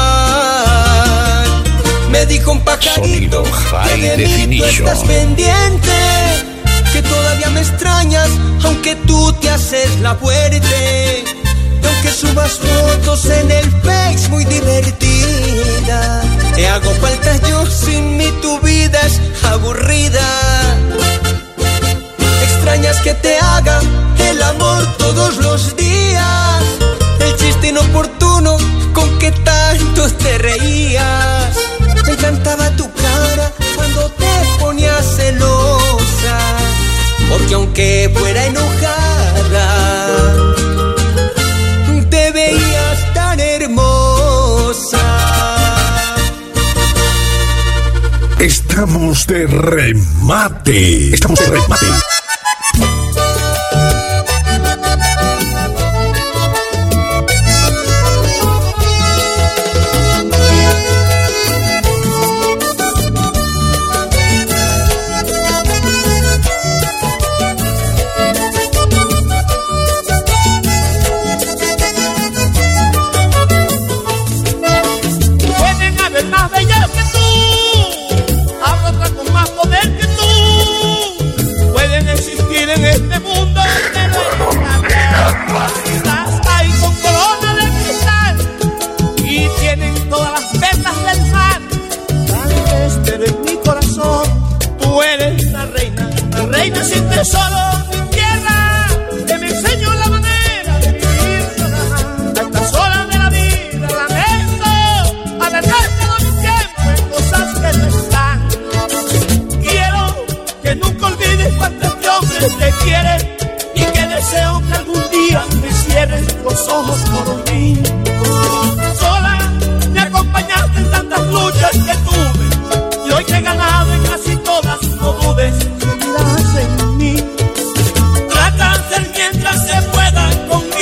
Me 2.10 2.26
dijo 2.26 2.50
un 2.50 2.60
pajarito 2.64 3.44
que 3.84 4.16
de 4.16 4.46
mí 4.48 4.58
tú 4.58 4.64
estás 4.64 4.98
pendiente. 5.04 5.92
Que 6.92 7.02
todavía 7.02 7.50
me 7.50 7.60
extrañas, 7.60 8.30
aunque 8.64 8.96
tú 8.96 9.32
te 9.34 9.48
haces 9.48 10.00
la 10.00 10.16
fuerte. 10.16 11.33
Subas 12.14 12.52
fotos 12.52 13.24
en 13.26 13.50
el 13.50 13.70
Face 13.82 14.28
muy 14.28 14.44
divertida. 14.44 16.22
Te 16.54 16.68
hago 16.68 16.90
falta 17.00 17.36
yo, 17.48 17.66
sin 17.66 18.16
mí 18.16 18.30
tu 18.40 18.60
vida 18.60 19.00
es 19.02 19.20
aburrida. 19.44 20.22
Extrañas 22.44 23.00
que 23.02 23.14
te 23.14 23.36
haga 23.38 23.80
el 24.30 24.40
amor 24.42 24.86
todos 24.96 25.38
los 25.38 25.76
días. 25.76 26.62
El 27.18 27.36
chiste 27.36 27.68
inoportuno 27.70 28.58
con 28.92 29.18
que 29.18 29.32
tanto 29.32 30.08
te 30.10 30.38
reías. 30.38 31.56
Me 32.06 32.12
encantaba 32.12 32.70
tu 32.76 32.88
cara 32.92 33.50
cuando 33.74 34.08
te 34.10 34.60
ponías 34.60 35.04
celosa. 35.16 36.38
Porque 37.28 37.54
aunque 37.54 38.12
fuera 38.16 38.44
enojada, 38.46 39.03
Estamos 48.74 49.24
de 49.28 49.46
remate. 49.46 51.14
Estamos 51.14 51.38
de 51.38 51.46
remate. 51.46 51.86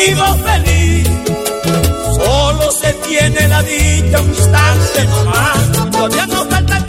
viva 0.06 0.34
feliz. 0.34 1.08
Solo 2.16 2.70
se 2.72 2.92
tiene 3.06 3.48
la 3.48 3.62
dicha 3.62 4.20
un 4.20 4.28
instante 4.28 5.04
nomás. 5.04 5.90
Todavía 5.90 6.26
no 6.26 6.44
falta 6.46 6.81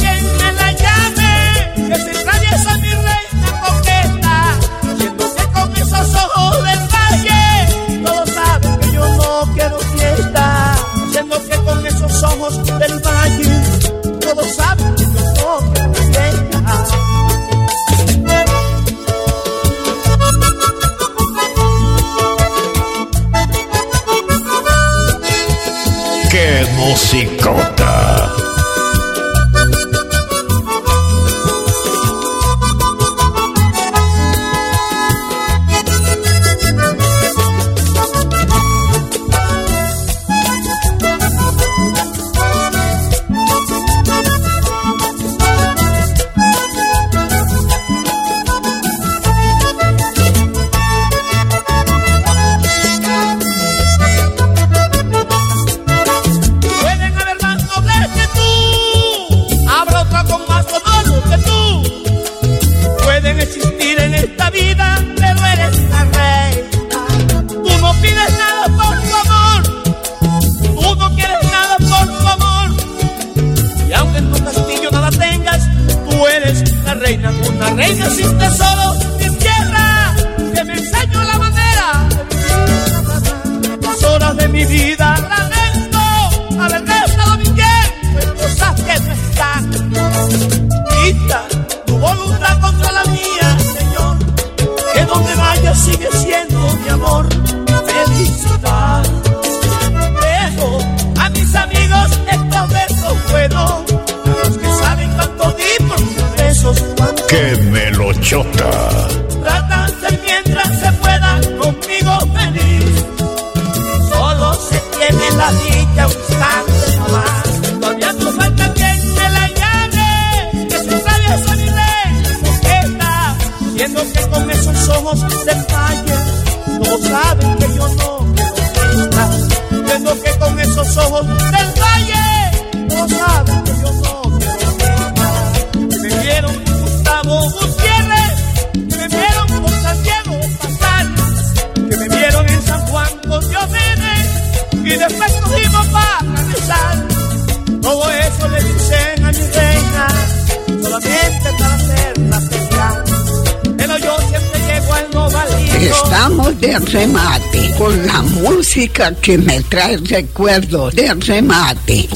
música 158.94 159.16
que 159.22 159.38
me 159.38 159.62
trae 159.62 159.98
recuerdos 159.98 160.94
de 160.94 161.14
remate. 161.16 162.10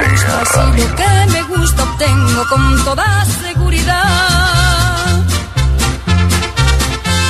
Es 0.00 0.24
así 0.24 0.80
lo 0.80 0.96
que 0.96 1.26
me 1.32 1.42
gusta 1.42 1.82
obtengo 1.82 2.46
con 2.48 2.84
toda 2.84 3.24
seguridad. 3.42 5.00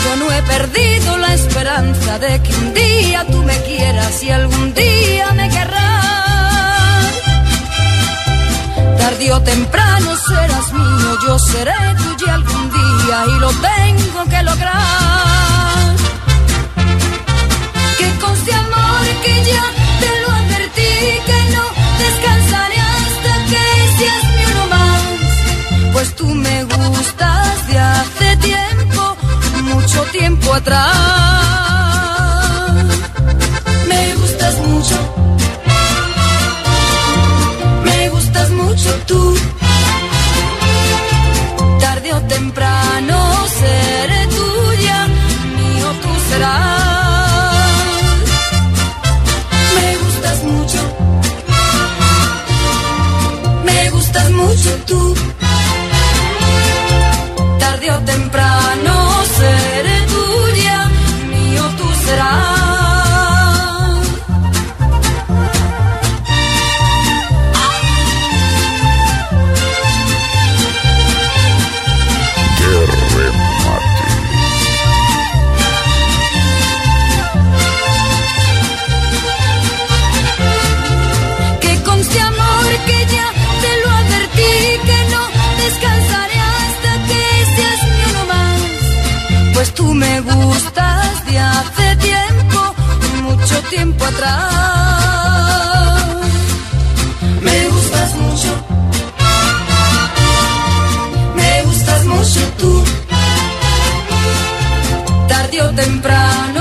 Yo 0.04 0.16
no 0.16 0.32
he 0.32 0.42
perdido 0.42 1.16
la 1.18 1.34
esperanza 1.34 2.18
de 2.18 2.42
que 2.42 2.54
un 2.54 2.74
día 2.74 3.26
tú 3.30 3.42
me 3.42 3.56
quieras 3.62 4.22
y 4.22 4.30
algún 4.30 4.74
día 4.74 5.32
me 5.32 5.48
querrás. 5.48 5.80
Tarde 8.98 9.32
o 9.32 9.40
temprano 9.42 10.16
serás 10.28 10.72
mío, 10.72 11.18
yo 11.26 11.38
seré 11.38 11.74
tuyo 11.98 12.32
algún 12.32 12.70
día 12.70 13.24
y 13.26 13.38
lo 13.40 13.50
tengo 13.50 14.24
que 14.30 14.42
lograr. 14.42 15.96
Que 17.98 18.08
con 18.20 18.34
amor 18.54 18.89
tiempo 30.06 30.52
atrás. 30.52 31.69
tiempo 93.70 94.04
atrás. 94.04 94.52
Me 97.40 97.68
gustas 97.68 98.14
mucho, 98.16 98.52
me 101.36 101.62
gustas 101.62 102.04
mucho 102.04 102.40
tú, 102.58 102.84
tarde 105.28 105.62
o 105.62 105.70
temprano. 105.70 106.59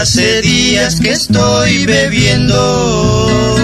Hace 0.00 0.42
días 0.42 1.00
que 1.00 1.12
estoy 1.12 1.86
bebiendo. 1.86 3.56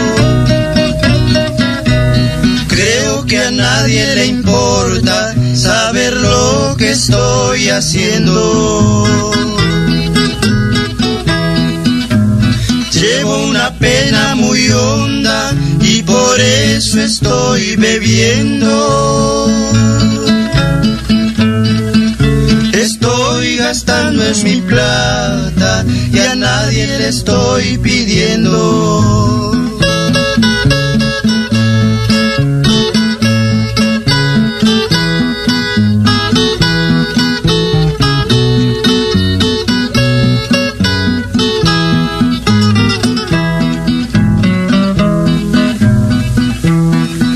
Creo 2.69 3.27
que 3.27 3.39
a 3.39 3.51
nadie 3.51 4.15
le 4.15 4.27
importa 4.27 5.35
saber 5.55 6.15
lo 6.15 6.77
que 6.79 6.93
estoy 6.93 7.69
haciendo. 7.69 9.07
Llevo 12.93 13.47
una 13.47 13.75
pena 13.79 14.35
muy 14.35 14.71
honda 14.71 15.53
y 15.81 16.03
por 16.03 16.41
eso 16.41 17.01
estoy 17.01 17.77
bebiendo. 17.77 19.72
Gastando 23.85 24.23
es 24.23 24.45
mi 24.45 24.61
plata 24.61 25.85
y 26.13 26.19
a 26.19 26.35
nadie 26.37 26.87
le 26.87 27.09
estoy 27.09 27.79
pidiendo. 27.79 29.53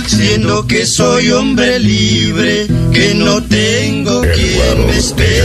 Siendo 0.06 0.66
que 0.66 0.86
soy 0.86 1.30
hombre 1.30 1.80
libre, 1.80 2.68
que 2.96 3.14
no 3.14 3.42
tengo 3.42 4.22
quien 4.22 4.86
me 4.86 4.96
espere. 4.96 5.44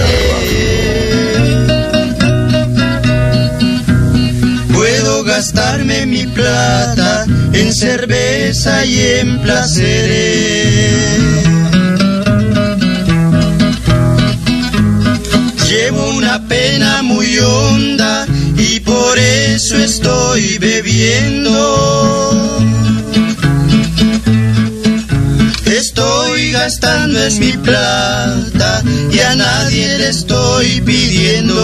Puedo 4.74 5.26
gastarme 5.26 6.06
mi 6.06 6.28
plata 6.28 7.26
en 7.52 7.74
cerveza 7.74 8.86
y 8.86 9.02
en 9.20 9.42
placeres. 9.42 10.94
Llevo 15.70 16.12
una 16.12 16.48
pena 16.48 17.02
muy 17.02 17.38
honda 17.40 18.28
y 18.58 18.80
por 18.80 19.20
eso 19.20 19.76
estoy 19.76 20.58
bebiendo. 20.58 22.21
Gastando 26.64 27.20
es 27.24 27.40
mi 27.40 27.54
plata 27.54 28.84
y 29.12 29.18
a 29.20 29.36
nadie 29.36 29.98
le 29.98 30.10
estoy 30.10 30.80
pidiendo. 30.82 31.58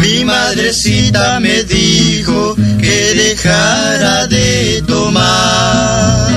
Mi 0.00 0.24
madrecita 0.24 1.40
me 1.40 1.64
dijo 1.64 2.54
que 2.80 3.14
dejara 3.24 4.28
de 4.28 4.80
tomar. 4.86 6.28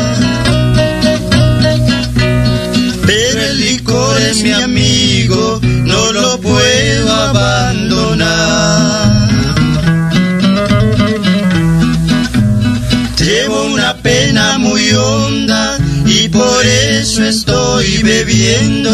Pero 3.06 3.40
el 3.50 3.56
licor 3.60 4.20
es 4.32 4.42
mi 4.42 4.52
amigo, 4.52 5.60
no 5.62 6.12
lo 6.12 6.42
puedo 6.42 7.14
abandonar. 7.14 7.81
Estoy 17.20 18.04
bebiendo. 18.04 18.94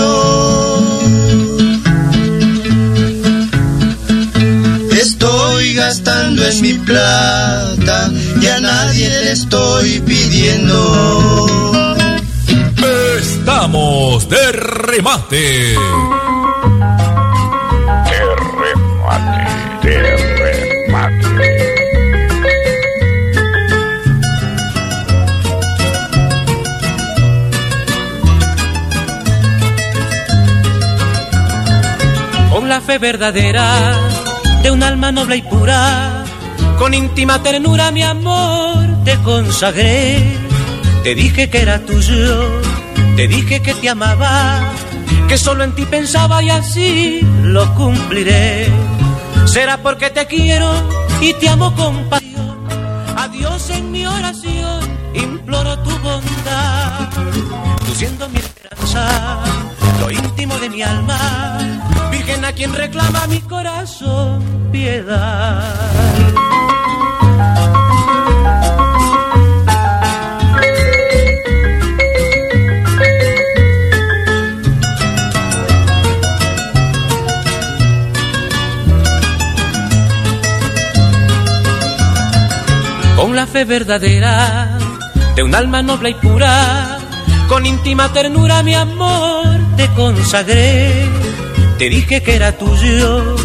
Estoy 4.92 5.74
gastando 5.76 6.46
es 6.46 6.62
mi 6.62 6.74
plata 6.74 8.12
y 8.42 8.46
a 8.48 8.60
nadie 8.60 9.10
le 9.10 9.32
estoy 9.32 10.00
pidiendo. 10.02 11.96
Estamos 13.20 14.28
de 14.30 14.52
remate. 14.52 15.76
Verdadera 32.98 33.96
de 34.64 34.72
un 34.72 34.84
alma 34.84 35.12
noble 35.12 35.38
y 35.38 35.42
pura, 35.42 36.26
con 36.78 36.94
íntima 36.94 37.42
ternura 37.42 37.92
mi 37.92 38.04
amor 38.04 38.86
te 39.04 39.16
consagré. 39.20 40.22
Te 41.04 41.16
dije 41.16 41.50
que 41.50 41.62
era 41.62 41.80
tuyo, 41.80 42.62
te 43.16 43.28
dije 43.28 43.62
que 43.62 43.74
te 43.74 43.90
amaba, 43.90 44.60
que 45.30 45.38
solo 45.38 45.64
en 45.64 45.74
ti 45.76 45.86
pensaba 45.86 46.44
y 46.44 46.50
así 46.50 47.22
lo 47.44 47.74
cumpliré. 47.76 48.68
Será 49.46 49.78
porque 49.78 50.10
te 50.10 50.26
quiero 50.26 50.70
y 51.22 51.34
te 51.36 51.48
amo 51.48 51.74
con 51.76 52.10
pasión. 52.10 52.58
A 53.16 53.28
Dios 53.30 53.70
en 53.70 53.92
mi 53.92 54.06
oración 54.06 54.80
imploro 55.14 55.80
tu 55.80 55.92
bondad. 56.00 57.10
Tú 57.86 57.96
siendo 57.96 58.28
mi 58.30 58.40
esperanza, 58.40 59.40
lo 60.02 60.12
íntimo 60.12 60.58
de 60.60 60.70
mi 60.70 60.82
alma, 60.82 61.58
quien 62.58 62.74
reclama 62.74 63.28
mi 63.28 63.40
corazón 63.42 64.44
piedad. 64.72 65.64
Con 83.16 83.36
la 83.36 83.46
fe 83.46 83.66
verdadera 83.66 84.80
de 85.36 85.44
un 85.44 85.54
alma 85.54 85.84
noble 85.84 86.10
y 86.10 86.14
pura, 86.16 86.98
con 87.48 87.68
íntima 87.68 88.12
ternura 88.12 88.64
mi 88.64 88.74
amor 88.74 89.46
te 89.76 89.88
consagré. 89.90 91.07
Te 91.78 91.90
dije 91.90 92.24
que 92.24 92.36
era 92.36 92.58
tuyo, 92.58 93.36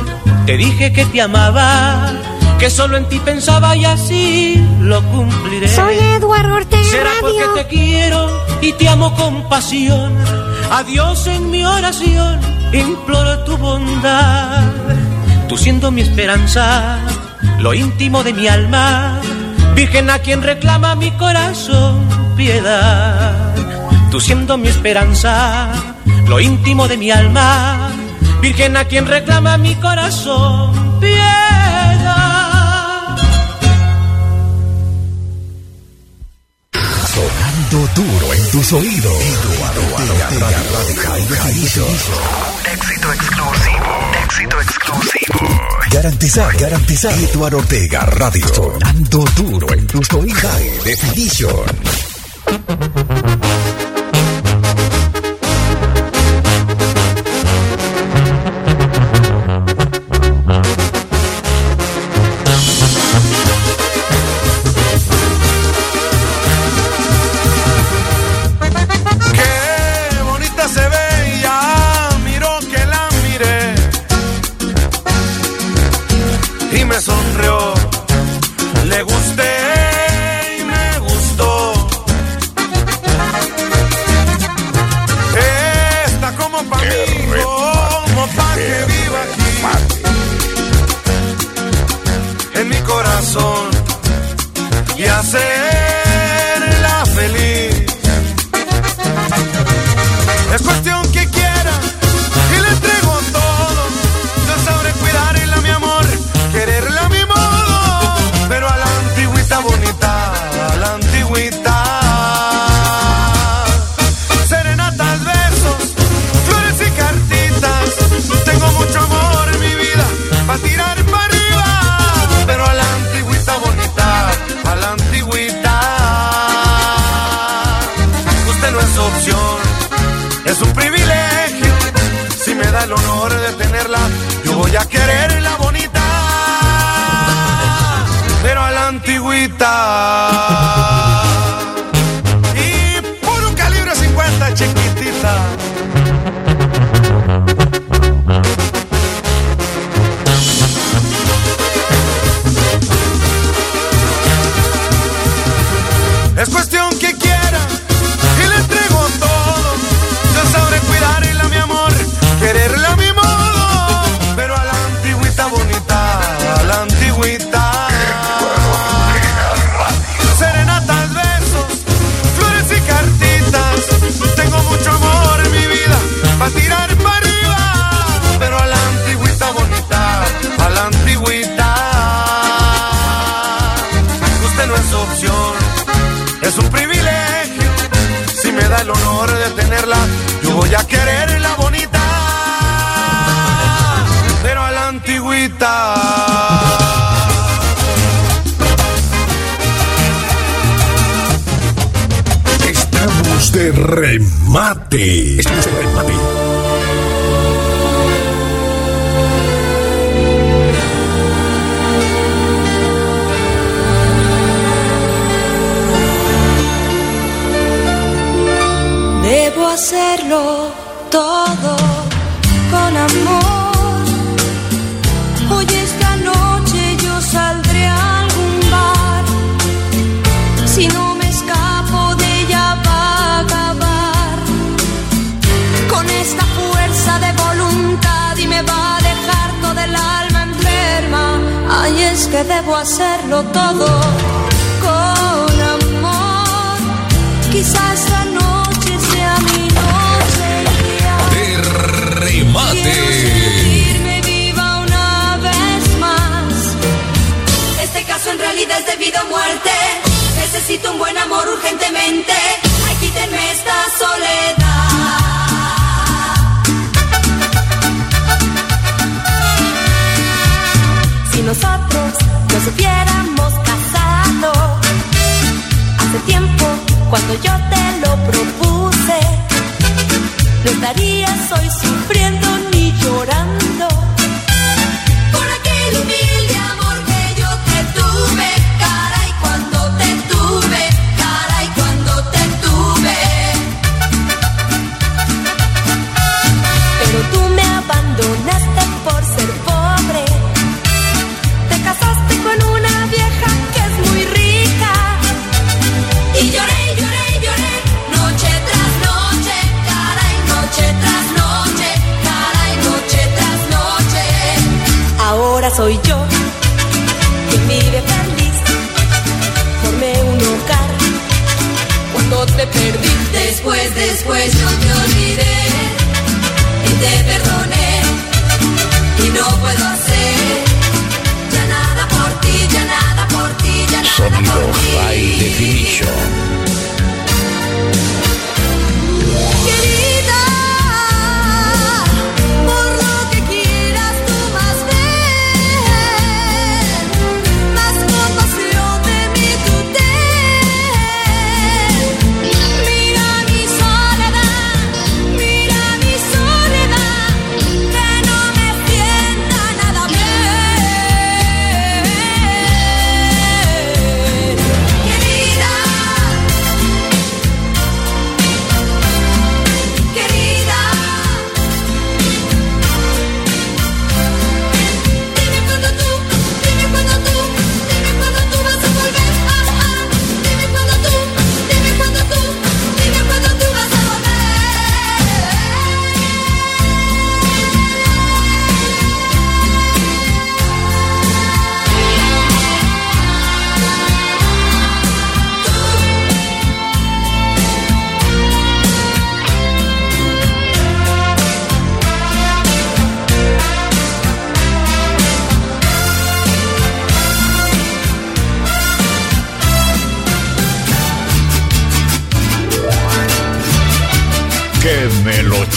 te 0.46 0.56
dije 0.56 0.90
que 0.94 1.04
te 1.04 1.20
amaba, 1.20 2.10
que 2.58 2.70
solo 2.70 2.96
en 2.96 3.06
ti 3.06 3.18
pensaba 3.18 3.76
y 3.76 3.84
así 3.84 4.66
lo 4.80 5.02
cumpliré. 5.02 5.68
Soy 5.68 5.96
Eduardo 6.16 6.54
Ortega. 6.54 6.82
Será 6.82 7.10
porque 7.20 7.44
te 7.56 7.66
quiero 7.66 8.42
y 8.62 8.72
te 8.72 8.88
amo 8.88 9.14
con 9.16 9.46
pasión. 9.50 10.16
Adiós 10.70 11.26
en 11.26 11.50
mi 11.50 11.62
oración, 11.62 12.40
imploro 12.72 13.44
tu 13.44 13.58
bondad. 13.58 14.64
Tú 15.46 15.58
siendo 15.58 15.90
mi 15.90 16.00
esperanza, 16.00 17.00
lo 17.58 17.74
íntimo 17.74 18.24
de 18.24 18.32
mi 18.32 18.48
alma, 18.48 19.20
Virgen 19.74 20.08
a 20.08 20.18
quien 20.20 20.42
reclama 20.42 20.94
mi 20.94 21.10
corazón, 21.12 22.06
piedad. 22.36 23.54
Tú 24.10 24.20
siendo 24.20 24.56
mi 24.56 24.68
esperanza, 24.68 25.68
lo 26.28 26.40
íntimo 26.40 26.88
de 26.88 26.96
mi 26.96 27.10
alma 27.10 27.91
Virgen 28.42 28.76
a 28.76 28.84
quien 28.84 29.06
reclama 29.06 29.56
mi 29.56 29.76
corazón, 29.76 30.98
piedad. 30.98 32.02
Sonando 37.14 37.88
duro 37.94 38.34
en 38.34 38.50
tus 38.50 38.72
oídos. 38.72 39.22
Un 42.34 42.72
éxito 42.72 43.12
exclusivo. 43.12 43.86
Éxito 44.24 44.60
exclusivo. 44.60 45.48
Garantizar, 45.92 46.56
garantizar. 46.56 47.12
Eduardo 47.12 47.58
Ortega 47.58 48.00
Radio. 48.06 48.48
Sonando 48.48 49.24
duro 49.36 49.72
en 49.72 49.86
tus 49.86 50.12
oídos. 50.14 50.84
Definition. 50.84 52.01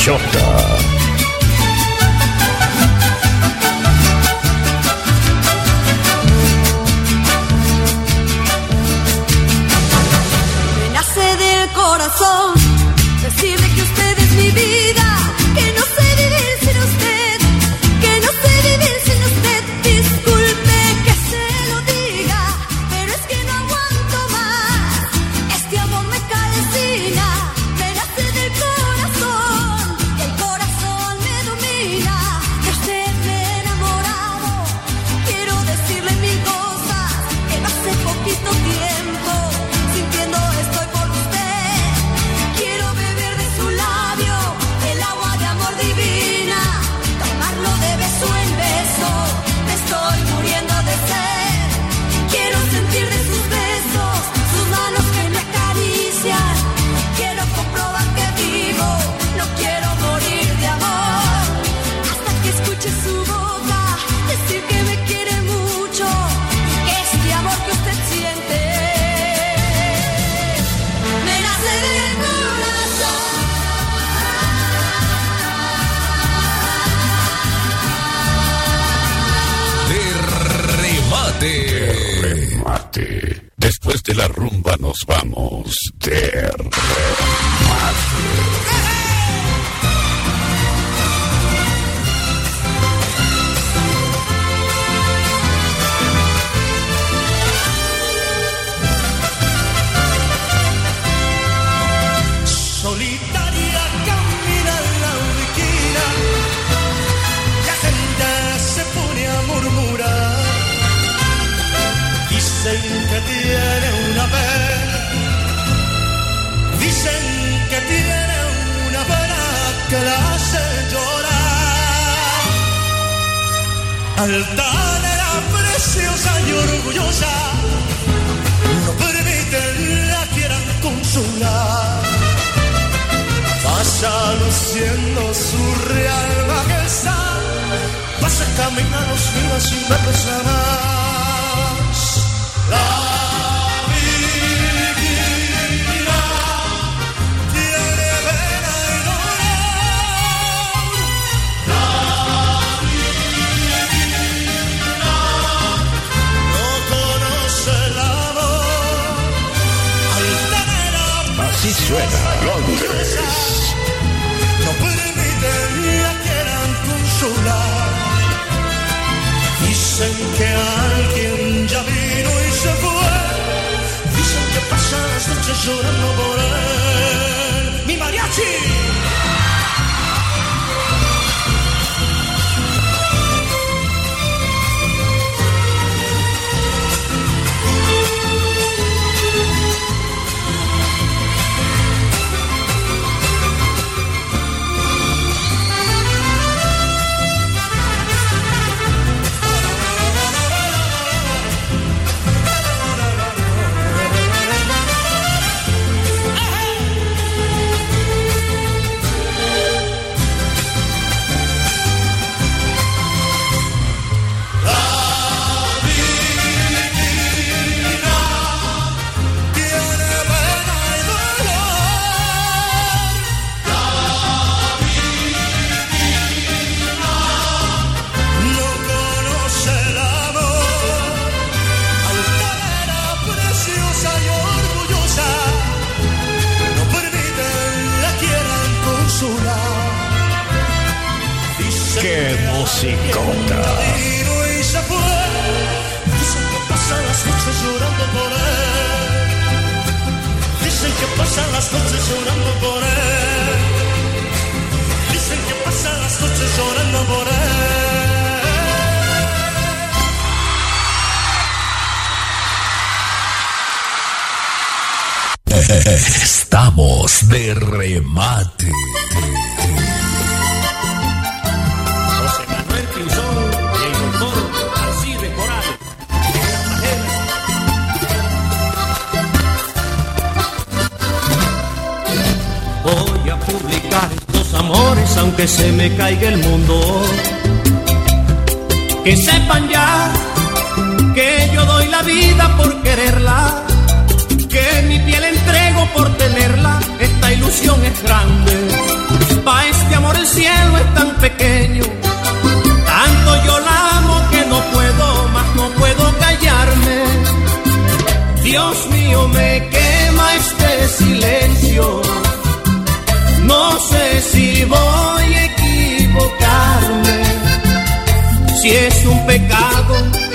28. 0.06 0.45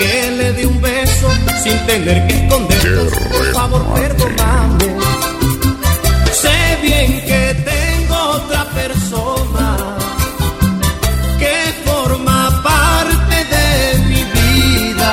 Que 0.01 0.31
le 0.31 0.53
dé 0.53 0.65
un 0.65 0.81
beso 0.81 1.27
sin 1.63 1.77
tener 1.85 2.27
que 2.27 2.33
esconderlo, 2.33 3.03
por 3.35 3.45
favor, 3.53 3.83
perdóname. 3.93 4.87
Sé 6.41 6.59
bien 6.81 7.09
que 7.29 7.41
tengo 7.71 8.17
otra 8.39 8.63
persona 8.79 9.67
que 11.41 11.55
forma 11.85 12.39
parte 12.63 13.37
de 13.55 13.69
mi 14.09 14.23
vida, 14.39 15.11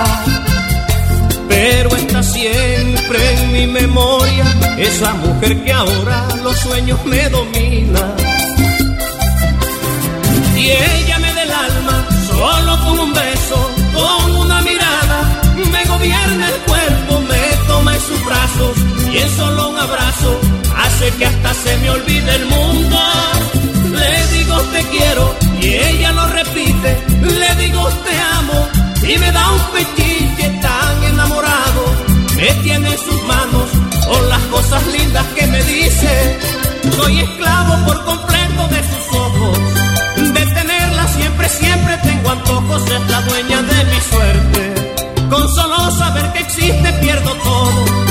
pero 1.48 1.88
está 1.96 2.22
siempre 2.22 3.18
en 3.34 3.52
mi 3.52 3.66
memoria 3.66 4.46
esa 4.78 5.12
mujer 5.14 5.64
que 5.64 5.72
ahora 5.72 6.28
los 6.42 6.56
sueños 6.56 6.98
me 7.04 7.28
domina. 7.28 8.17
Y 19.12 19.18
en 19.18 19.36
solo 19.36 19.70
un 19.70 19.78
abrazo 19.78 20.38
hace 20.76 21.10
que 21.16 21.24
hasta 21.24 21.54
se 21.54 21.76
me 21.78 21.90
olvide 21.90 22.34
el 22.34 22.46
mundo. 22.46 22.98
Le 23.92 24.26
digo 24.36 24.56
te 24.72 24.82
quiero 24.84 25.34
y 25.62 25.66
ella 25.66 26.12
lo 26.12 26.26
repite, 26.26 26.90
le 27.22 27.64
digo 27.64 27.88
te 28.04 28.18
amo 28.38 28.68
y 29.02 29.18
me 29.18 29.32
da 29.32 29.50
un 29.50 29.60
pechiche 29.72 30.48
tan 30.60 31.04
enamorado, 31.04 31.82
me 32.36 32.52
tiene 32.62 32.90
en 32.90 32.98
sus 32.98 33.22
manos 33.24 33.68
con 34.06 34.28
las 34.28 34.42
cosas 34.52 34.86
lindas 34.88 35.24
que 35.34 35.46
me 35.46 35.62
dice. 35.62 36.38
Soy 36.96 37.20
esclavo 37.20 37.86
por 37.86 38.04
completo 38.04 38.68
de 38.68 38.80
sus 38.90 39.16
ojos, 39.16 39.58
de 40.16 40.46
tenerla 40.46 41.08
siempre, 41.08 41.48
siempre 41.48 41.98
tengo 42.02 42.30
antojos, 42.30 42.82
es 42.90 43.10
la 43.10 43.22
dueña 43.22 43.62
de 43.62 43.84
mi 43.84 44.00
suerte. 44.10 44.74
Con 45.30 45.48
solo 45.48 45.90
saber 45.92 46.32
que 46.32 46.40
existe 46.40 46.92
pierdo 47.00 47.34
todo, 47.34 48.07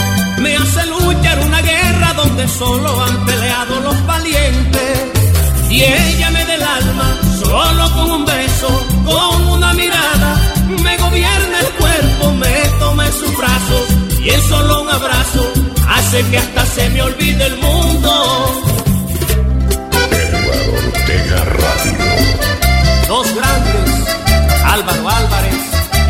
me 0.48 0.56
hace 0.56 0.86
luchar 0.86 1.40
una 1.40 1.62
guerra 1.62 2.14
donde 2.14 2.48
solo 2.48 2.90
han 3.02 3.26
peleado 3.26 3.80
los 3.82 4.06
valientes. 4.06 4.94
Y 5.70 5.84
ella 5.84 6.32
me 6.32 6.46
da 6.46 6.56
el 6.56 6.64
alma 6.64 7.08
solo 7.44 7.84
con 7.96 8.12
un 8.18 8.26
beso, 8.26 8.70
con 9.06 9.48
una 9.56 9.74
mirada, 9.74 10.32
me 10.86 10.98
gobierna 10.98 11.58
el 11.66 11.72
cuerpo, 11.82 12.32
me 12.44 12.56
toma 12.80 13.06
en 13.08 13.14
sus 13.14 13.38
brazos 13.38 13.86
y 14.22 14.30
en 14.30 14.42
solo 14.44 14.82
un 14.84 14.90
abrazo 14.90 15.44
hace 15.96 16.18
que 16.30 16.38
hasta 16.38 16.66
se 16.66 16.90
me 16.92 17.02
olvide 17.02 17.46
el 17.46 17.58
mundo. 17.58 18.12
Eduardo 20.24 20.72
Ortega 20.78 21.40
Radio. 21.62 22.08
Dos 23.10 23.28
grandes, 23.36 23.90
Álvaro 24.64 25.10
Álvarez 25.10 25.62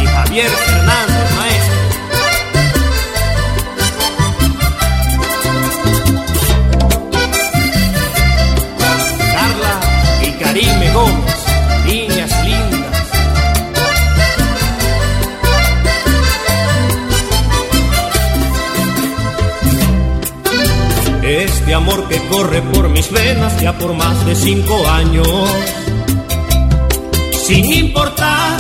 y 0.04 0.06
Javier 0.06 0.50
Fernández 0.50 1.27
amor 21.78 22.08
que 22.08 22.20
corre 22.28 22.62
por 22.74 22.90
mis 22.90 23.12
venas 23.12 23.62
ya 23.62 23.72
por 23.78 23.94
más 23.94 24.26
de 24.26 24.36
cinco 24.36 24.76
años, 24.90 25.28
sin 27.46 27.66
importar 27.72 28.60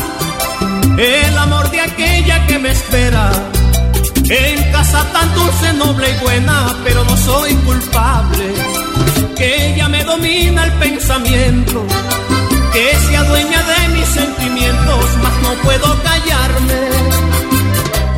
el 0.97 1.37
amor 1.37 1.69
de 1.71 1.81
aquella 1.81 2.45
que 2.45 2.59
me 2.59 2.71
espera. 2.71 3.31
En 4.29 4.71
casa 4.71 5.03
tan 5.13 5.33
dulce, 5.33 5.73
noble 5.73 6.07
y 6.11 6.23
buena, 6.23 6.75
pero 6.83 7.03
no 7.05 7.17
soy 7.17 7.55
culpable. 7.69 8.45
Que 9.35 9.73
ella 9.73 9.87
me 9.89 10.03
domina 10.03 10.65
el 10.65 10.73
pensamiento, 10.73 11.85
que 12.73 12.95
se 13.07 13.17
adueña 13.17 13.63
de 13.63 13.87
mis 13.95 14.07
sentimientos, 14.09 15.05
mas 15.23 15.33
no 15.41 15.53
puedo 15.63 15.87
callarme. 16.03 16.81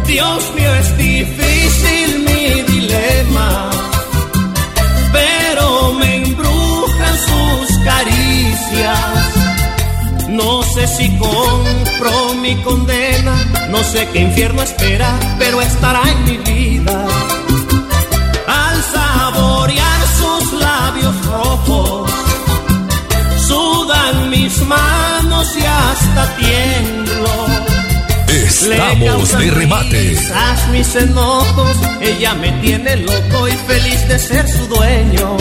Dios 0.07 0.53
mío, 0.55 0.75
es 0.75 0.97
difícil 0.97 2.28
caricias. 8.69 10.29
No 10.29 10.61
sé 10.63 10.87
si 10.87 11.09
compro 11.17 12.35
mi 12.35 12.55
condena, 12.61 13.33
no 13.69 13.83
sé 13.83 14.07
qué 14.13 14.19
infierno 14.21 14.61
espera, 14.61 15.11
pero 15.39 15.59
estará 15.61 16.03
en 16.09 16.23
mi 16.23 16.37
vida. 16.37 17.07
Al 18.47 18.83
saborear 18.83 20.01
sus 20.19 20.53
labios 20.59 21.25
rojos, 21.25 22.11
sudan 23.47 24.29
mis 24.29 24.61
manos 24.65 25.47
y 25.57 25.65
hasta 25.65 26.35
tiemblo. 26.35 27.29
Estamos 28.27 29.37
de 29.37 29.51
remate. 29.51 30.17
mis 30.71 30.95
enojos, 30.95 31.77
ella 32.01 32.35
me 32.35 32.51
tiene 32.61 32.97
loco 32.97 33.47
y 33.47 33.51
feliz 33.51 34.07
de 34.07 34.19
ser 34.19 34.47
su 34.47 34.67
dueño. 34.67 35.37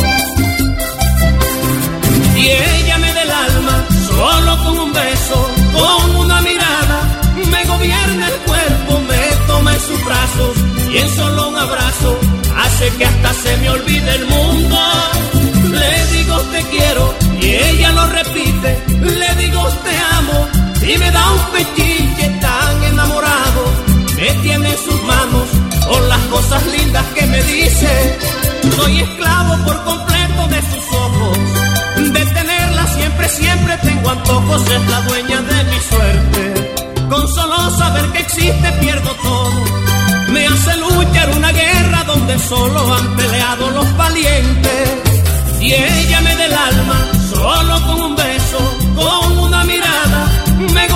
Solo 4.06 4.64
con 4.64 4.78
un 4.78 4.92
beso, 4.92 5.50
con 5.72 6.16
una 6.16 6.40
mirada, 6.42 6.98
me 7.50 7.64
gobierna 7.64 8.28
el 8.28 8.38
cuerpo, 8.48 9.00
me 9.08 9.46
toma 9.46 9.74
en 9.74 9.80
sus 9.80 10.04
brazos 10.04 10.56
y 10.92 10.98
en 10.98 11.16
solo 11.16 11.48
un 11.48 11.56
abrazo 11.56 12.18
hace 12.56 12.88
que 12.96 13.04
hasta 13.04 13.32
se 13.34 13.56
me 13.58 13.70
olvide 13.70 14.14
el 14.14 14.26
mundo. 14.26 14.78
Le 15.70 16.06
digo 16.16 16.36
te 16.52 16.62
quiero 16.74 17.14
y 17.40 17.46
ella 17.46 17.92
lo 17.92 18.06
repite, 18.06 18.84
le 19.00 19.34
digo 19.42 19.62
te 19.84 19.94
amo 20.18 20.48
y 20.82 20.98
me 20.98 21.10
da 21.10 21.32
un 21.32 21.40
pechiche 21.52 22.28
tan 22.40 22.84
enamorado, 22.84 23.62
me 24.16 24.30
tiene 24.42 24.70
en 24.70 24.78
sus 24.78 25.02
manos 25.04 25.48
con 25.86 26.08
las 26.08 26.20
cosas 26.34 26.66
lindas 26.66 27.04
que 27.14 27.26
me 27.26 27.42
dice. 27.42 28.18
Soy 28.76 29.00
esclavo 29.00 29.64
por 29.64 29.84
completo 29.84 30.46
de 30.48 30.60
sus 30.70 30.84
siempre, 33.28 33.76
tengo 33.78 34.10
antojos, 34.10 34.62
es 34.62 34.90
la 34.90 35.00
dueña 35.02 35.40
de 35.42 35.64
mi 35.64 35.80
suerte. 35.90 36.74
Con 37.08 37.28
solo 37.28 37.70
saber 37.78 38.04
que 38.12 38.18
existe 38.20 38.72
pierdo 38.80 39.10
todo, 39.22 39.64
me 40.32 40.46
hace 40.46 40.76
luchar 40.76 41.30
una 41.36 41.52
guerra 41.52 42.04
donde 42.04 42.38
solo 42.38 42.94
han 42.94 43.16
peleado 43.16 43.70
los 43.70 43.96
valientes. 43.96 44.88
Y 45.60 45.72
ella 45.72 46.20
me 46.20 46.36
da 46.36 46.44
el 46.44 46.54
alma 46.54 46.98
solo 47.30 47.86
con 47.86 48.00
un 48.00 48.16
beso, 48.16 48.60
con 48.94 49.38
una 49.38 49.64
mirada, 49.64 50.20
me 50.72 50.88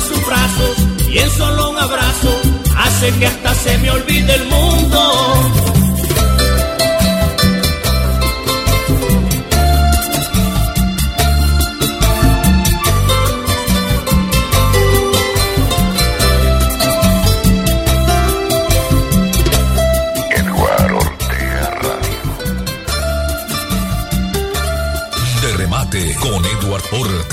sus 0.00 0.26
brazos 0.26 0.76
y 1.10 1.18
en 1.18 1.30
solo 1.30 1.70
un 1.70 1.78
abrazo 1.78 2.40
hace 2.76 3.10
que 3.18 3.26
hasta 3.26 3.54
se 3.54 3.78
me 3.78 3.90
olvide 3.90 4.34
el 4.34 4.44
mundo. 4.44 5.75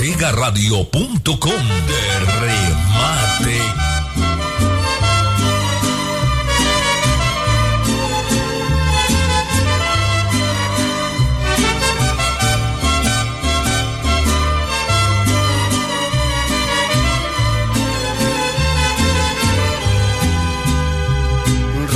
Ortega 0.04 0.32
Radio.com. 0.32 1.66
De 1.86 2.18
remate. 2.42 3.58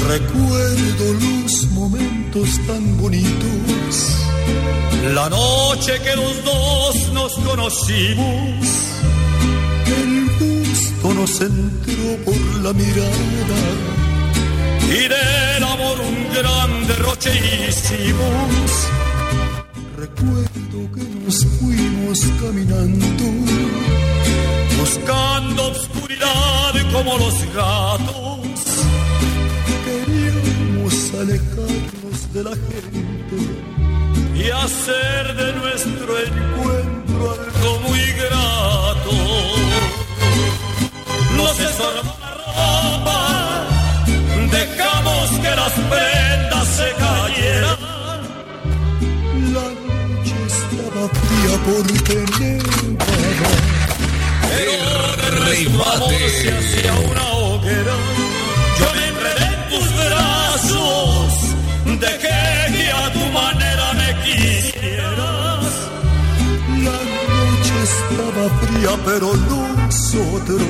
Recuerdo 0.09 1.13
los 1.13 1.67
momentos 1.73 2.59
tan 2.67 2.97
bonitos, 2.97 3.68
la 5.15 5.29
noche 5.29 6.01
que 6.03 6.17
los 6.17 6.45
dos 6.45 7.13
nos 7.13 7.33
conocimos, 7.35 8.67
el 9.87 10.27
gusto 10.39 11.15
nos 11.15 11.41
entró 11.41 12.25
por 12.25 12.41
la 12.63 12.73
mirada 12.73 13.61
y 14.91 15.09
del 15.09 15.65
amor 15.65 16.01
un 16.01 16.35
gran 16.35 16.87
derroche 16.87 17.31
hicimos. 17.69 18.71
Recuerdo 19.97 20.79
que 20.95 21.03
nos 21.25 21.45
fuimos 21.59 22.21
caminando, 22.41 23.25
buscando 24.79 25.67
obscuridad 25.69 26.39
como 26.93 27.19
los 27.19 27.55
gatos 27.55 28.49
queríamos 29.85 31.15
alejarnos 31.15 32.33
de 32.33 32.45
la 32.45 32.51
gente 32.51 33.68
y 34.39 34.51
hacer 34.51 35.35
de 35.35 35.53
nuestro 35.55 36.19
encuentro 36.19 37.33
algo 37.33 37.81
muy 37.89 38.05
grato. 38.13 39.13
Nos 41.37 41.59
estorbó 41.59 42.15
la 42.21 42.33
ropa, 42.47 43.21
dejamos 44.53 45.31
que 45.43 45.51
las 45.61 45.73
prendas 45.93 46.69
se 46.79 46.89
cayeran. 47.03 47.79
La 49.55 49.67
noche 49.87 50.37
estaba 50.47 51.03
fría 51.21 51.55
porque 51.67 52.17
nevaba, 52.39 53.09
pero 56.09 56.29
se 56.41 56.49
hacía 56.53 56.93
una 57.11 57.25
hoguera. 57.33 57.97
Yo 58.79 58.87
me 58.95 59.05
enredé 59.09 59.47
en 59.55 59.63
tus 59.71 59.87
brazos, 59.97 61.29
dejé 62.01 62.39
que 62.77 62.87
a 62.91 63.13
tu 63.13 63.25
manera 63.33 63.88
estaba 68.49 68.67
fría, 68.67 68.91
pero 69.05 69.35
nosotros 69.35 70.63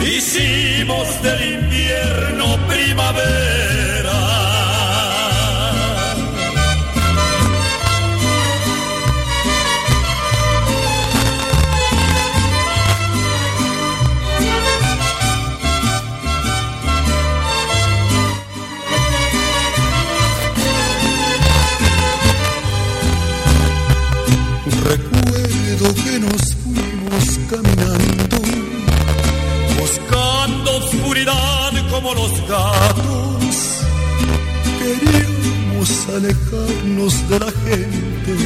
hicimos 0.00 1.22
del 1.22 1.62
invierno 1.64 2.56
primavera. 2.68 4.12
Recuerdo 24.84 25.94
que 26.04 26.18
nos 26.20 26.55
caminando, 27.56 28.36
buscando 29.78 30.76
oscuridad 30.76 31.72
como 31.90 32.14
los 32.14 32.32
gatos. 32.48 33.56
Queríamos 34.78 35.90
alejarnos 36.16 37.28
de 37.28 37.38
la 37.38 37.52
gente 37.66 38.36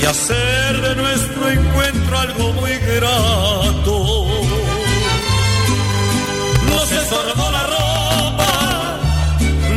y 0.00 0.04
hacer 0.04 0.80
de 0.80 0.96
nuestro 0.96 1.50
encuentro 1.50 2.18
algo 2.18 2.52
muy 2.54 2.72
grato. 2.72 4.26
Nos 6.68 6.92
estorbó 6.92 7.50
la 7.50 7.62
ropa, 7.74 8.98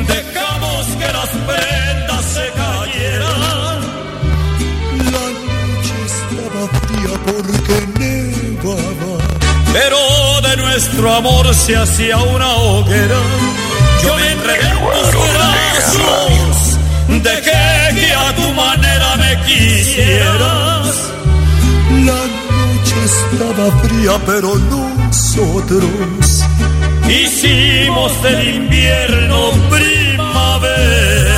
dejamos 0.08 0.86
que 1.00 1.14
las 1.18 1.30
prendas 1.50 2.26
se 2.36 2.46
cayeran. 2.62 3.80
La 5.14 5.26
noche 5.46 5.96
estaba 6.06 6.68
fría 6.80 7.14
porque 7.26 7.87
pero 9.80 10.42
de 10.42 10.58
nuestro 10.58 11.14
amor 11.14 11.54
se 11.54 11.76
hacía 11.76 12.18
una 12.18 12.50
hoguera. 12.56 13.20
Yo 14.04 14.16
me 14.16 14.32
entregué 14.32 14.70
en 14.70 14.80
tus 15.12 15.28
brazos, 15.36 16.80
dejé 17.24 17.96
que 18.00 18.14
a 18.14 18.36
tu 18.36 18.54
manera 18.54 19.16
me 19.18 19.32
quisieras. 19.46 20.88
La 22.10 22.22
noche 22.26 22.98
estaba 23.06 23.66
fría, 23.84 24.14
pero 24.26 24.56
nosotros 24.56 26.46
hicimos 27.08 28.24
del 28.24 28.56
invierno 28.56 29.52
primavera. 29.70 31.37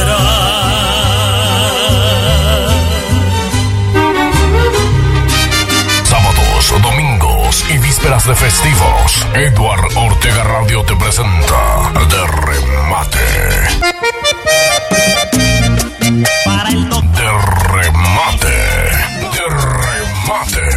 Vísperas 8.00 8.26
de 8.28 8.36
festivos. 8.36 9.28
Edward 9.34 9.98
Ortega 9.98 10.44
Radio 10.44 10.84
te 10.86 10.96
presenta 10.96 11.92
De 12.08 12.28
Remate. 12.46 13.20
De 17.14 17.30
Remate. 17.68 18.48
De 19.34 19.44
Remate. 19.50 20.68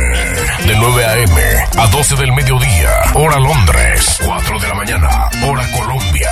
De 0.66 0.74
9 0.76 1.04
a.m. 1.04 1.42
a 1.78 1.86
12 1.86 2.16
del 2.16 2.32
mediodía. 2.32 2.90
Hora 3.14 3.38
Londres. 3.38 4.18
4 4.24 4.58
de 4.58 4.68
la 4.68 4.74
mañana. 4.74 5.30
Hora 5.44 5.64
Colombia. 5.70 6.30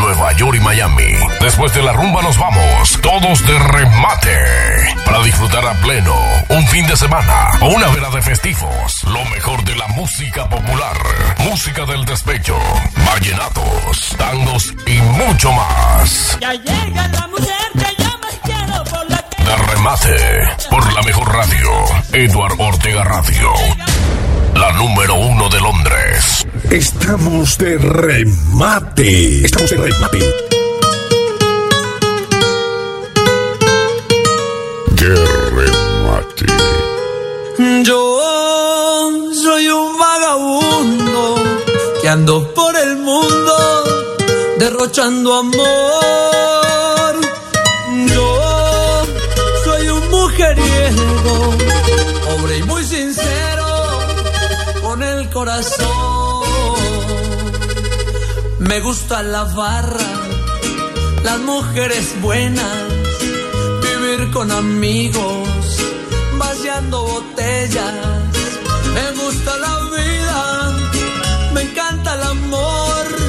Nueva 0.00 0.32
York 0.32 0.56
y 0.56 0.60
Miami. 0.60 1.14
Después 1.40 1.72
de 1.74 1.82
la 1.82 1.92
rumba 1.92 2.22
nos 2.22 2.36
vamos, 2.36 2.98
todos 3.00 3.46
de 3.46 3.56
remate. 3.56 4.69
Para 5.10 5.24
disfrutar 5.24 5.66
a 5.66 5.74
pleno 5.80 6.14
un 6.50 6.64
fin 6.68 6.86
de 6.86 6.96
semana 6.96 7.50
o 7.60 7.70
una 7.70 7.88
vela 7.88 8.10
de 8.10 8.22
festivos. 8.22 9.02
Lo 9.06 9.24
mejor 9.24 9.64
de 9.64 9.74
la 9.74 9.88
música 9.88 10.48
popular, 10.48 10.96
música 11.38 11.84
del 11.84 12.04
despecho, 12.04 12.56
vallenatos, 12.94 14.14
tangos 14.16 14.72
y 14.86 15.00
mucho 15.00 15.50
más. 15.50 16.38
Ya 16.40 16.52
llega 16.52 17.08
la 17.08 17.26
mujer 17.26 17.56
que 17.72 18.02
yo 18.04 18.18
más 18.20 18.38
quiero 18.44 18.84
por 18.84 19.10
la 19.10 19.18
que 19.28 19.42
De 19.42 19.56
remate 19.56 20.16
por 20.70 20.92
la 20.92 21.02
mejor 21.02 21.34
radio, 21.34 21.70
Edward 22.12 22.60
Ortega 22.60 23.02
Radio. 23.02 23.52
La 24.54 24.70
número 24.74 25.16
uno 25.16 25.48
de 25.48 25.60
Londres. 25.60 26.46
Estamos 26.70 27.58
de 27.58 27.78
remate. 27.78 29.44
Estamos 29.44 29.70
de 29.70 29.76
remate. 29.76 30.49
Por 42.10 42.76
el 42.76 42.96
mundo 42.96 43.84
derrochando 44.58 45.32
amor. 45.32 45.60
Yo 48.08 49.02
soy 49.64 49.88
un 49.90 50.10
mujeriego, 50.10 51.54
pobre 52.26 52.58
y 52.58 52.62
muy 52.64 52.82
sincero, 52.82 53.64
con 54.82 55.04
el 55.04 55.30
corazón. 55.30 56.42
Me 58.58 58.80
gusta 58.80 59.22
la 59.22 59.44
barra, 59.44 60.10
las 61.22 61.38
mujeres 61.38 62.20
buenas, 62.20 62.88
vivir 63.82 64.32
con 64.32 64.50
amigos, 64.50 65.48
vaciando 66.38 67.04
botellas, 67.04 68.29
encanta 72.10 72.14
el 72.14 72.22
amor. 72.22 73.19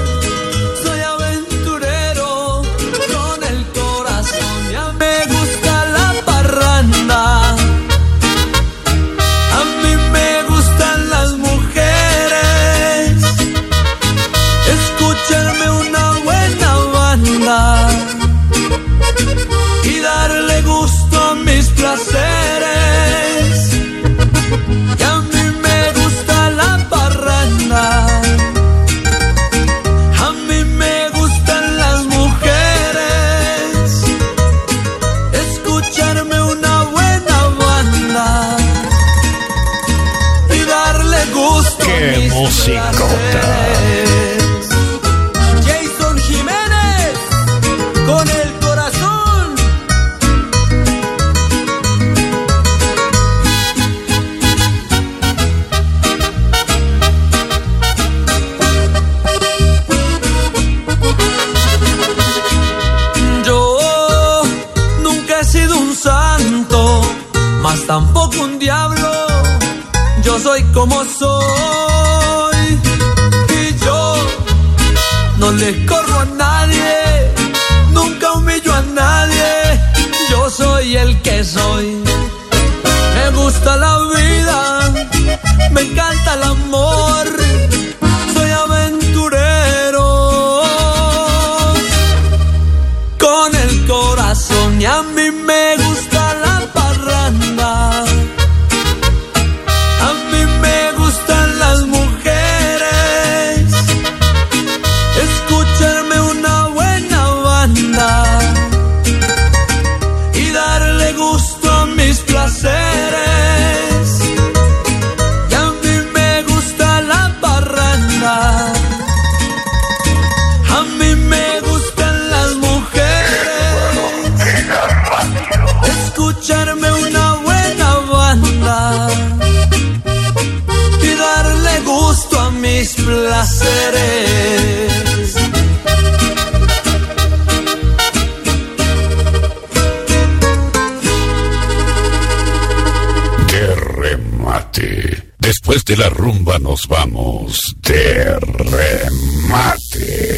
Nos 146.61 146.87
vamos 146.87 147.59
de 147.81 148.39
remate. 148.39 150.30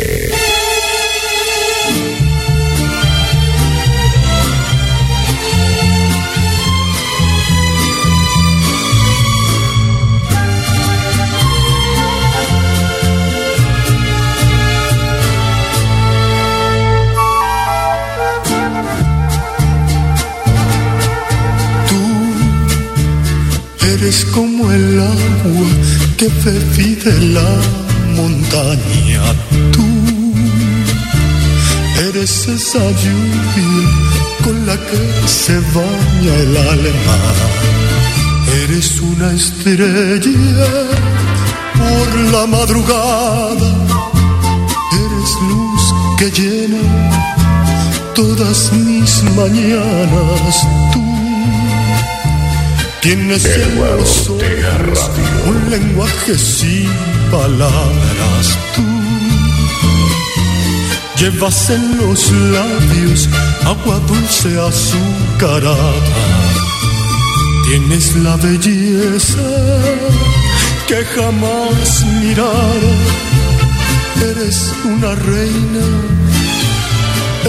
Que 26.24 26.30
bebí 26.50 26.96
de 26.96 27.20
la 27.36 27.52
montaña. 28.16 29.24
Tú 29.74 29.88
eres 32.08 32.48
esa 32.48 32.80
lluvia 33.02 33.90
con 34.44 34.66
la 34.66 34.78
que 34.88 35.02
se 35.28 35.56
baña 35.76 36.34
el 36.46 36.58
alma. 36.58 37.18
Eres 38.64 39.02
una 39.02 39.34
estrella 39.34 40.72
por 41.80 42.08
la 42.34 42.48
madrugada. 42.48 43.70
Eres 45.04 45.32
luz 45.50 45.84
que 46.20 46.32
llena 46.32 46.84
todas 48.16 48.72
mis 48.72 49.24
mañanas. 49.36 50.56
Tú 50.94 51.03
Tienes 53.04 53.46
en 53.46 53.76
los 53.76 54.30
ojos 54.30 55.12
un 55.46 55.70
lenguaje 55.70 56.38
sin 56.38 56.90
palabras. 57.30 58.58
Tú 58.74 58.82
llevas 61.20 61.70
en 61.70 61.98
los 61.98 62.32
labios 62.32 63.28
agua 63.66 64.00
dulce 64.08 64.58
azucarada. 64.58 65.76
Tienes 67.68 68.16
la 68.16 68.38
belleza 68.38 69.50
que 70.88 71.04
jamás 71.04 72.06
mirara. 72.22 72.96
Eres 74.32 74.72
una 74.86 75.14
reina, 75.14 75.86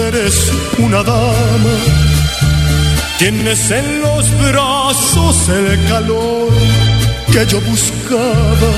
eres 0.05 0.51
una 0.79 1.01
dama. 1.01 2.04
Tienes 3.17 3.71
en 3.71 4.01
los 4.01 4.29
brazos 4.41 5.47
el 5.47 5.87
calor 5.87 6.49
que 7.31 7.45
yo 7.45 7.61
buscaba. 7.61 8.73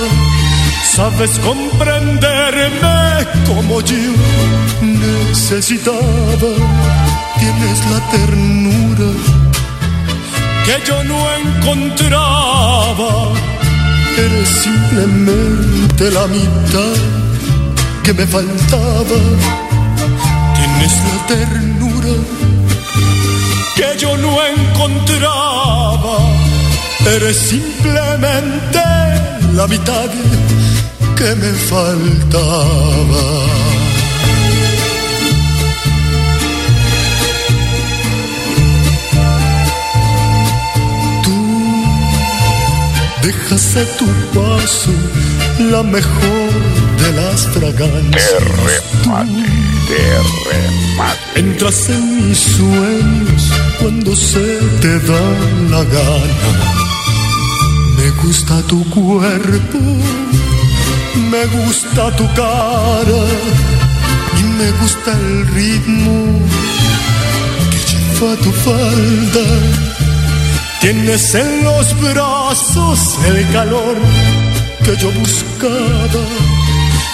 Sabes 0.83 1.39
comprenderme 1.39 3.25
como 3.47 3.81
yo 3.81 3.95
necesitaba. 4.81 6.51
Tienes 7.39 7.79
la 7.91 7.99
ternura 8.11 9.11
que 10.65 10.87
yo 10.87 11.03
no 11.03 11.19
encontraba. 11.41 13.33
Eres 14.17 14.49
simplemente 14.49 16.11
la 16.11 16.27
mitad 16.27 16.95
que 18.03 18.13
me 18.13 18.27
faltaba. 18.27 19.19
Tienes 20.55 20.93
la 21.09 21.27
ternura 21.27 22.36
que 23.97 24.01
yo 24.01 24.17
no 24.17 24.37
encontraba. 24.45 26.17
Eres 27.15 27.37
simplemente 27.37 28.79
la 29.53 29.67
mitad 29.67 30.09
que 31.15 31.35
me 31.35 31.51
faltaba. 31.71 33.23
Tú 41.23 41.37
dejas 43.23 43.75
a 43.77 43.85
tu 43.97 44.05
paso 44.37 44.91
la 45.71 45.83
mejor 45.83 46.51
de 47.01 47.11
las 47.13 47.47
fragancias. 47.47 48.43
remate, 49.03 49.31
de 49.89 50.01
remate. 50.49 51.39
Entras 51.39 51.89
en 51.89 52.29
mis 52.29 52.37
sueños 52.37 53.66
cuando 53.79 54.15
se 54.15 54.59
te 54.81 54.99
da 54.99 55.21
la 55.71 55.83
gana. 55.83 56.49
Me 57.97 58.09
gusta 58.23 58.61
tu 58.63 58.83
cuerpo, 58.89 59.79
me 61.31 61.45
gusta 61.57 62.15
tu 62.15 62.25
cara 62.33 63.23
y 64.39 64.43
me 64.43 64.71
gusta 64.81 65.11
el 65.11 65.47
ritmo 65.47 66.39
que 67.71 67.79
lleva 67.89 68.35
tu 68.37 68.51
falda. 68.51 69.47
Tienes 70.81 71.35
en 71.35 71.63
los 71.63 71.99
brazos 72.01 72.99
el 73.27 73.51
calor 73.51 73.97
que 74.85 74.95
yo 74.97 75.11
buscaba. 75.11 76.23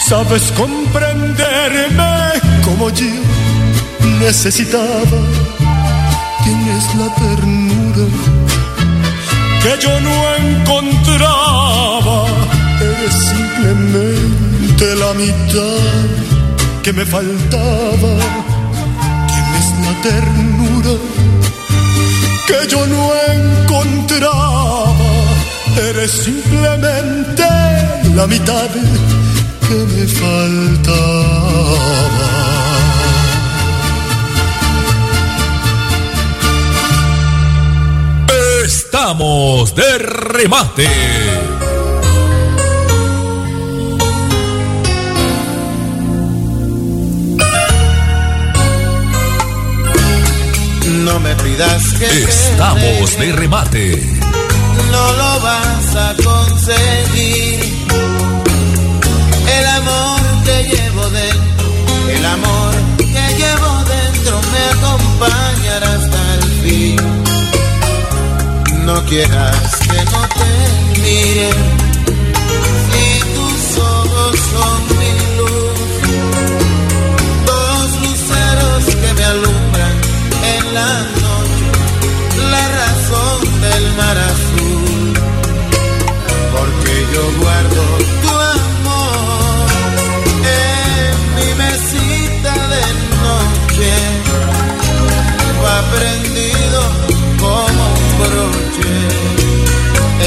Sabes 0.08 0.52
comprenderme 0.52 2.34
como 2.66 2.90
yo 2.90 3.06
necesitaba. 4.20 5.43
Tienes 6.44 6.86
la 6.96 7.08
ternura 7.16 8.06
que 9.62 9.74
yo 9.82 9.94
no 10.02 10.16
encontraba. 10.36 12.26
Eres 12.82 13.16
simplemente 13.32 14.86
la 14.96 15.14
mitad 15.14 16.04
que 16.84 16.92
me 16.92 17.06
faltaba. 17.06 18.14
Tienes 19.32 19.68
la 19.86 19.94
ternura 20.02 20.96
que 22.48 22.60
yo 22.70 22.86
no 22.88 23.04
encontraba. 23.34 24.94
Eres 25.90 26.12
simplemente 26.12 27.44
la 28.16 28.28
mitad 28.28 28.70
que 29.68 29.78
me 29.94 30.06
faltaba. 30.08 31.64
Estamos 38.94 39.74
de 39.74 39.98
remate. 39.98 40.88
No 51.06 51.20
me 51.22 51.34
pidas 51.38 51.84
que 51.94 52.06
Estamos 52.06 53.18
de 53.18 53.32
remate. 53.32 54.20
no 54.92 55.14
lo 55.14 55.40
vas 55.40 55.96
a 55.96 56.16
conseguir. 56.24 57.62
El 59.58 59.66
amor 59.66 60.22
que 60.46 60.64
llevo 60.70 61.10
dentro, 61.10 62.10
el 62.10 62.26
amor 62.28 62.74
que 63.00 63.26
llevo 63.42 63.84
dentro 63.86 64.40
me 64.52 64.64
acompañará 64.78 65.94
hasta 65.96 66.34
el 66.36 66.44
fin. 66.62 67.13
No 68.94 69.04
quieras 69.06 69.80
que 69.80 70.06
no 70.06 70.28
te 70.30 71.02
mire, 71.02 71.50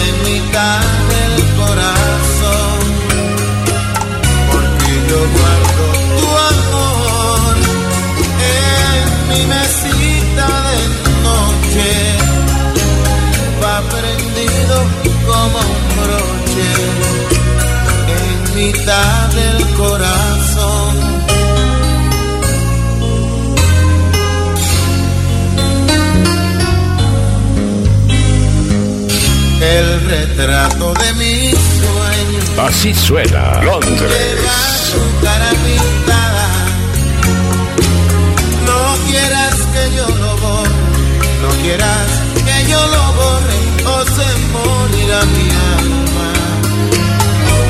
en 0.08 0.22
mitad 0.22 0.80
del 1.12 1.34
corazón, 1.60 2.78
porque 4.50 4.90
yo 5.08 5.20
guardo 5.36 5.84
tu 6.20 6.28
amor 6.52 7.54
en 8.54 9.06
mi 9.30 9.42
mesita 9.54 10.46
de 10.68 10.78
noche, 11.28 11.90
va 13.62 13.76
prendido 13.94 14.76
como 15.26 15.58
un 15.74 15.84
broche 16.00 16.70
en 18.16 18.54
mitad 18.54 19.28
del 19.34 19.58
corazón. 19.74 20.35
Retrato 30.46 30.94
de 30.94 31.12
mi 31.14 31.50
sueño 31.50 32.62
Así 32.66 32.94
suena 32.94 33.60
Londres. 33.62 34.12
tu 34.92 35.24
cara 35.24 35.50
pintada. 35.50 36.48
No 38.64 38.80
quieras 39.08 39.54
que 39.74 39.96
yo 39.96 40.06
lo 40.08 40.36
borre, 40.38 40.74
no 41.42 41.48
quieras 41.62 42.08
que 42.46 42.70
yo 42.70 42.80
lo 42.94 43.04
borre, 43.20 43.58
o 43.86 44.04
se 44.16 44.28
morirá 44.54 45.20
mi 45.34 45.48
alma. 45.78 46.28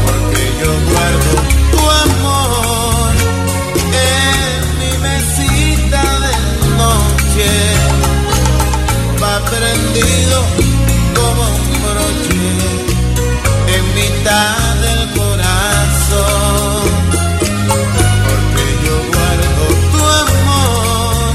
Porque 0.04 0.44
yo 0.60 0.70
guardo 0.90 1.32
tu 1.72 1.82
amor 2.04 3.12
en 4.06 4.60
mi 4.80 4.92
mesita 5.06 6.02
de 6.24 6.34
noche. 6.80 7.50
Va 9.22 9.34
prendido 9.50 10.65
en 13.74 13.84
mitad 13.94 14.74
del 14.84 15.02
corazón. 15.20 16.84
Porque 18.28 18.64
yo 18.84 18.96
guardo 19.12 19.62
tu 19.92 20.00
amor 20.24 21.34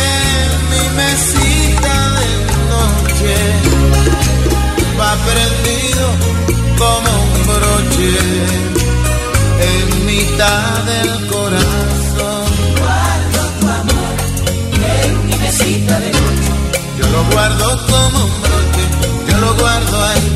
en 0.00 0.48
mi 0.72 0.84
mesita 1.00 1.94
de 2.18 2.28
noche. 2.72 3.34
Va 5.00 5.12
prendido 5.28 6.06
como 6.82 7.10
un 7.26 7.38
broche 7.50 8.14
en 9.70 9.86
mitad 10.06 10.68
del 10.90 11.10
corazón. 11.32 12.44
Guardo 12.80 13.40
tu 13.60 13.66
amor 13.82 14.14
en 14.98 15.10
mi 15.26 15.34
mesita 15.36 15.94
de 16.00 16.10
noche. 16.10 16.50
Yo 16.98 17.06
lo 17.08 17.20
guardo 17.32 17.66
como 17.90 18.13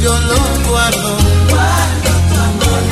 yo 0.02 0.12
lo 0.20 0.70
guardo. 0.70 1.16
Guardo 1.50 2.10
tu 2.28 2.34
amor 2.50 2.82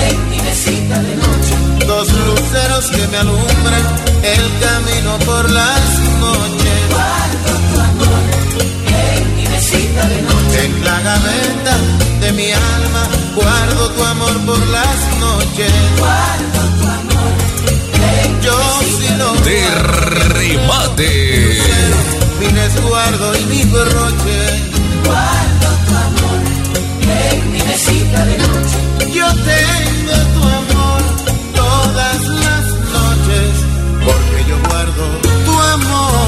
en 0.00 0.30
mi 0.30 0.38
mesita 0.40 0.96
de 1.02 1.16
noche. 1.16 1.54
Dos 1.86 2.08
luceros 2.12 2.84
que 2.90 3.06
me 3.08 3.16
alumbran 3.18 3.84
el 4.22 4.42
camino 4.64 5.18
por 5.26 5.50
las 5.50 5.80
noches. 6.20 6.78
Guardo 6.90 7.52
tu 7.68 7.80
amor 7.80 8.22
en 8.86 9.36
mi 9.36 9.46
mesita 9.48 10.02
de 10.08 10.22
noche. 10.22 10.64
En 10.64 10.84
la 10.84 11.00
gaveta 11.00 11.74
de 12.20 12.32
mi 12.32 12.50
alma 12.52 13.02
guardo 13.34 13.88
tu 13.90 14.04
amor 14.04 14.38
por 14.46 14.58
las 14.68 14.98
noches. 15.20 15.72
Guardo 15.98 16.60
tu 16.78 16.84
amor 17.00 17.32
en 18.24 18.40
yo 18.42 18.58
sí 18.98 19.08
lo 19.18 19.32
De 19.42 19.60
remate. 20.38 21.10
mi 22.40 22.46
resguardo 22.48 23.34
y 23.38 23.44
mi 23.46 23.62
broche. 23.64 24.38
Guardo 25.04 25.51
mi 27.50 27.62
mesita 27.62 28.24
de 28.26 28.38
noche. 28.38 28.78
Yo 29.12 29.26
tengo 29.50 30.16
tu 30.34 30.42
amor 30.60 31.02
todas 31.54 32.20
las 32.44 32.64
noches, 32.96 33.50
porque 34.04 34.38
yo 34.48 34.56
guardo 34.68 35.04
tu 35.44 35.60
amor 35.76 36.21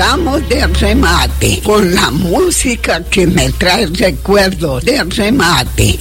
Estamos 0.00 0.48
de 0.48 0.66
remate 0.66 1.60
con 1.62 1.94
la 1.94 2.10
música 2.10 3.04
que 3.04 3.26
me 3.26 3.50
trae 3.50 3.84
recuerdos 3.84 4.82
de 4.82 5.04
remate. 5.04 5.98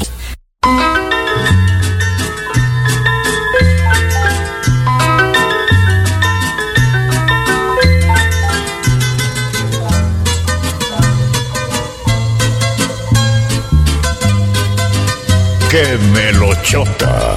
Que 15.69 15.97
me 16.13 16.31
lo 16.31 16.47
melochota! 16.47 17.35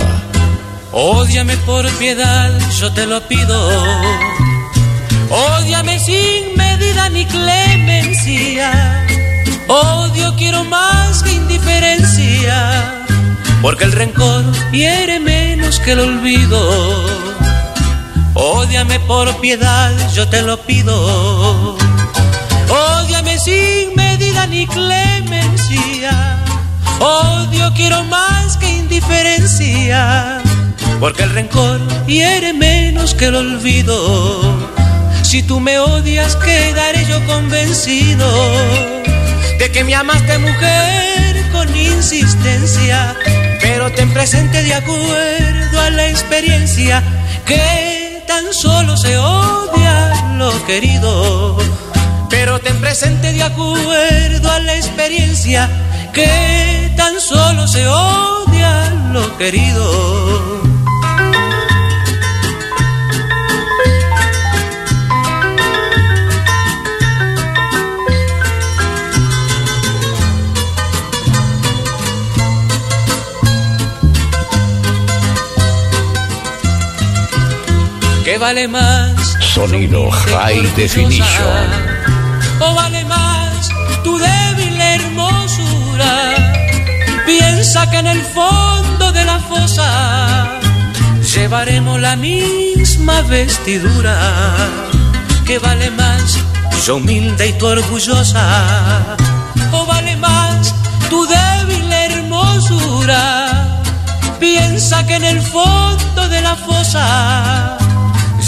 Ódiame 0.93 1.57
por 1.67 1.91
piedad, 1.95 2.57
yo 2.79 2.93
te 2.93 3.05
lo 3.07 3.21
pido 3.27 4.32
Odio 9.74 10.36
quiero 10.36 10.65
más 10.65 11.23
que 11.23 11.32
indiferencia. 11.32 13.07
Porque 13.62 13.85
el 13.85 13.93
rencor 13.93 14.44
hiere 14.70 15.19
menos 15.19 15.81
que 15.81 15.93
el 15.93 16.01
olvido. 16.01 16.61
Ódiame 18.35 19.01
por 19.01 19.35
piedad, 19.40 19.90
yo 20.12 20.28
te 20.28 20.43
lo 20.43 20.59
pido. 20.59 21.78
Ódiame 22.69 23.39
sin 23.39 23.94
medida 23.97 24.47
ni 24.47 24.66
clemencia. 24.66 26.36
Odio 27.01 27.73
quiero 27.74 28.05
más 28.05 28.59
que 28.59 28.69
indiferencia. 28.69 30.43
Porque 31.01 31.23
el 31.23 31.31
rencor 31.31 31.81
hiere 32.07 32.53
menos 32.53 33.15
que 33.15 33.24
el 33.24 33.36
olvido. 33.36 34.43
Si 35.23 35.43
tú 35.43 35.61
me 35.61 35.78
odias, 35.78 36.36
quedaré 36.36 37.07
yo 37.07 37.24
convencido 37.24 38.91
de 39.63 39.71
que 39.71 39.85
me 39.85 39.95
amaste 39.95 40.39
mujer 40.39 41.49
con 41.53 41.69
insistencia. 41.77 43.15
Pero 43.61 43.93
ten 43.93 44.13
presente 44.13 44.61
de 44.61 44.75
acuerdo 44.75 45.81
a 45.81 45.91
la 45.91 46.09
experiencia 46.09 47.01
que 47.47 48.25
tan 48.27 48.53
solo 48.53 48.97
se 48.97 49.17
odia 49.17 50.35
lo 50.37 50.51
querido. 50.67 51.57
Pero 52.29 52.59
ten 52.59 52.81
presente 52.81 53.33
de 53.33 53.43
acuerdo 53.45 54.51
a 54.51 54.59
la 54.59 54.75
experiencia 54.75 55.71
que 56.13 56.93
tan 56.97 57.21
solo 57.21 57.69
se 57.69 57.87
odia 57.87 58.91
lo 59.13 59.39
querido. 59.39 60.62
Vale 78.43 78.66
más? 78.66 79.39
Sonido 79.55 80.10
High 80.10 80.66
Definition. 80.74 81.66
¿O 82.59 82.74
vale 82.74 83.05
más 83.05 83.69
tu 84.02 84.19
débil 84.19 84.81
hermosura? 84.81 86.12
Piensa 87.24 87.89
que 87.89 87.98
en 87.98 88.09
el 88.09 88.23
fondo 88.36 89.12
de 89.12 89.24
la 89.24 89.39
fosa 89.39 90.59
llevaremos 91.32 92.01
la 92.01 92.16
misma 92.16 93.23
vestidura. 93.23 94.16
¿Qué 95.47 95.60
vale 95.60 95.89
más? 95.93 96.36
Yo 96.85 96.97
humilde 96.97 97.47
y 97.47 97.52
tú 97.52 97.66
orgullosa. 97.66 98.44
¿O 99.70 99.86
vale 99.86 100.16
más 100.16 100.74
tu 101.09 101.24
débil 101.27 101.93
hermosura? 101.93 103.23
Piensa 104.40 105.06
que 105.06 105.14
en 105.14 105.27
el 105.27 105.40
fondo 105.40 106.28
de 106.28 106.40
la 106.40 106.56
fosa 106.56 107.72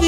Lo 0.00 0.06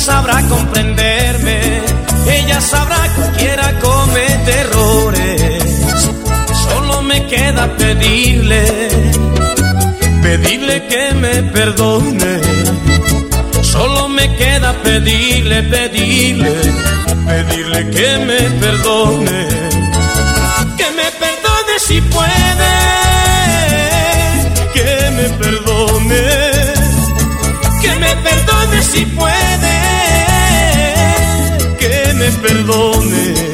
sabrá 0.00 0.42
comprenderme, 0.48 1.60
ella 2.26 2.60
sabrá 2.60 3.02
que 3.14 3.38
quiera 3.38 3.78
cometer 3.80 4.66
errores. 4.66 5.62
Solo 6.64 7.02
me 7.02 7.26
queda 7.26 7.68
pedirle 7.76 8.90
pedirle 10.22 10.86
que 10.86 11.14
me 11.14 11.42
perdone. 11.54 12.40
Solo 13.62 14.08
me 14.08 14.26
queda 14.36 14.72
pedirle, 14.82 15.62
pedirle, 15.64 16.54
pedirle 17.26 17.90
que 17.90 18.18
me 18.28 18.40
perdone. 18.62 19.48
Que 20.78 20.88
me 20.98 21.08
perdone 21.22 21.74
si 21.86 22.00
puede, 22.16 22.74
que 24.74 25.10
me 25.16 25.26
perdone. 25.42 26.22
Que 27.82 27.92
me 28.04 28.16
perdone 28.26 28.82
si 28.82 29.06
puede, 29.06 29.74
perdone. 32.38 33.49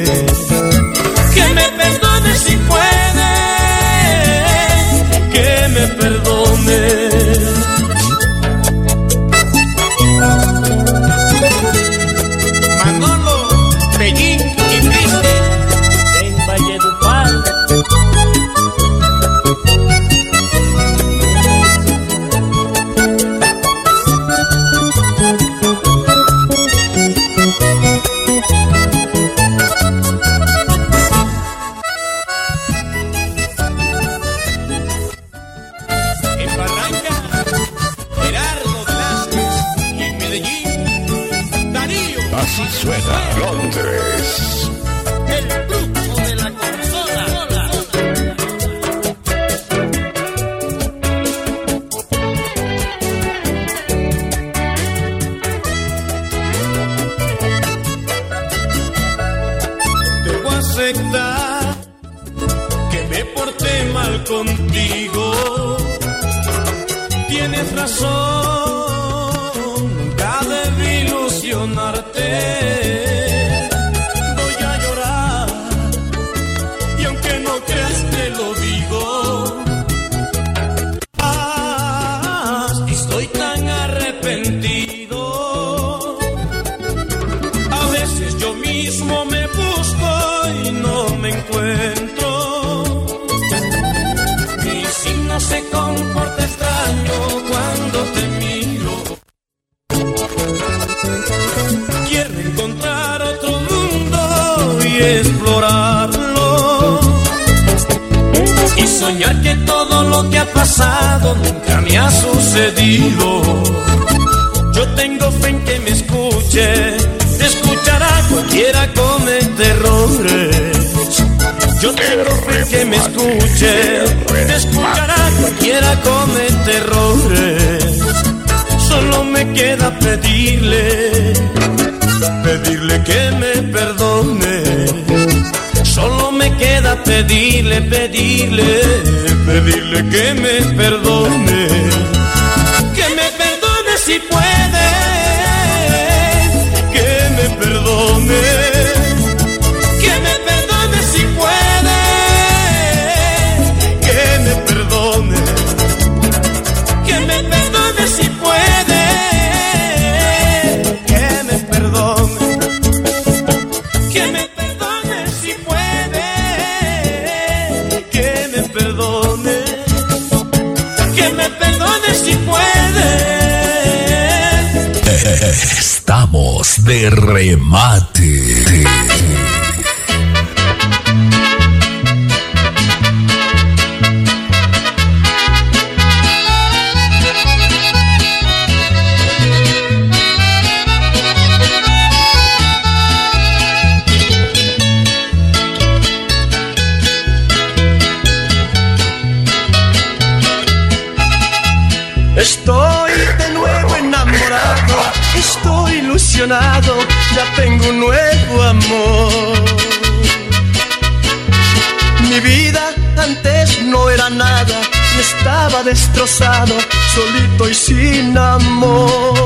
Antes 213.17 213.81
no 213.83 214.09
era 214.09 214.29
nada 214.29 214.81
estaba 215.19 215.83
destrozado, 215.83 216.73
solito 217.13 217.69
y 217.69 217.73
sin 217.73 218.37
amor. 218.37 219.45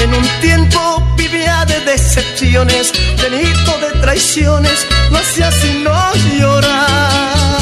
En 0.00 0.14
un 0.14 0.28
tiempo 0.40 1.14
vivía 1.16 1.64
de 1.64 1.80
decepciones, 1.80 2.92
delito 3.16 3.78
de 3.78 4.00
traiciones, 4.00 4.86
no 5.10 5.18
hacía 5.18 5.50
sino 5.50 5.92
llorar. 6.38 7.60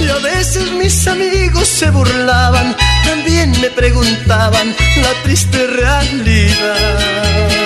Y 0.00 0.08
a 0.08 0.18
veces 0.18 0.70
mis 0.72 1.06
amigos 1.06 1.68
se 1.68 1.90
burlaban, 1.90 2.74
también 3.04 3.52
me 3.60 3.70
preguntaban 3.70 4.74
la 5.02 5.22
triste 5.22 5.66
realidad. 5.66 7.65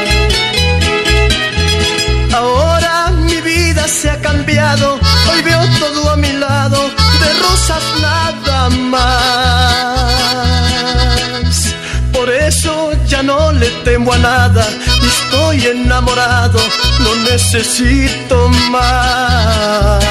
Cambiado, 4.30 4.98
hoy 5.30 5.42
veo 5.42 5.60
todo 5.80 6.10
a 6.10 6.16
mi 6.16 6.32
lado, 6.32 6.78
de 7.20 7.32
rosas 7.44 7.82
nada 8.00 8.70
más. 8.70 9.10
Por 12.12 12.30
eso 12.30 12.92
ya 13.08 13.22
no 13.22 13.50
le 13.52 13.68
temo 13.84 14.12
a 14.12 14.18
nada, 14.18 14.68
estoy 15.12 15.66
enamorado, 15.66 16.60
no 17.00 17.14
necesito 17.30 18.48
más. 18.70 20.04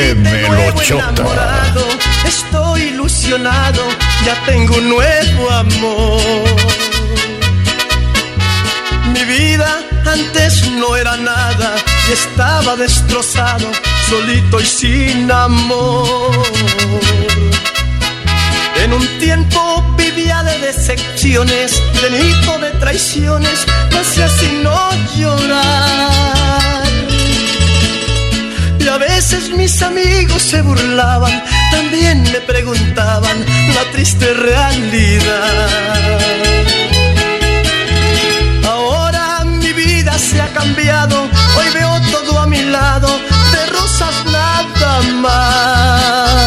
¡Qué 0.00 0.14
melochota! 0.14 1.10
enamorado, 1.10 1.84
estoy 2.24 2.80
ilusionado, 2.84 3.82
ya 4.24 4.34
tengo 4.46 4.76
un 4.76 4.88
nuevo 4.88 5.50
amor. 5.50 6.22
Mi 9.12 9.24
vida 9.24 9.80
antes 10.06 10.70
no 10.70 10.96
era 10.96 11.18
nada 11.18 11.74
y 12.08 12.12
estaba 12.12 12.76
destrozado, 12.76 13.70
solito 14.08 14.58
y 14.58 14.64
sin 14.64 15.30
amor. 15.30 16.30
En 18.82 18.94
un 18.94 19.06
tiempo 19.18 19.84
vivía 19.98 20.42
de 20.42 20.58
decepciones, 20.60 21.78
delito 22.00 22.58
de 22.58 22.70
traiciones, 22.80 23.66
no 23.92 23.98
hacía 23.98 24.28
sino 24.30 24.72
llorar. 25.14 26.39
Y 28.80 28.88
a 28.88 28.96
veces 28.96 29.50
mis 29.50 29.82
amigos 29.82 30.42
se 30.42 30.62
burlaban, 30.62 31.44
también 31.70 32.22
me 32.22 32.40
preguntaban 32.40 33.44
la 33.74 33.84
triste 33.92 34.32
realidad. 34.32 36.18
Ahora 38.66 39.44
mi 39.44 39.72
vida 39.74 40.18
se 40.18 40.40
ha 40.40 40.48
cambiado, 40.54 41.28
hoy 41.58 41.68
veo 41.74 42.00
todo 42.10 42.40
a 42.40 42.46
mi 42.46 42.62
lado, 42.62 43.08
de 43.52 43.66
rosas 43.66 44.14
nada 44.32 45.02
más. 45.20 46.40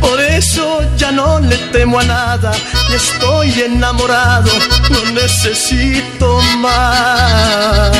Por 0.00 0.18
eso 0.22 0.80
ya 0.96 1.12
no 1.12 1.38
le 1.40 1.58
temo 1.70 1.98
a 1.98 2.04
nada 2.04 2.52
y 2.88 2.94
estoy 2.94 3.60
enamorado, 3.60 4.50
no 4.88 5.04
necesito 5.12 6.40
más. 6.58 7.90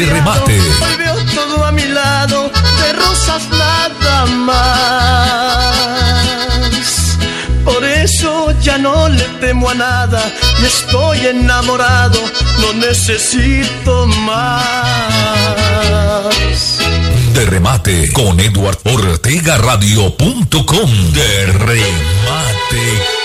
de 0.00 0.06
remate. 0.06 0.60
Hoy 0.60 0.96
veo 0.98 1.16
todo 1.34 1.64
a 1.64 1.72
mi 1.72 1.84
lado, 1.84 2.50
de 2.82 2.92
rosas 2.92 3.48
nada 3.50 4.26
más. 4.26 5.76
Por 7.64 7.82
eso 7.84 8.52
ya 8.60 8.76
no 8.78 9.08
le 9.08 9.24
temo 9.40 9.70
a 9.70 9.74
nada, 9.74 10.22
y 10.60 10.66
estoy 10.66 11.26
enamorado, 11.26 12.20
no 12.60 12.74
necesito 12.74 14.06
más. 14.06 14.64
De 17.32 17.46
remate 17.46 18.12
con 18.12 18.38
Eduard 18.38 18.78
Ortega 18.84 19.56
Radio.com. 19.58 21.12
De 21.12 21.46
remate. 21.46 23.15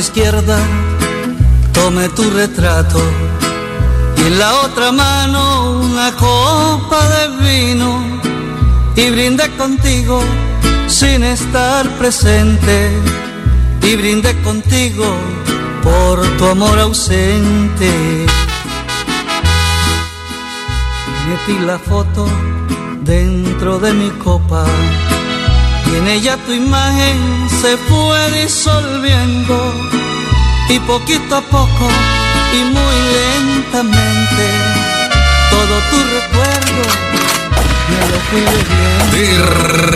Izquierda 0.00 0.58
tome 1.72 2.08
tu 2.08 2.28
retrato. 2.30 3.00
Y 4.16 4.22
en 4.28 4.38
la 4.38 4.60
otra 4.62 4.92
mano 4.92 5.72
una 5.72 6.10
copa 6.12 7.00
de 7.14 7.24
vino 7.44 8.20
y 8.96 9.10
brinde 9.10 9.46
contigo 9.56 10.22
sin 10.86 11.22
estar 11.22 11.86
presente. 11.98 12.90
Y 13.82 13.96
brinde 13.96 14.32
contigo 14.42 15.06
por 15.82 16.26
tu 16.38 16.46
amor 16.46 16.78
ausente. 16.78 17.90
Metí 21.28 21.58
la 21.66 21.78
foto 21.78 22.26
dentro 23.02 23.78
de 23.78 23.92
mi 23.92 24.10
copa 24.12 24.64
y 25.92 25.96
en 25.96 26.08
ella 26.08 26.36
tu 26.46 26.52
imagen 26.52 27.48
se 27.60 27.76
fue 27.76 28.30
disolviendo 28.42 29.74
y 30.68 30.78
poquito 30.80 31.36
a 31.36 31.40
poco 31.42 31.88
y 32.52 32.64
muy 32.64 32.96
lentamente 33.18 34.44
todo 35.50 35.74
tu 35.90 35.96
recuerdo 36.16 37.10
me 37.90 38.00
lo 38.10 38.18
fui 38.28 38.40
bebiendo. 38.40 39.10
De 39.14 39.26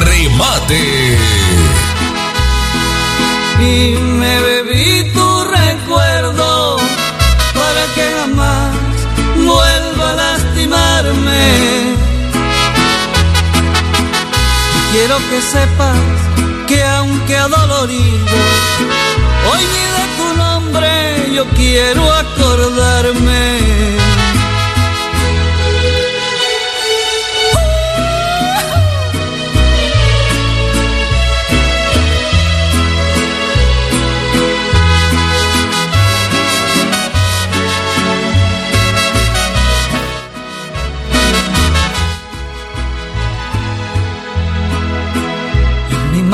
remate. 0.04 1.18
Y 3.60 3.96
me 4.20 4.40
bebí 4.40 5.10
tu 5.12 5.44
recuerdo 5.44 6.76
para 7.54 7.82
que 7.94 8.04
jamás 8.18 8.74
vuelva 9.36 10.10
a 10.10 10.14
lastimarme. 10.14 11.73
Quiero 14.94 15.18
que 15.28 15.42
sepas 15.42 15.98
que 16.68 16.80
aunque 16.80 17.36
adolorido, 17.36 18.36
hoy 19.50 19.62
ni 19.72 19.84
de 19.96 20.04
tu 20.16 20.36
nombre 20.36 21.34
yo 21.34 21.44
quiero 21.56 22.12
acordarme. 22.12 23.58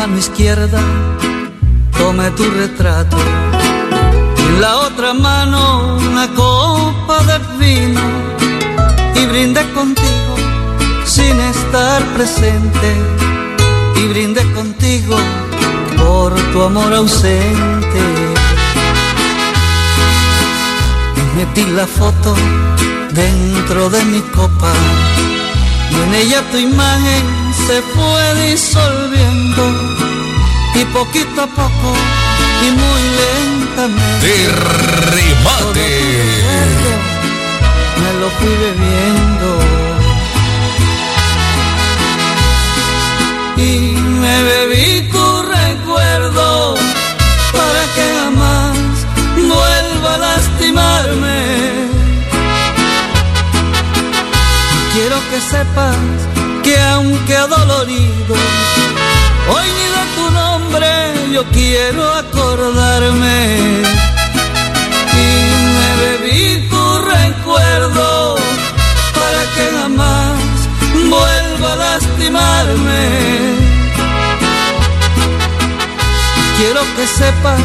Mano 0.00 0.16
izquierda 0.16 0.80
tome 1.98 2.30
tu 2.30 2.44
retrato 2.62 3.18
y 4.38 4.42
en 4.48 4.60
la 4.62 4.78
otra 4.78 5.12
mano 5.12 5.98
una 6.08 6.26
copa 6.28 7.16
de 7.28 7.36
vino 7.58 8.00
y 9.14 9.26
brinde 9.26 9.62
contigo 9.74 10.34
sin 11.04 11.38
estar 11.54 12.02
presente 12.16 12.88
y 14.00 14.08
brinde 14.08 14.42
contigo 14.52 15.16
por 15.98 16.34
tu 16.52 16.62
amor 16.62 16.94
ausente. 16.94 18.02
Y 21.18 21.22
metí 21.36 21.64
la 21.72 21.86
foto 21.86 22.34
dentro 23.12 23.90
de 23.90 24.02
mi 24.06 24.20
copa 24.38 24.72
y 25.90 25.94
en 26.04 26.14
ella 26.14 26.40
tu 26.50 26.56
imagen 26.56 27.39
se 27.70 27.82
fue 27.82 28.34
disolviendo 28.46 29.62
y 30.74 30.84
poquito 30.86 31.42
a 31.42 31.46
poco 31.46 31.90
y 32.66 32.70
muy 32.82 33.02
lentamente. 33.22 34.26
De 34.26 34.36
remate. 35.14 35.90
me 38.00 38.10
lo 38.20 38.28
fui 38.38 38.54
bebiendo. 38.64 39.48
Y 43.56 43.70
me 44.22 44.36
bebí 44.50 45.08
tu 45.12 45.42
recuerdo 45.42 46.74
para 47.52 47.82
que 47.94 48.04
jamás 48.18 48.78
vuelva 49.36 50.14
a 50.14 50.18
lastimarme. 50.18 51.38
Quiero 54.92 55.18
que 55.30 55.40
sepas 55.52 56.39
que 56.62 56.78
aunque 56.80 57.36
adolorido 57.36 58.34
hoy 59.52 59.66
ni 59.76 59.86
de 59.96 60.04
tu 60.16 60.30
nombre 60.30 60.88
yo 61.32 61.44
quiero 61.52 62.12
acordarme 62.14 63.56
y 65.14 65.28
me 65.76 65.88
bebí 66.02 66.68
tu 66.68 66.98
recuerdo 66.98 68.36
para 69.14 69.42
que 69.54 69.64
jamás 69.76 70.40
vuelva 71.08 71.72
a 71.72 71.76
lastimarme. 71.76 73.02
Quiero 76.56 76.82
que 76.96 77.06
sepas 77.06 77.60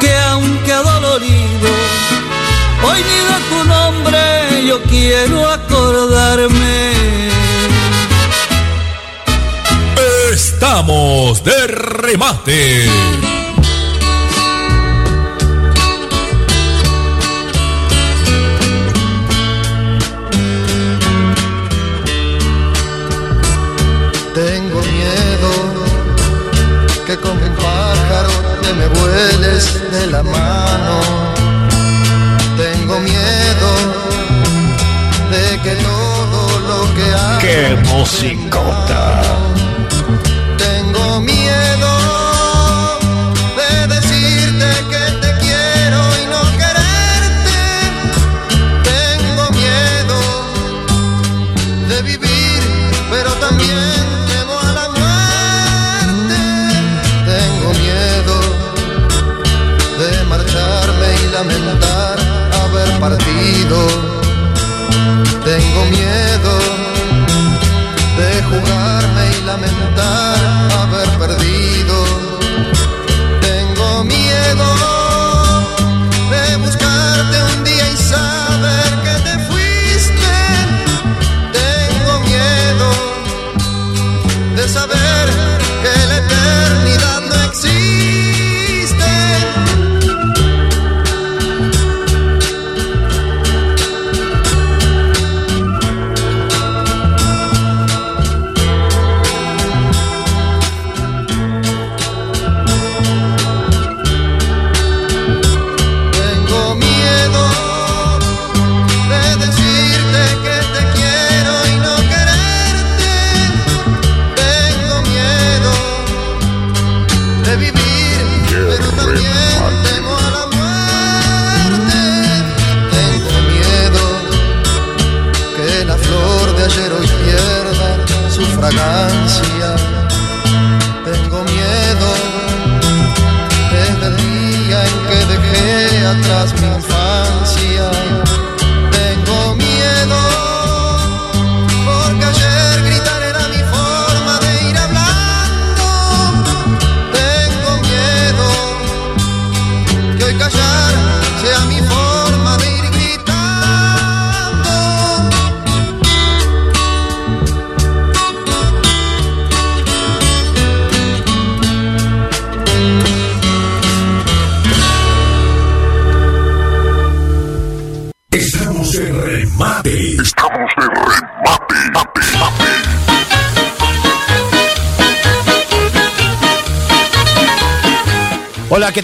que 0.00 0.16
aunque 0.32 0.72
adolorido, 0.72 1.70
hoy 2.82 2.98
ni 3.08 3.18
de 3.30 3.38
tu 3.50 3.64
nombre 3.64 4.66
yo 4.66 4.82
quiero 4.84 5.48
acordarme. 5.48 7.35
Estamos 10.58 11.44
de 11.44 11.66
remate. 11.66 12.88
Tengo 24.34 24.80
miedo 24.80 25.50
que 27.06 27.18
como 27.18 27.34
un 27.34 27.54
pájaro 27.56 28.30
te 28.62 28.72
me 28.72 28.86
vueles 28.86 29.90
de 29.92 30.06
la 30.06 30.22
mano. 30.22 31.00
Tengo 32.56 32.98
miedo 33.00 33.70
de 35.30 35.60
que 35.60 35.74
todo 35.82 36.60
lo 36.60 36.94
que 36.94 37.12
hago 37.12 37.40
¡Qué 37.40 37.76
musicota! 37.92 39.45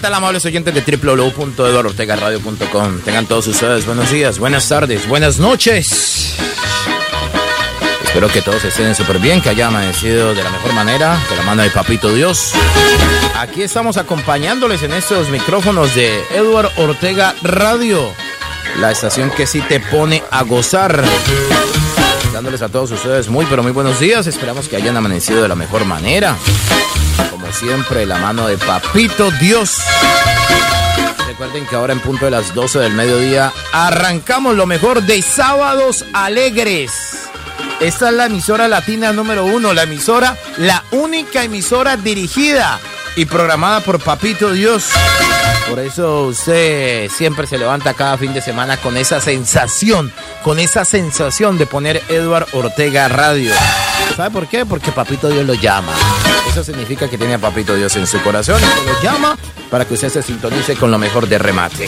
Tal 0.03 0.13
amables 0.15 0.45
oyentes 0.45 0.73
de 0.73 0.97
www.eduardortegaradio.com? 0.97 2.99
Tengan 3.05 3.25
todos 3.25 3.47
ustedes 3.47 3.85
buenos 3.85 4.11
días, 4.11 4.37
buenas 4.37 4.67
tardes, 4.67 5.07
buenas 5.07 5.39
noches. 5.39 6.35
Espero 8.03 8.27
que 8.27 8.41
todos 8.41 8.65
estén 8.65 8.93
súper 8.95 9.19
bien, 9.19 9.41
que 9.41 9.47
hayan 9.47 9.69
amanecido 9.69 10.35
de 10.35 10.43
la 10.43 10.49
mejor 10.49 10.73
manera, 10.73 11.17
de 11.29 11.37
la 11.37 11.43
mano 11.43 11.63
de 11.63 11.69
Papito 11.69 12.13
Dios. 12.13 12.51
Aquí 13.37 13.61
estamos 13.61 13.95
acompañándoles 13.95 14.83
en 14.83 14.91
estos 14.91 15.29
micrófonos 15.29 15.95
de 15.95 16.21
Eduard 16.35 16.69
Ortega 16.79 17.33
Radio, 17.41 18.13
la 18.81 18.91
estación 18.91 19.31
que 19.31 19.47
sí 19.47 19.61
te 19.61 19.79
pone 19.79 20.21
a 20.31 20.43
gozar. 20.43 21.01
Dándoles 22.33 22.61
a 22.61 22.67
todos 22.67 22.91
ustedes 22.91 23.29
muy, 23.29 23.45
pero 23.45 23.63
muy 23.63 23.71
buenos 23.71 24.01
días. 24.01 24.27
Esperamos 24.27 24.67
que 24.67 24.75
hayan 24.75 24.97
amanecido 24.97 25.41
de 25.41 25.47
la 25.47 25.55
mejor 25.55 25.85
manera. 25.85 26.35
Como 27.31 27.49
siempre, 27.53 28.05
la 28.05 28.17
mano 28.17 28.47
de 28.47 28.57
Papito 28.57 29.31
Dios. 29.39 29.77
Que 31.53 31.75
ahora 31.75 31.93
en 31.93 31.99
punto 31.99 32.25
de 32.25 32.31
las 32.31 32.55
12 32.55 32.79
del 32.79 32.93
mediodía 32.93 33.53
arrancamos 33.71 34.55
lo 34.55 34.65
mejor 34.65 35.03
de 35.03 35.21
Sábados 35.21 36.03
Alegres. 36.11 37.29
Esta 37.79 38.09
es 38.09 38.15
la 38.15 38.25
emisora 38.25 38.67
latina 38.67 39.13
número 39.13 39.45
uno, 39.45 39.71
la 39.71 39.83
emisora, 39.83 40.35
la 40.57 40.83
única 40.89 41.43
emisora 41.43 41.95
dirigida 41.95 42.79
y 43.15 43.25
programada 43.25 43.81
por 43.81 43.99
Papito 43.99 44.51
Dios. 44.51 44.89
Por 45.73 45.79
eso 45.79 46.25
usted 46.25 47.09
siempre 47.09 47.47
se 47.47 47.57
levanta 47.57 47.95
cada 47.95 48.15
fin 48.15 48.31
de 48.31 48.43
semana 48.43 48.77
con 48.77 48.95
esa 48.95 49.19
sensación, 49.19 50.13
con 50.43 50.59
esa 50.59 50.85
sensación 50.85 51.57
de 51.57 51.65
poner 51.65 51.99
Eduard 52.09 52.45
Ortega 52.53 53.07
Radio. 53.07 53.51
¿Sabe 54.15 54.29
por 54.29 54.47
qué? 54.47 54.67
Porque 54.67 54.91
Papito 54.91 55.29
Dios 55.29 55.47
lo 55.47 55.55
llama. 55.55 55.91
Eso 56.47 56.63
significa 56.63 57.09
que 57.09 57.17
tiene 57.17 57.33
a 57.33 57.39
Papito 57.39 57.73
Dios 57.73 57.95
en 57.95 58.05
su 58.05 58.21
corazón 58.21 58.61
y 58.61 58.81
que 58.81 58.93
lo 58.93 59.01
llama 59.01 59.35
para 59.71 59.85
que 59.85 59.95
usted 59.95 60.09
se 60.09 60.21
sintonice 60.21 60.75
con 60.75 60.91
lo 60.91 60.99
mejor 60.99 61.27
de 61.27 61.39
remate. 61.39 61.87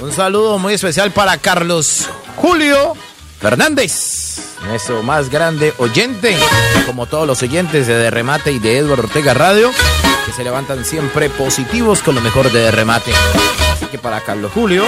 Un 0.00 0.12
saludo 0.12 0.60
muy 0.60 0.74
especial 0.74 1.10
para 1.10 1.36
Carlos 1.38 2.08
Julio 2.36 2.94
Fernández, 3.40 4.38
nuestro 4.68 5.02
más 5.02 5.30
grande 5.30 5.74
oyente, 5.78 6.38
como 6.86 7.06
todos 7.06 7.26
los 7.26 7.42
oyentes 7.42 7.88
de 7.88 8.08
Remate 8.08 8.52
y 8.52 8.60
de 8.60 8.78
Eduardo 8.78 9.02
Ortega 9.02 9.34
Radio, 9.34 9.72
que 10.24 10.32
se 10.32 10.44
levantan 10.44 10.84
siempre 10.84 11.28
positivos 11.30 12.02
con 12.02 12.14
lo 12.14 12.20
mejor 12.20 12.50
de 12.50 12.70
Remate. 12.70 13.12
Así 13.72 13.86
que 13.86 13.98
para 13.98 14.20
Carlos 14.20 14.52
Julio, 14.52 14.84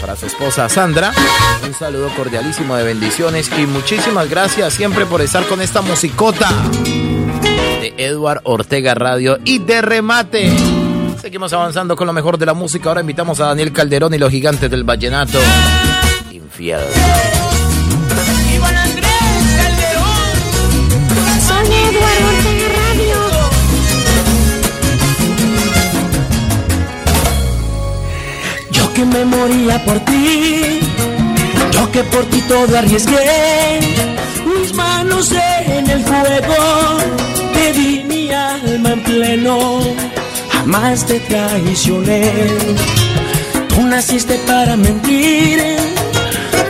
para 0.00 0.16
su 0.16 0.26
esposa 0.26 0.68
Sandra, 0.68 1.12
un 1.66 1.74
saludo 1.74 2.08
cordialísimo 2.16 2.76
de 2.76 2.84
bendiciones 2.84 3.50
y 3.58 3.66
muchísimas 3.66 4.28
gracias 4.28 4.74
siempre 4.74 5.06
por 5.06 5.20
estar 5.20 5.46
con 5.46 5.60
esta 5.60 5.80
musicota 5.80 6.48
de 7.80 7.94
Eduard 7.96 8.40
Ortega 8.44 8.94
Radio 8.94 9.38
y 9.44 9.58
de 9.58 9.82
Remate. 9.82 10.52
Seguimos 11.20 11.52
avanzando 11.52 11.96
con 11.96 12.06
lo 12.06 12.12
mejor 12.12 12.38
de 12.38 12.46
la 12.46 12.54
música. 12.54 12.88
Ahora 12.88 13.00
invitamos 13.00 13.40
a 13.40 13.46
Daniel 13.46 13.72
Calderón 13.72 14.14
y 14.14 14.18
los 14.18 14.30
gigantes 14.30 14.70
del 14.70 14.84
vallenato. 14.84 15.38
Infiel. 16.30 16.80
Soy 21.46 21.66
Eduardo 21.66 22.25
que 28.96 29.04
me 29.04 29.26
moría 29.26 29.84
por 29.84 30.00
ti, 30.06 30.80
yo 31.70 31.92
que 31.92 32.02
por 32.04 32.24
ti 32.30 32.40
todo 32.48 32.78
arriesgué, 32.78 33.78
mis 34.46 34.72
manos 34.72 35.32
en 35.32 35.90
el 35.90 36.02
fuego, 36.02 36.56
te 37.52 37.72
di 37.74 38.04
mi 38.04 38.32
alma 38.32 38.92
en 38.92 39.02
pleno, 39.02 39.80
jamás 40.50 41.04
te 41.04 41.20
traicioné. 41.20 42.32
Tú 43.68 43.82
naciste 43.82 44.34
para 44.46 44.76
mentir, 44.78 45.60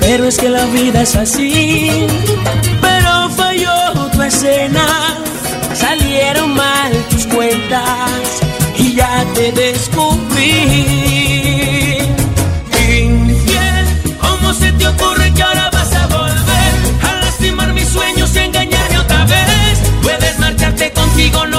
pero 0.00 0.24
es 0.24 0.36
que 0.36 0.48
la 0.48 0.64
vida 0.66 1.02
es 1.02 1.14
así. 1.14 2.08
Pero 2.80 3.30
falló 3.36 4.10
tu 4.10 4.20
escena, 4.22 4.86
salieron 5.74 6.54
mal 6.56 6.92
tus 7.10 7.24
cuentas. 7.26 8.20
Y 8.76 8.94
ya 8.94 9.24
te 9.34 9.52
descubrí. 9.52 11.05
Contigo, 21.30 21.46
no 21.46 21.55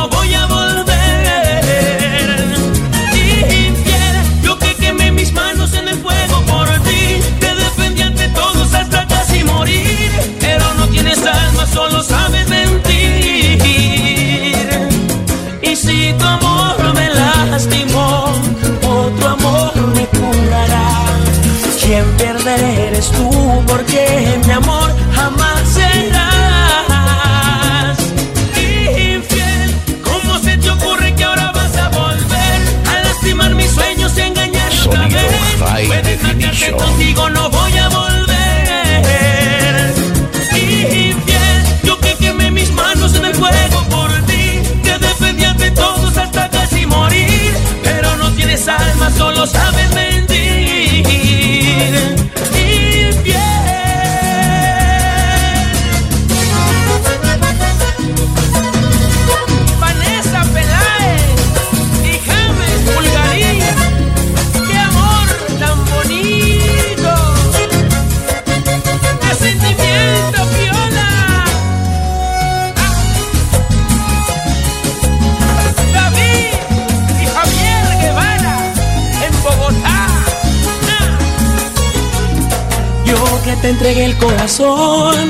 te 83.68 83.72
entregué 83.72 84.06
el 84.06 84.16
corazón 84.16 85.30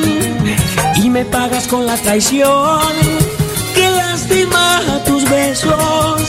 y 0.96 1.10
me 1.10 1.26
pagas 1.26 1.68
con 1.68 1.88
la 1.88 1.98
traición. 1.98 2.94
Qué 3.74 3.90
lástima 3.90 4.80
tus 5.08 5.28
besos, 5.28 6.22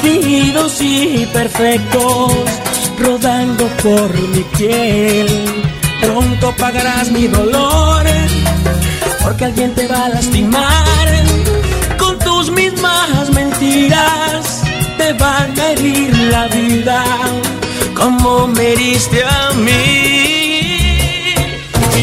fingidos 0.00 0.80
y 0.80 1.26
perfectos, 1.32 2.32
rodando 3.00 3.66
por 3.82 4.14
mi 4.28 4.44
piel. 4.56 5.26
Pronto 6.00 6.54
pagarás 6.56 7.10
mi 7.10 7.26
dolor 7.26 8.06
porque 9.24 9.46
alguien 9.46 9.74
te 9.74 9.88
va 9.88 10.04
a 10.04 10.08
lastimar. 10.10 11.08
Con 11.98 12.16
tus 12.20 12.48
mismas 12.52 13.28
mentiras 13.30 14.62
te 14.98 15.12
van 15.14 15.58
a 15.58 15.70
herir 15.72 16.16
la 16.30 16.46
vida, 16.46 17.04
como 17.96 18.46
me 18.46 18.72
heriste 18.72 19.24
a 19.24 19.50
mí. 19.54 20.35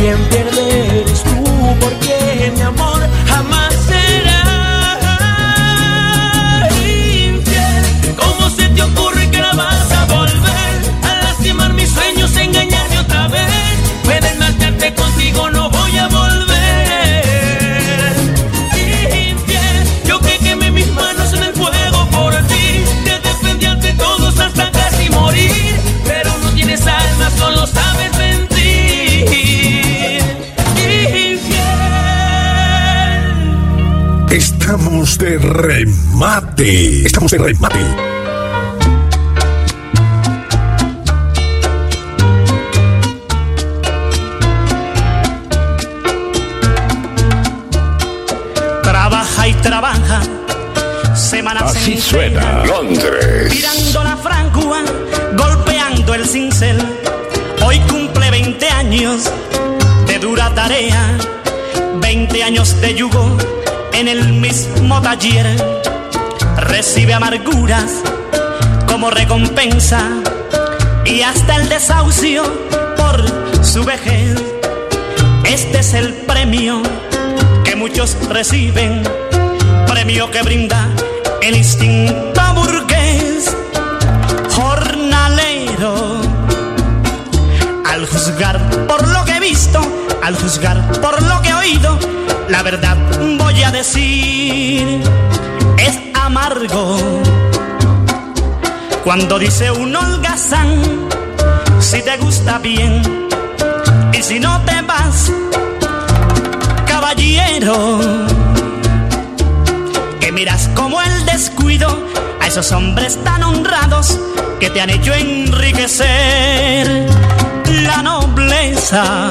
Siempre 0.00 1.00
eres 1.00 1.22
tú, 1.24 1.44
porque 1.78 2.50
mi 2.56 2.62
amor 2.62 2.89
Estamos 34.70 35.18
de 35.18 35.36
remate. 35.36 37.04
Estamos 37.04 37.32
de 37.32 37.38
remate. 37.38 37.80
Trabaja 48.84 49.48
y 49.48 49.54
trabaja, 49.54 50.22
semanas 51.16 51.64
Así 51.64 51.94
enteras, 51.94 52.04
suena 52.04 52.64
Londres. 52.64 53.50
Tirando 53.50 54.04
la 54.04 54.16
frangua, 54.18 54.82
golpeando 55.36 56.14
el 56.14 56.24
cincel. 56.28 56.78
Hoy 57.66 57.80
cumple 57.88 58.30
20 58.30 58.68
años 58.68 59.32
de 60.06 60.18
dura 60.20 60.54
tarea, 60.54 61.18
20 62.00 62.44
años 62.44 62.80
de 62.80 62.94
yugo 62.94 63.36
en 64.00 64.08
el 64.08 64.32
mismo 64.32 65.02
taller. 65.02 65.46
Recibe 66.56 67.12
amarguras 67.12 68.02
como 68.88 69.10
recompensa 69.10 70.00
y 71.04 71.20
hasta 71.20 71.56
el 71.56 71.68
desahucio 71.68 72.42
por 72.96 73.22
su 73.62 73.84
vejez. 73.84 74.40
Este 75.44 75.80
es 75.80 75.92
el 75.92 76.14
premio 76.14 76.82
que 77.62 77.76
muchos 77.76 78.16
reciben, 78.30 79.02
premio 79.86 80.30
que 80.30 80.42
brinda 80.42 80.88
el 81.42 81.56
instinto 81.56 82.40
burgués, 82.54 83.54
jornalero. 84.50 86.22
Al 87.84 88.06
juzgar 88.06 88.86
por 88.86 89.06
lo 89.06 89.26
que 89.26 89.32
he 89.32 89.40
visto, 89.40 89.80
al 90.22 90.36
juzgar 90.36 90.90
por 91.02 91.20
lo 91.22 91.42
que 91.42 91.50
he 91.50 91.54
oído, 91.54 91.98
la 92.48 92.62
verdad 92.62 92.96
decir, 93.72 95.00
es 95.78 95.98
amargo. 96.14 96.96
Cuando 99.04 99.38
dice 99.38 99.70
un 99.70 99.94
holgazán, 99.94 101.08
si 101.80 102.02
te 102.02 102.16
gusta 102.18 102.58
bien, 102.58 103.02
y 104.12 104.22
si 104.22 104.38
no 104.40 104.60
te 104.62 104.82
vas, 104.82 105.32
caballero, 106.86 108.00
que 110.20 110.32
miras 110.32 110.68
como 110.74 111.00
el 111.00 111.24
descuido 111.26 112.06
a 112.40 112.46
esos 112.46 112.70
hombres 112.72 113.22
tan 113.24 113.42
honrados 113.42 114.18
que 114.58 114.70
te 114.70 114.80
han 114.80 114.90
hecho 114.90 115.14
enriquecer 115.14 117.08
la 117.84 118.02
nobleza. 118.02 119.30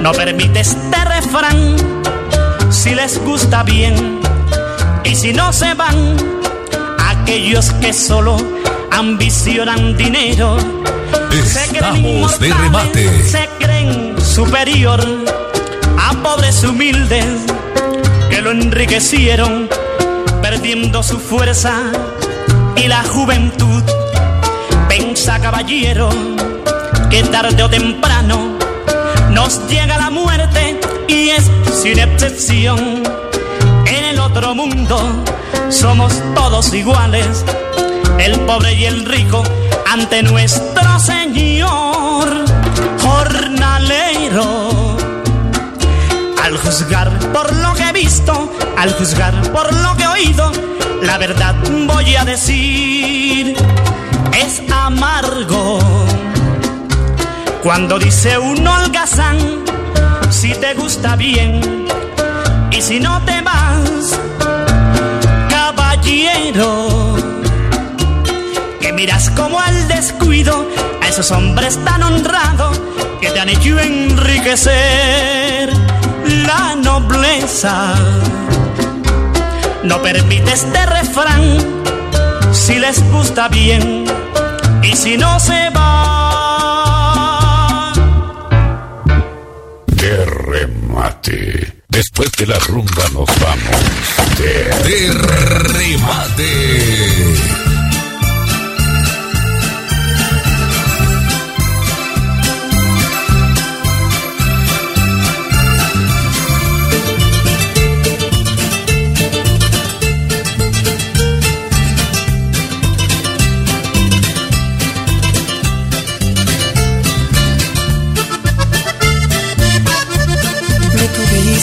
No 0.00 0.12
permite 0.12 0.60
este 0.60 1.04
refrán 1.04 1.99
si 2.80 2.94
les 2.94 3.18
gusta 3.18 3.62
bien 3.62 4.20
y 5.04 5.14
si 5.14 5.34
no 5.34 5.52
se 5.52 5.74
van 5.74 6.16
aquellos 7.10 7.72
que 7.74 7.92
solo 7.92 8.38
ambicionan 8.90 9.98
dinero. 9.98 10.56
Se 11.44 11.68
creen 11.68 12.06
Estamos 12.06 12.38
de 12.38 12.54
remate. 12.54 13.28
Se 13.28 13.46
creen 13.58 14.14
superior 14.18 14.98
a 15.98 16.22
pobres 16.22 16.64
humildes 16.64 17.26
que 18.30 18.40
lo 18.40 18.50
enriquecieron 18.50 19.68
perdiendo 20.40 21.02
su 21.02 21.18
fuerza 21.18 21.74
y 22.76 22.88
la 22.88 23.02
juventud. 23.04 23.82
Pensa 24.88 25.38
caballero 25.38 26.08
que 27.10 27.24
tarde 27.24 27.62
o 27.62 27.68
temprano 27.68 28.56
nos 29.32 29.68
llega 29.68 29.98
la 29.98 30.08
muerte 30.08 30.69
y 31.10 31.30
es 31.30 31.50
sin 31.72 31.98
excepción. 31.98 33.02
En 33.86 34.04
el 34.04 34.20
otro 34.20 34.54
mundo 34.54 35.24
somos 35.68 36.12
todos 36.34 36.72
iguales, 36.72 37.44
el 38.18 38.38
pobre 38.40 38.74
y 38.74 38.84
el 38.84 39.04
rico 39.04 39.42
ante 39.90 40.22
nuestro 40.22 40.98
Señor. 41.00 42.28
Jornalero, 43.02 44.96
al 46.42 46.56
juzgar 46.58 47.10
por 47.32 47.54
lo 47.56 47.74
que 47.74 47.88
he 47.88 47.92
visto, 47.92 48.52
al 48.76 48.92
juzgar 48.92 49.34
por 49.52 49.72
lo 49.74 49.96
que 49.96 50.04
he 50.04 50.08
oído, 50.08 50.52
la 51.02 51.18
verdad 51.18 51.56
voy 51.86 52.14
a 52.14 52.24
decir, 52.24 53.56
es 54.32 54.62
amargo. 54.72 55.80
Cuando 57.62 57.98
dice 57.98 58.38
un 58.38 58.66
holgazán, 58.66 59.59
si 60.40 60.52
te 60.54 60.72
gusta 60.72 61.16
bien 61.16 61.60
y 62.70 62.80
si 62.80 62.98
no 62.98 63.20
te 63.26 63.42
vas, 63.42 64.18
caballero, 65.50 67.14
que 68.80 68.90
miras 68.94 69.28
como 69.36 69.60
al 69.60 69.86
descuido 69.86 70.66
a 71.02 71.08
esos 71.08 71.30
hombres 71.30 71.78
tan 71.84 72.02
honrados 72.02 72.80
que 73.20 73.30
te 73.30 73.38
han 73.38 73.50
hecho 73.50 73.78
enriquecer 73.78 75.70
la 76.46 76.74
nobleza. 76.74 77.92
No 79.82 80.00
permite 80.00 80.54
este 80.54 80.86
refrán 80.86 81.58
si 82.50 82.78
les 82.78 83.04
gusta 83.12 83.48
bien 83.48 84.06
y 84.82 84.96
si 84.96 85.18
no 85.18 85.38
se 85.38 85.68
va. 85.68 86.09
Después 92.12 92.32
de 92.32 92.46
la 92.46 92.58
rumba 92.58 93.04
nos 93.12 93.28
vamos. 93.38 93.76
De, 94.36 94.64
De 94.88 95.12
remate. 95.12 97.29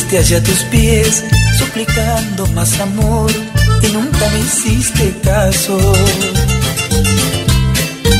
Tuviste 0.07 0.19
hacia 0.19 0.43
tus 0.43 0.63
pies, 0.65 1.23
suplicando 1.57 2.47
más 2.47 2.79
amor, 2.79 3.31
y 3.81 3.87
nunca 3.87 4.29
me 4.29 4.39
hiciste 4.39 5.13
caso. 5.23 5.77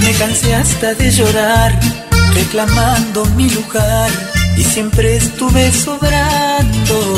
Me 0.02 0.12
cansé 0.14 0.56
hasta 0.56 0.94
de 0.94 1.12
llorar, 1.12 1.80
reclamando 2.34 3.26
mi 3.38 3.50
lugar, 3.50 4.10
y 4.58 4.64
siempre 4.64 5.18
estuve 5.18 5.72
sobrando. 5.72 7.16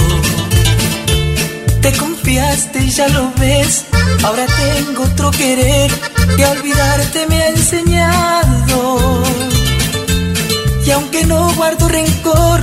Te 1.82 1.92
confiaste 1.94 2.84
y 2.84 2.90
ya 2.90 3.08
lo 3.10 3.32
ves, 3.40 3.86
ahora 4.24 4.46
tengo 4.46 5.04
otro 5.04 5.32
querer 5.32 5.92
que 6.36 6.46
olvidarte 6.46 7.26
me 7.28 7.42
ha 7.42 7.50
enseñado. 7.50 9.24
Y 10.86 10.92
aunque 10.92 11.24
no 11.26 11.54
guardo 11.56 11.88
rencor, 11.88 12.62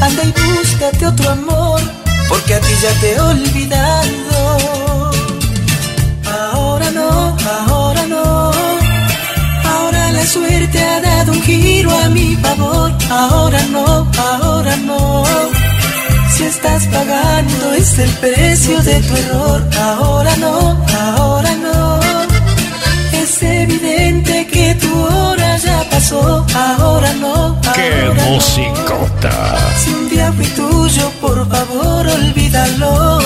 anda 0.00 0.22
y 0.24 0.32
búscate 0.32 1.06
otro 1.06 1.30
amor, 1.30 1.80
porque 2.28 2.54
a 2.54 2.60
ti 2.60 2.74
ya 2.82 2.92
te 3.00 3.14
he 3.14 3.20
olvidado. 3.20 5.10
Ahora 6.52 6.90
no, 6.90 7.36
ahora 7.68 8.06
no. 8.06 8.52
Ahora 9.64 10.12
la 10.12 10.24
suerte 10.26 10.78
ha 10.82 11.00
dado 11.00 11.32
un 11.32 11.42
giro 11.42 11.90
a 11.90 12.08
mi 12.08 12.36
favor. 12.36 12.92
Ahora 13.10 13.60
no, 13.70 14.06
ahora 14.18 14.76
no. 14.76 15.24
Si 16.34 16.44
estás 16.44 16.84
pagando 16.86 17.72
es 17.74 17.98
el 17.98 18.10
precio 18.10 18.80
de 18.82 19.00
tu 19.00 19.16
error. 19.16 19.60
Ahora 19.78 20.36
no, 20.36 20.86
ahora 21.16 21.52
no. 21.56 22.00
Es 23.12 23.42
evidente 23.42 24.46
que 24.46 24.74
tu 24.74 24.92
hora 25.00 25.37
Ahora 26.10 27.12
no, 27.14 27.60
¡Qué 27.74 28.02
ahora 28.06 28.14
no. 28.14 28.30
musicota! 28.30 29.30
Si 29.76 29.92
un 29.92 30.08
día 30.08 30.32
fui 30.32 30.46
tuyo, 30.46 31.10
por 31.20 31.46
favor, 31.50 32.06
olvídalo. 32.06 33.18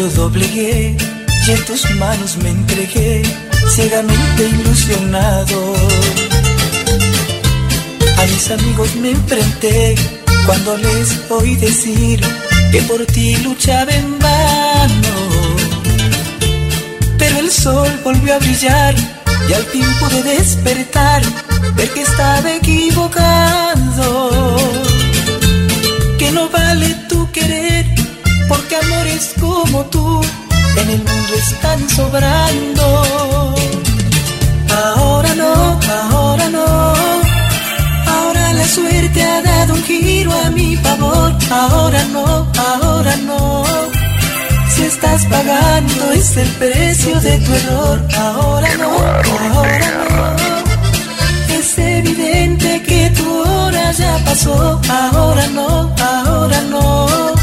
Orgullo 0.00 0.08
doblegué 0.16 0.96
y 1.46 1.50
en 1.50 1.64
tus 1.64 1.90
manos 1.96 2.36
me 2.38 2.50
entregué, 2.50 3.22
ciegamente 3.68 4.48
ilusionado. 4.48 5.74
A 8.18 8.26
mis 8.26 8.50
amigos 8.50 8.94
me 8.96 9.10
enfrenté 9.10 9.94
cuando 10.46 10.76
les 10.78 11.20
oí 11.30 11.56
decir 11.56 12.20
que 12.70 12.82
por 12.82 13.04
ti 13.06 13.36
luchaba 13.36 13.92
en 13.92 14.18
vano. 14.18 15.16
Pero 17.18 17.38
el 17.38 17.50
sol 17.50 17.90
volvió 18.04 18.34
a 18.34 18.38
brillar 18.38 18.94
y 19.48 19.52
al 19.52 19.64
fin 19.64 19.86
pude 20.00 20.22
despertar, 20.22 21.22
ver 21.74 21.90
que 21.90 22.02
estaba 22.02 22.54
equivocado. 22.54 24.30
Que 26.18 26.30
no 26.32 26.48
vale 26.50 26.99
porque 28.50 28.74
amores 28.74 29.32
como 29.38 29.84
tú 29.86 30.20
en 30.76 30.90
el 30.90 30.98
mundo 30.98 31.32
están 31.46 31.88
sobrando. 31.88 32.84
Ahora 34.84 35.34
no, 35.36 35.80
ahora 36.12 36.48
no. 36.50 36.66
Ahora 38.14 38.52
la 38.52 38.66
suerte 38.66 39.22
ha 39.22 39.40
dado 39.42 39.74
un 39.74 39.82
giro 39.84 40.32
a 40.32 40.50
mi 40.50 40.76
favor. 40.76 41.32
Ahora 41.48 42.02
no, 42.12 42.26
ahora 42.68 43.16
no. 43.18 43.64
Si 44.74 44.82
estás 44.82 45.24
pagando 45.26 46.12
es 46.12 46.36
el 46.36 46.48
precio 46.62 47.20
de 47.20 47.38
tu 47.38 47.54
error. 47.54 47.98
Ahora 48.16 48.76
no, 48.76 48.90
ahora 48.98 49.90
no. 50.10 51.54
Es 51.56 51.78
evidente 51.78 52.82
que 52.82 53.10
tu 53.10 53.28
hora 53.42 53.92
ya 53.92 54.18
pasó. 54.24 54.80
Ahora 54.88 55.46
no, 55.48 55.94
ahora 56.00 56.60
no. 56.62 57.39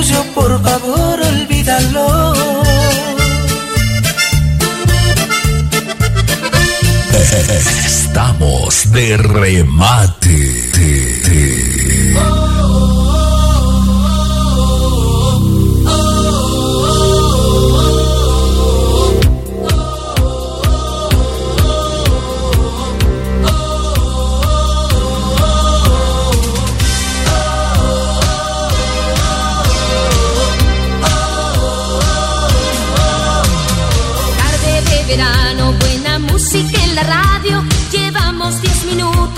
Tuyo, 0.00 0.24
por 0.34 0.62
favor, 0.62 1.20
olvídalo. 1.20 2.32
Estamos 7.86 8.90
de 8.92 9.16
remate. 9.16 10.70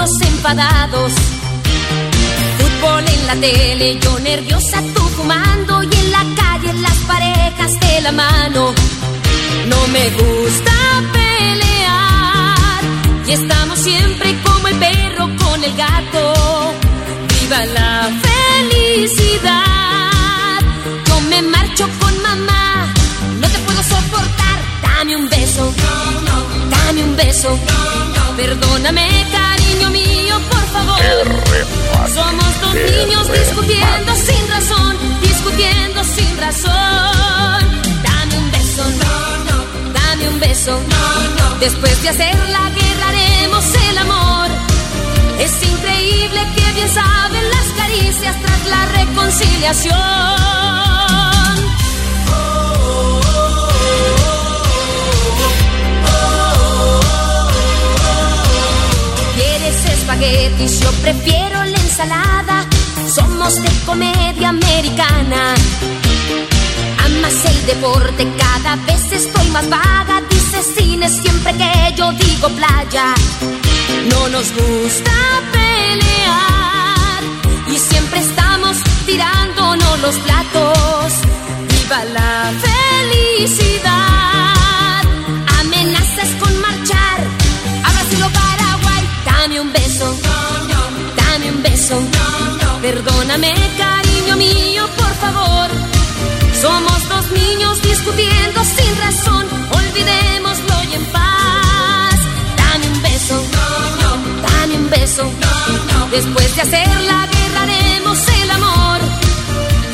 Minutos 0.03 0.21
enfadados. 0.23 1.13
Fútbol 2.59 3.05
en 3.09 3.27
la 3.27 3.37
tele, 3.37 3.99
yo 4.01 4.19
nerviosa, 4.21 4.83
tú 4.95 5.03
fumando. 5.17 5.83
Y 5.83 5.95
en 5.95 6.13
la 6.13 6.25
calle 6.37 6.73
las 6.75 6.97
parejas 7.07 7.81
de 7.81 8.01
la 8.01 8.13
mano. 8.13 8.75
No 9.69 9.87
me 9.89 10.11
gusta 10.11 10.73
pelear. 11.13 12.83
Y 13.27 13.33
estamos 13.33 13.79
siempre 13.79 14.37
como 14.45 14.69
el 14.69 14.77
perro 14.77 15.29
con 15.45 15.65
el 15.65 15.77
gato. 15.77 16.75
Viva 17.29 17.65
la 17.67 18.11
felicidad. 18.29 19.61
Yo 21.07 21.21
me 21.31 21.43
marcho 21.43 21.89
con 22.01 22.23
mamá. 22.23 22.93
No 23.41 23.49
te 23.49 23.59
puedo 23.61 23.83
soportar. 23.83 24.59
Dame 24.83 25.17
un 25.17 25.29
beso. 25.29 25.73
Dame 26.71 27.05
un 27.05 27.17
beso. 27.17 27.59
Perdóname, 28.37 29.09
cariño 29.31 29.91
mío, 29.91 30.41
por 30.51 30.65
favor. 30.75 30.99
Somos 32.15 32.61
dos 32.61 32.75
niños 32.75 33.31
discutiendo 33.31 34.15
sin 34.17 34.49
razón. 34.49 34.97
Discutiendo 35.21 36.05
sin 36.05 36.39
razón. 36.39 37.63
Dame 38.03 38.39
un 38.39 38.51
beso. 38.51 38.85
Dame 39.93 40.29
un 40.29 40.41
beso. 40.41 40.81
Después 41.61 42.03
de 42.03 42.09
hacer 42.09 42.35
la 42.49 42.71
guerra 42.71 43.09
haremos 43.09 43.65
el 43.89 43.99
amor. 43.99 44.49
Es 45.39 45.53
increíble 45.63 46.41
que 46.57 46.73
bien 46.73 46.89
saben 46.89 47.51
las 47.51 47.67
caricias 47.77 48.37
tras 48.43 48.67
la 48.67 48.87
reconciliación. 48.99 50.82
Espaguetis? 60.23 60.81
Yo 60.81 60.91
prefiero 61.03 61.65
la 61.65 61.79
ensalada. 61.79 62.67
Somos 63.15 63.55
de 63.57 63.71
comedia 63.85 64.49
americana. 64.51 65.55
Amas 67.05 67.45
el 67.45 67.67
deporte, 67.67 68.27
cada 68.39 68.77
vez 68.77 69.13
estoy 69.13 69.49
más 69.51 69.69
vaga. 69.69 70.23
Dices 70.31 70.67
cine 70.77 71.09
siempre 71.09 71.53
que 71.55 71.95
yo 71.97 72.13
digo 72.13 72.49
playa. 72.51 73.15
No 74.11 74.29
nos 74.29 74.53
gusta 74.53 75.13
pelear 75.53 77.23
y 77.69 77.79
siempre 77.79 78.21
estamos 78.21 78.77
tirándonos 79.07 80.01
los 80.01 80.15
platos. 80.17 81.13
Viva 81.69 82.05
la 82.05 82.53
felicidad. 82.67 84.62
Dame 89.53 89.61
un 89.61 89.73
beso. 89.75 90.19
Dame 91.15 91.51
un 91.51 91.63
beso. 91.63 91.95
Perdóname, 92.81 93.53
cariño 93.77 94.37
mío, 94.37 94.89
por 94.97 95.15
favor. 95.17 95.69
Somos 96.59 97.09
dos 97.11 97.31
niños 97.33 97.83
discutiendo 97.83 98.65
sin 98.65 98.97
razón. 98.97 99.47
Olvidémoslo 99.73 100.75
y 100.91 100.95
en 100.95 101.05
paz. 101.13 102.19
Dame 102.57 102.87
un 102.95 103.03
beso. 103.03 103.45
Dame 104.41 104.75
un 104.77 104.89
beso. 104.89 105.31
Después 106.11 106.57
de 106.57 106.63
hacer 106.63 106.89
la 107.03 107.27
guerra 107.27 107.63
haremos 107.65 108.19
el 108.43 108.51
amor. 108.53 109.01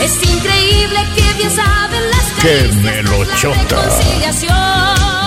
Es 0.00 0.22
increíble 0.22 1.00
que 1.16 1.32
bien 1.36 1.50
saben 1.50 2.10
las 2.10 2.26
¡Qué 2.42 2.58
caricias 2.58 3.40
tras 3.40 3.44
la 3.44 3.64
reconciliación. 3.64 5.17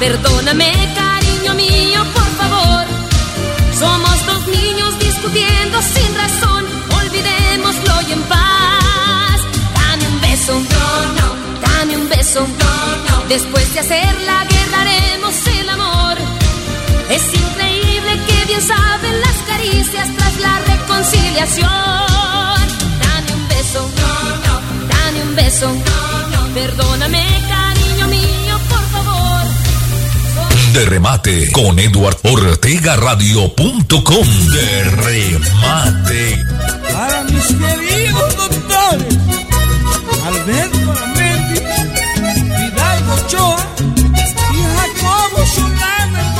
Perdóname, 0.00 0.72
cariño 0.94 1.52
mío, 1.56 2.02
por 2.14 2.30
favor. 2.40 2.86
Somos 3.78 4.26
dos 4.26 4.46
niños 4.46 4.98
discutiendo 4.98 5.82
sin 5.82 6.14
razón. 6.16 6.64
Olvidémoslo 7.00 7.94
y 8.08 8.12
en 8.12 8.22
paz. 8.22 9.38
Dame 9.74 10.08
un 10.08 10.20
beso, 10.22 10.54
no, 10.54 10.88
no. 11.18 11.28
Dame 11.60 11.96
un 11.98 12.08
beso, 12.08 12.40
no, 12.40 12.74
no. 13.10 13.28
Después 13.28 13.74
de 13.74 13.80
hacer 13.80 14.14
la 14.22 14.42
guerra 14.46 14.80
haremos 14.80 15.34
el 15.58 15.68
amor. 15.68 16.16
Es 17.10 17.24
increíble 17.34 18.12
que 18.26 18.44
bien 18.46 18.62
saben 18.62 19.20
las 19.20 19.36
caricias 19.50 20.08
tras 20.16 20.40
la 20.40 20.58
reconciliación. 20.60 21.68
Dame 23.04 23.32
un 23.34 23.48
beso, 23.48 23.80
no, 24.00 24.14
no. 24.46 24.54
Dame 24.88 25.22
un 25.28 25.36
beso, 25.36 25.66
no, 25.68 26.28
no. 26.32 26.54
Perdóname, 26.54 27.26
De 30.72 30.84
remate 30.86 31.50
con 31.50 31.78
Eduard 31.80 32.16
Ortega 32.22 32.94
Radio.com. 32.94 34.26
De 34.52 34.84
remate. 34.84 36.44
Para 36.92 37.24
mis 37.24 37.46
queridos 37.46 38.36
doctores, 38.36 39.18
Alberto 40.26 40.94
Ramendi, 40.94 41.60
Hidalgo 42.66 43.14
Ochoa 43.14 43.66
y 44.54 44.62
Jacobo 44.62 45.46
Solana 45.46 46.34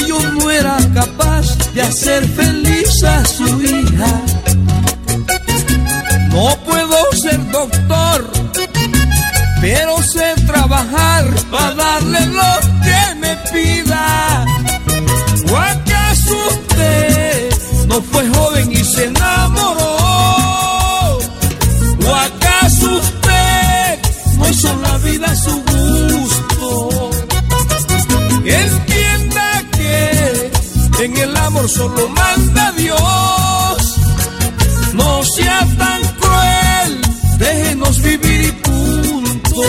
y 0.00 0.04
ellos 0.04 0.32
no 0.34 0.50
era 0.50 0.76
capaz 0.94 1.72
de 1.74 1.82
hacer 1.82 2.26
feliz 2.28 3.02
a 3.04 3.24
su 3.24 3.44
hija. 3.62 4.22
No 6.30 6.56
puedo 6.64 6.96
ser 7.20 7.50
doctor, 7.50 8.30
pero 9.60 10.02
sé 10.02 10.34
trabajar 10.46 11.26
para 11.50 11.74
darle 11.74 12.26
lo 12.26 12.52
que 12.84 13.14
me 13.20 13.36
pida. 13.52 14.44
¿O 15.50 15.56
acaso 15.56 16.36
usted 16.50 17.50
no 17.88 18.00
fue 18.02 18.28
joven 18.28 18.72
y 18.72 18.84
se 18.84 19.06
enamoró? 19.06 19.79
Solo 31.70 32.08
manda 32.08 32.72
Dios. 32.72 33.96
No 34.94 35.22
sea 35.24 35.66
tan 35.78 36.02
cruel, 36.20 37.00
déjenos 37.38 38.02
vivir 38.02 38.48
y 38.48 38.52
punto. 38.52 39.62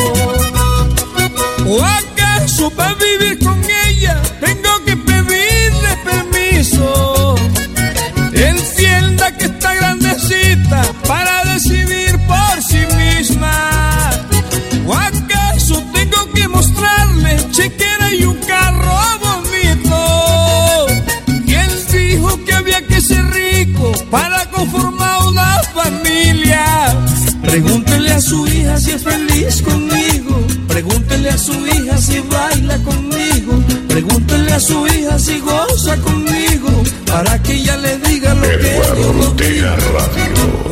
Pregúntele 27.51 28.13
a 28.13 28.21
su 28.21 28.47
hija 28.47 28.77
si 28.79 28.91
es 28.91 29.03
feliz 29.03 29.61
conmigo. 29.61 30.41
Pregúntele 30.69 31.31
a 31.31 31.37
su 31.37 31.51
hija 31.67 31.97
si 31.97 32.19
baila 32.21 32.77
conmigo. 32.77 33.61
Pregúntele 33.89 34.53
a 34.53 34.59
su 34.61 34.87
hija 34.87 35.19
si 35.19 35.37
goza 35.39 35.97
conmigo. 35.97 36.69
Para 37.05 37.43
que 37.43 37.55
ella 37.55 37.75
le 37.75 37.97
diga 37.97 38.33
lo 38.35 38.41
que 38.43 38.57
no 38.57 39.33
digo. 39.35 40.69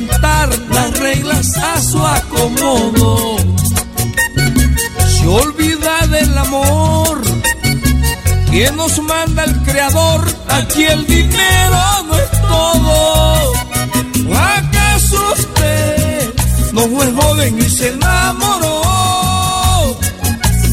Inventar 0.00 0.48
las 0.70 0.98
reglas 0.98 1.56
a 1.56 1.80
su 1.82 2.04
acomodo. 2.04 3.36
Se 5.18 5.26
olvida 5.26 6.06
del 6.06 6.38
amor 6.38 7.20
que 8.50 8.70
nos 8.72 8.98
manda 9.02 9.44
el 9.44 9.56
creador, 9.62 10.24
aquí 10.48 10.84
el 10.84 11.06
dinero 11.06 11.82
no 12.06 12.14
es 12.16 12.30
todo. 12.30 13.52
¿O 14.28 14.34
acaso 14.34 15.32
usted 15.38 16.34
no 16.72 16.82
fue 16.82 17.12
joven 17.12 17.58
y 17.58 17.68
se 17.68 17.88
enamoró? 17.88 18.80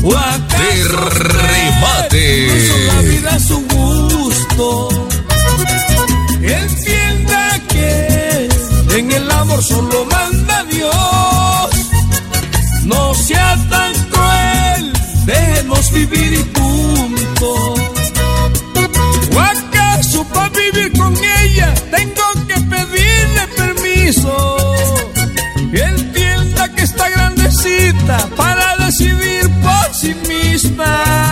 ¿O 0.03 0.17
acaso 0.17 1.09
remate. 1.09 2.47
no 2.47 2.56
hizo 2.56 2.77
la 2.88 3.01
vida 3.01 3.35
a 3.35 3.39
su 3.39 3.59
gusto? 3.67 4.97
Amor 9.57 9.63
solo 9.63 10.05
manda 10.05 10.63
Dios. 10.65 11.89
No 12.85 13.13
sea 13.15 13.55
tan 13.69 13.93
cruel, 14.09 14.93
déjenos 15.25 15.91
vivir 15.91 16.33
y 16.33 16.43
punto. 16.43 17.73
¿O 19.35 19.39
acaso 19.39 20.23
para 20.25 20.49
vivir 20.49 20.91
con 20.97 21.13
ella 21.43 21.73
tengo 21.91 22.47
que 22.47 22.55
pedirle 22.61 23.47
permiso? 23.55 24.57
Entienda 25.73 26.73
que 26.73 26.83
está 26.83 27.09
grandecita 27.09 28.29
para 28.35 28.77
decidir 28.85 29.49
por 29.61 29.93
sí 29.93 30.15
misma. 30.27 31.26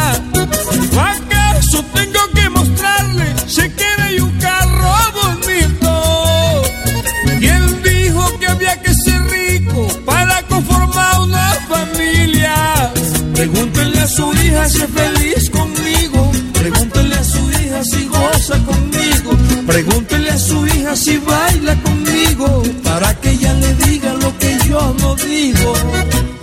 Conmigo. 19.83 19.89
Pregúntenle 19.89 20.31
a 20.31 20.37
su 20.37 20.65
hija 20.67 20.95
si 20.95 21.17
baila 21.17 21.75
conmigo. 21.81 22.63
Para 22.83 23.13
que 23.19 23.31
ella 23.31 23.53
le 23.53 23.73
diga 23.85 24.13
lo 24.13 24.37
que 24.37 24.57
yo 24.67 24.95
no 24.99 25.15
digo. 25.15 25.73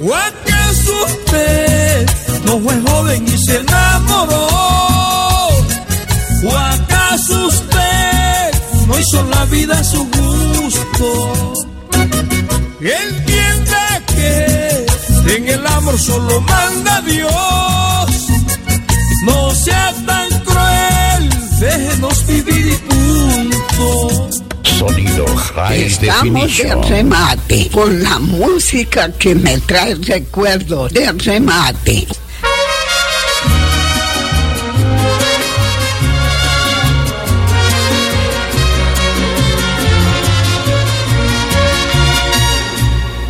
¿O 0.01 0.15
acaso 0.15 0.93
usted 1.07 2.07
no 2.45 2.59
fue 2.61 2.81
joven 2.87 3.25
y 3.27 3.39
se 3.39 3.59
enamoró? 3.59 4.49
¿O 6.45 6.57
acaso 6.57 7.47
usted 7.47 8.53
no 8.87 8.99
hizo 8.99 9.23
la 9.25 9.45
vida 9.47 9.79
a 9.79 9.85
su 9.85 10.05
gusto? 10.05 11.55
Entienda 12.81 14.03
que 14.07 14.43
amor 15.83 15.99
solo 15.99 16.41
manda 16.41 17.01
Dios. 17.03 18.29
No 19.25 19.55
sea 19.55 19.95
tan 20.07 20.29
cruel, 20.41 21.31
déjenos 21.61 22.27
vivir 22.27 22.67
y 22.67 22.92
Sonido 24.63 25.27
High 25.27 25.83
Estamos 25.83 26.57
de 26.57 26.75
remate 26.75 27.69
con 27.71 28.03
la 28.03 28.19
música 28.19 29.11
que 29.13 29.35
me 29.35 29.59
trae 29.61 29.95
recuerdo 29.95 30.89
de 30.89 31.13
remate. 31.13 32.07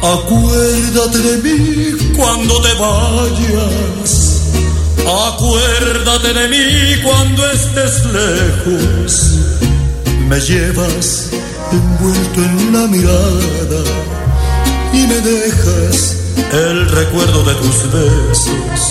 Acuérdate 0.02 1.18
de 1.18 1.36
mí 1.38 2.12
cuando 2.16 2.60
te 2.60 2.74
vayas. 2.74 4.42
Acuérdate 5.06 6.32
de 6.34 6.48
mí 6.48 7.02
cuando 7.04 7.50
estés 7.52 8.04
lejos. 8.06 9.41
Me 10.28 10.40
llevas 10.40 11.30
envuelto 11.70 12.42
en 12.42 12.72
la 12.72 12.86
mirada 12.86 13.82
y 14.92 15.06
me 15.06 15.20
dejas 15.20 16.16
el 16.52 16.88
recuerdo 16.88 17.44
de 17.44 17.54
tus 17.56 17.92
besos. 17.92 18.90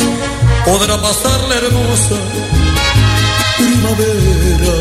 Podrá 0.66 1.02
pasar 1.02 1.40
la 1.50 1.56
hermosa 1.56 2.16
primavera, 3.58 4.76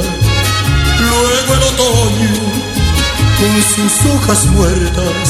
luego 0.99 1.55
el 1.55 1.63
otoño 1.73 2.61
con 3.39 3.63
sus 3.75 4.11
hojas 4.13 4.45
muertas 4.47 5.29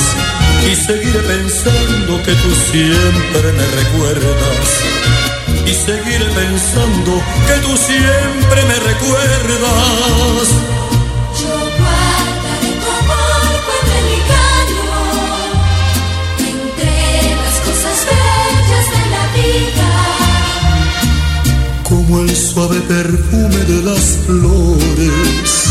y 0.66 0.74
seguiré 0.74 1.20
pensando 1.20 2.23
que 2.23 2.32
tú 2.34 2.50
siempre 2.70 3.52
me 3.52 3.66
recuerdas 3.81 4.66
y 5.66 5.74
seguiré 5.74 6.26
pensando 6.26 7.23
que 7.47 7.55
tú 7.62 7.76
siempre 7.76 8.65
me 8.65 8.74
recuerdas 8.74 10.49
como 22.20 22.28
el 22.28 22.36
suave 22.36 22.81
perfume 22.82 23.57
de 23.57 23.82
las 23.82 24.18
flores 24.26 25.65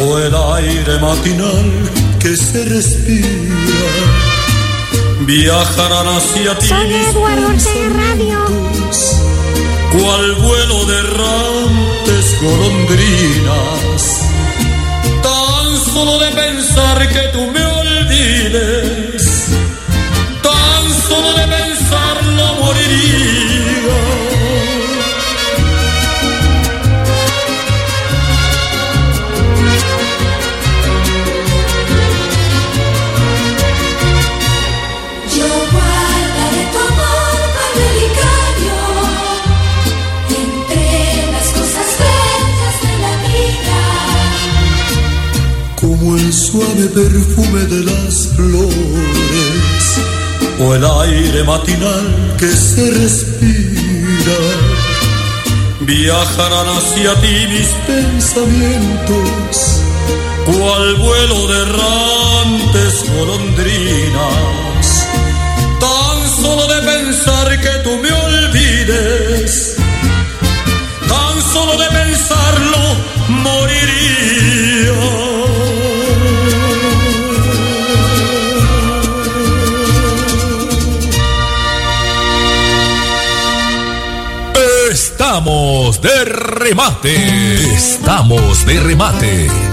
o 0.00 0.18
el 0.18 0.34
aire 0.34 0.98
matinal 0.98 1.90
que 2.18 2.36
se 2.36 2.64
respira 2.64 3.94
viajarán 5.20 6.08
hacia 6.08 6.58
ti 6.58 6.66
Soy 6.66 6.94
Eduardo 6.94 7.46
Ortega 7.48 7.88
Radio. 7.88 8.44
cual 9.92 10.34
vuelo 10.34 10.84
de 10.84 10.98
errantes 10.98 12.38
golondrinas. 12.42 14.02
Tan 15.22 15.92
solo 15.92 16.18
de 16.18 16.30
pensar 16.32 17.08
que 17.08 17.28
tú 17.32 17.50
me 17.50 17.64
olvides, 17.64 19.22
tan 20.42 21.08
solo 21.08 21.32
de 21.34 21.46
pensarlo 21.48 22.54
moriría. 22.60 23.25
Suave 46.56 46.88
perfume 46.88 47.60
de 47.66 47.84
las 47.84 48.28
flores 48.28 49.84
o 50.58 50.74
el 50.74 50.84
aire 50.84 51.44
matinal 51.44 52.34
que 52.38 52.48
se 52.48 52.90
respira. 52.92 54.38
Viajarán 55.80 56.68
hacia 56.78 57.14
ti 57.20 57.46
mis 57.48 57.68
pensamientos, 57.86 59.82
cual 60.46 60.96
vuelo 60.96 61.46
de 61.46 61.62
errantes 61.62 63.04
de 86.00 86.24
remate. 86.24 87.14
Estamos 87.74 88.64
de 88.66 88.80
remate. 88.80 89.65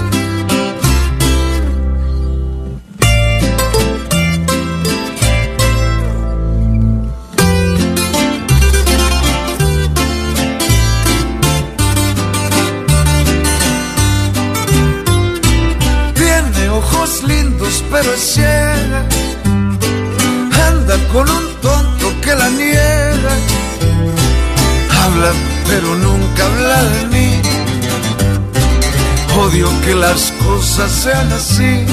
Que 29.86 29.95
las 29.95 30.32
cosas 30.45 30.92
sean 30.92 31.32
así. 31.34 31.86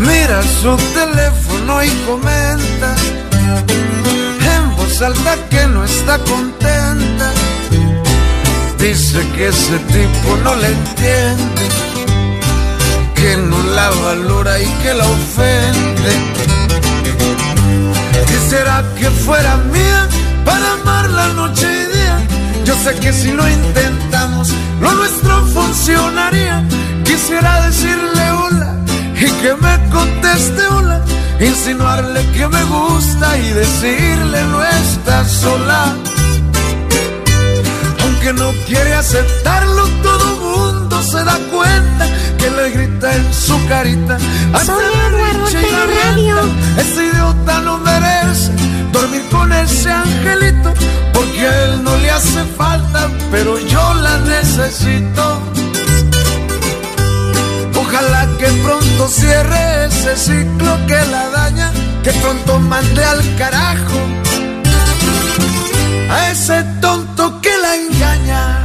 Mira 0.00 0.42
su 0.42 0.76
teléfono 0.94 1.82
y 1.82 1.88
comenta 2.06 2.94
en 4.54 4.76
voz 4.76 5.02
alta 5.02 5.36
que 5.50 5.66
no 5.66 5.84
está 5.84 6.18
contenta. 6.18 7.32
Dice 8.78 9.20
que 9.34 9.48
ese 9.48 9.78
tipo 9.78 10.36
no 10.44 10.54
le 10.56 10.68
entiende 10.68 11.62
que 13.14 13.36
no 13.36 13.60
la 13.74 13.90
valora 13.90 14.60
y 14.60 14.66
que 14.82 14.94
la 14.94 15.04
ofende. 15.04 16.12
Quisiera 18.26 18.84
que 18.98 19.10
fuera 19.10 19.56
mía 19.72 20.06
para 20.44 20.72
amarla 20.74 21.28
noche 21.28 21.66
y 21.66 21.96
día. 21.96 22.18
Yo 22.64 22.74
sé 22.76 22.94
que 23.00 23.12
si 23.12 23.32
lo 23.32 23.48
intentamos, 23.48 24.07
lo 24.80 24.92
nuestro 24.94 25.46
funcionaría. 25.46 26.64
Quisiera 27.04 27.66
decirle 27.66 28.30
hola 28.30 28.76
y 29.14 29.30
que 29.40 29.54
me 29.54 29.90
conteste 29.90 30.66
hola. 30.68 31.04
Insinuarle 31.40 32.20
que 32.32 32.48
me 32.48 32.64
gusta 32.64 33.38
y 33.38 33.48
decirle 33.50 34.44
no 34.50 34.62
estás 34.64 35.30
sola. 35.30 35.94
Aunque 38.02 38.32
no 38.32 38.52
quiere 38.66 38.94
aceptarlo, 38.94 39.86
todo 40.02 40.36
mundo 40.36 41.02
se 41.02 41.22
da 41.24 41.38
cuenta 41.50 42.06
que 42.38 42.50
le 42.50 42.70
grita 42.70 43.14
en 43.14 43.32
su 43.32 43.66
carita. 43.68 44.16
Hace 44.52 44.66
Soy 44.66 44.84
Eduardo 44.84 45.46
la 45.70 46.10
Radio. 46.10 46.36
Ese 46.78 47.06
idiota 47.06 47.60
no 47.60 47.78
merece 47.78 48.57
dormir 48.92 49.22
con 49.30 49.52
ese 49.52 49.90
angelito, 49.90 50.72
porque 51.12 51.46
a 51.46 51.64
él 51.64 51.84
no 51.84 51.96
le 51.96 52.10
hace 52.10 52.44
falta, 52.56 53.08
pero 53.30 53.58
yo 53.58 53.94
la 53.94 54.18
necesito. 54.18 55.40
Ojalá 57.74 58.28
que 58.38 58.46
pronto 58.64 59.08
cierre 59.08 59.86
ese 59.86 60.16
ciclo 60.16 60.78
que 60.86 61.00
la 61.10 61.28
daña, 61.30 61.72
que 62.02 62.12
pronto 62.12 62.58
mande 62.58 63.04
al 63.04 63.36
carajo 63.36 63.98
a 66.10 66.30
ese 66.30 66.62
tonto 66.80 67.40
que 67.40 67.50
la 67.58 67.76
engaña. 67.76 68.57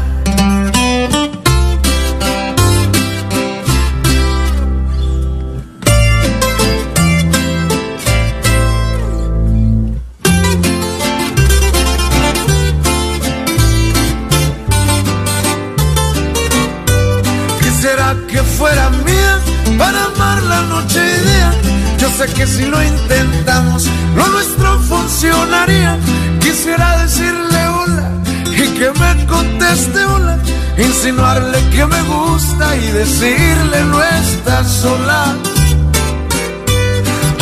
Que 18.13 18.43
fuera 18.43 18.89
mía 18.89 19.39
para 19.77 20.05
amarla 20.05 20.61
noche 20.63 20.99
y 20.99 21.19
día. 21.27 21.51
Yo 21.97 22.09
sé 22.09 22.25
que 22.33 22.45
si 22.45 22.65
lo 22.65 22.81
intentamos, 22.83 23.87
lo 24.15 24.27
nuestro 24.27 24.79
funcionaría. 24.81 25.97
Quisiera 26.39 26.97
decirle 26.99 27.67
hola 27.67 28.11
y 28.51 28.67
que 28.77 28.91
me 28.91 29.25
conteste 29.25 30.05
hola. 30.05 30.37
Insinuarle 30.77 31.57
que 31.69 31.85
me 31.85 32.01
gusta 32.03 32.75
y 32.75 32.91
decirle 32.91 33.83
no 33.85 34.03
estás 34.03 34.67
sola. 34.71 35.35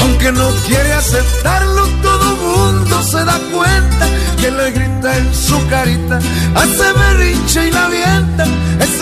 Aunque 0.01 0.31
no 0.31 0.49
quiere 0.67 0.93
aceptarlo, 0.93 1.87
todo 2.01 2.35
mundo 2.37 3.03
se 3.03 3.25
da 3.25 3.37
cuenta 3.51 4.07
que 4.39 4.51
le 4.51 4.71
grita 4.71 5.17
en 5.17 5.33
su 5.33 5.67
carita, 5.67 6.19
hace 6.55 6.93
berrinche 6.93 7.67
y 7.67 7.71
la 7.71 7.85
avienta. 7.85 8.45
Ese 8.79 9.00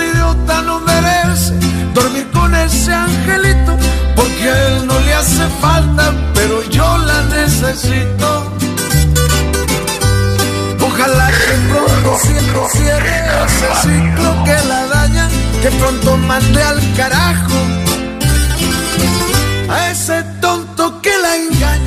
no 0.63 0.79
merece 0.81 1.53
dormir 1.93 2.27
con 2.31 2.53
ese 2.55 2.93
angelito, 2.93 3.77
porque 4.15 4.49
él 4.49 4.87
no 4.87 4.99
le 4.99 5.13
hace 5.13 5.47
falta, 5.61 6.13
pero 6.33 6.61
yo 6.69 6.97
la 6.99 7.21
necesito. 7.23 8.53
Ojalá 10.81 11.27
que 11.27 11.53
pronto 11.71 12.17
siempre 12.21 12.59
cierre 12.73 13.15
ese 13.45 13.67
ciclo 13.81 14.43
que 14.43 14.67
la 14.67 14.85
daña, 14.87 15.29
que 15.61 15.71
pronto 15.71 16.17
mande 16.17 16.61
al 16.61 16.93
carajo 16.95 17.55
a 19.69 19.91
ese 19.91 20.23
tonto 20.41 20.99
que 21.01 21.11
la 21.21 21.35
engaña. 21.35 21.78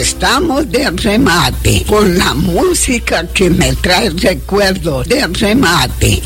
Estamos 0.00 0.70
de 0.70 0.90
remate 0.92 1.84
con 1.86 2.16
la 2.16 2.32
música 2.32 3.26
que 3.34 3.50
me 3.50 3.74
trae 3.74 4.08
recuerdos 4.08 5.06
de 5.06 5.26
remate. 5.26 6.22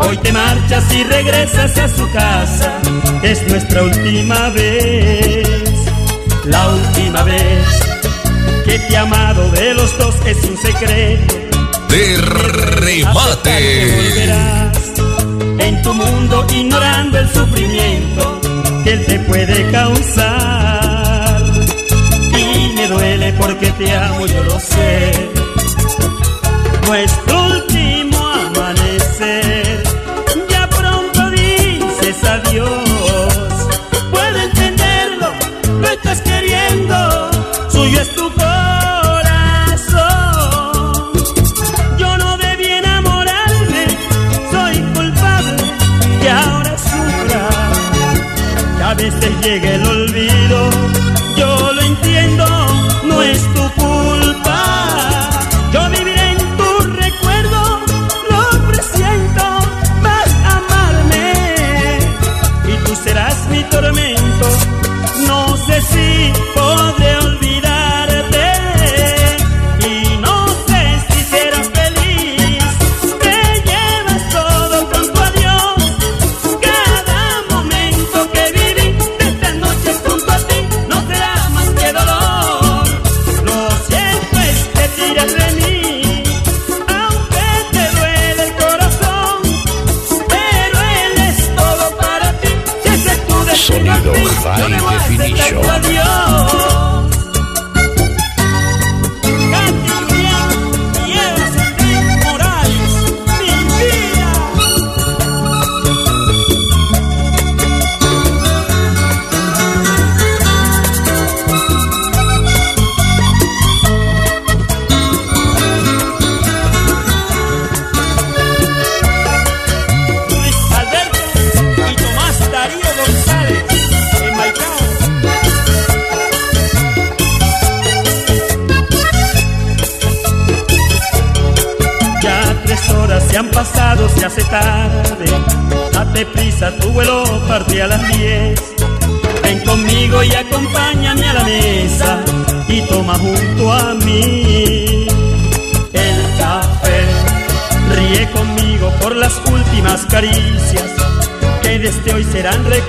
Hoy 0.00 0.16
te 0.18 0.32
marchas 0.32 0.92
y 0.94 1.04
regresas 1.04 1.78
a 1.78 1.88
su 1.88 2.10
casa. 2.12 2.80
Es 3.22 3.46
nuestra 3.48 3.82
última 3.82 4.50
vez. 4.50 5.48
La 6.44 6.68
última 6.68 7.22
vez 7.22 7.66
que 8.64 8.78
te 8.78 8.92
he 8.92 8.96
amado 8.96 9.50
de 9.52 9.74
los 9.74 9.96
dos 9.98 10.14
es 10.26 10.36
un 10.44 10.56
secreto. 10.56 11.34
De 11.88 12.16
remate. 12.16 13.86
volverás 13.94 14.92
en 15.58 15.82
tu 15.82 15.94
mundo 15.94 16.46
ignorando 16.52 17.18
el 17.18 17.28
sufrimiento 17.28 18.40
que 18.84 18.92
él 18.92 19.04
te 19.06 19.18
puede 19.20 19.70
causar. 19.70 21.42
Y 22.38 22.72
me 22.74 22.88
duele 22.88 23.32
porque 23.34 23.70
te 23.72 23.94
amo, 23.94 24.26
yo 24.26 24.42
lo 24.44 24.58
sé. 24.58 25.12
Nuestro 26.86 27.31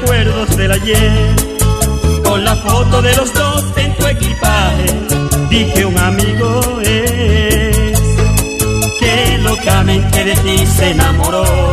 recuerdos 0.04 0.58
del 0.58 0.72
ayer. 0.72 1.36
Con 2.24 2.44
la 2.44 2.56
foto 2.56 3.02
de 3.02 3.16
los 3.16 3.34
dos 3.34 3.64
en 3.78 3.96
tu 3.96 4.06
equipaje, 4.06 4.86
dije 5.50 5.86
un 5.86 5.98
amigo 5.98 6.82
es 6.82 8.00
que 9.00 9.38
locamente 9.40 10.24
de 10.24 10.36
ti 10.36 10.66
se 10.66 10.92
enamoró. 10.92 11.73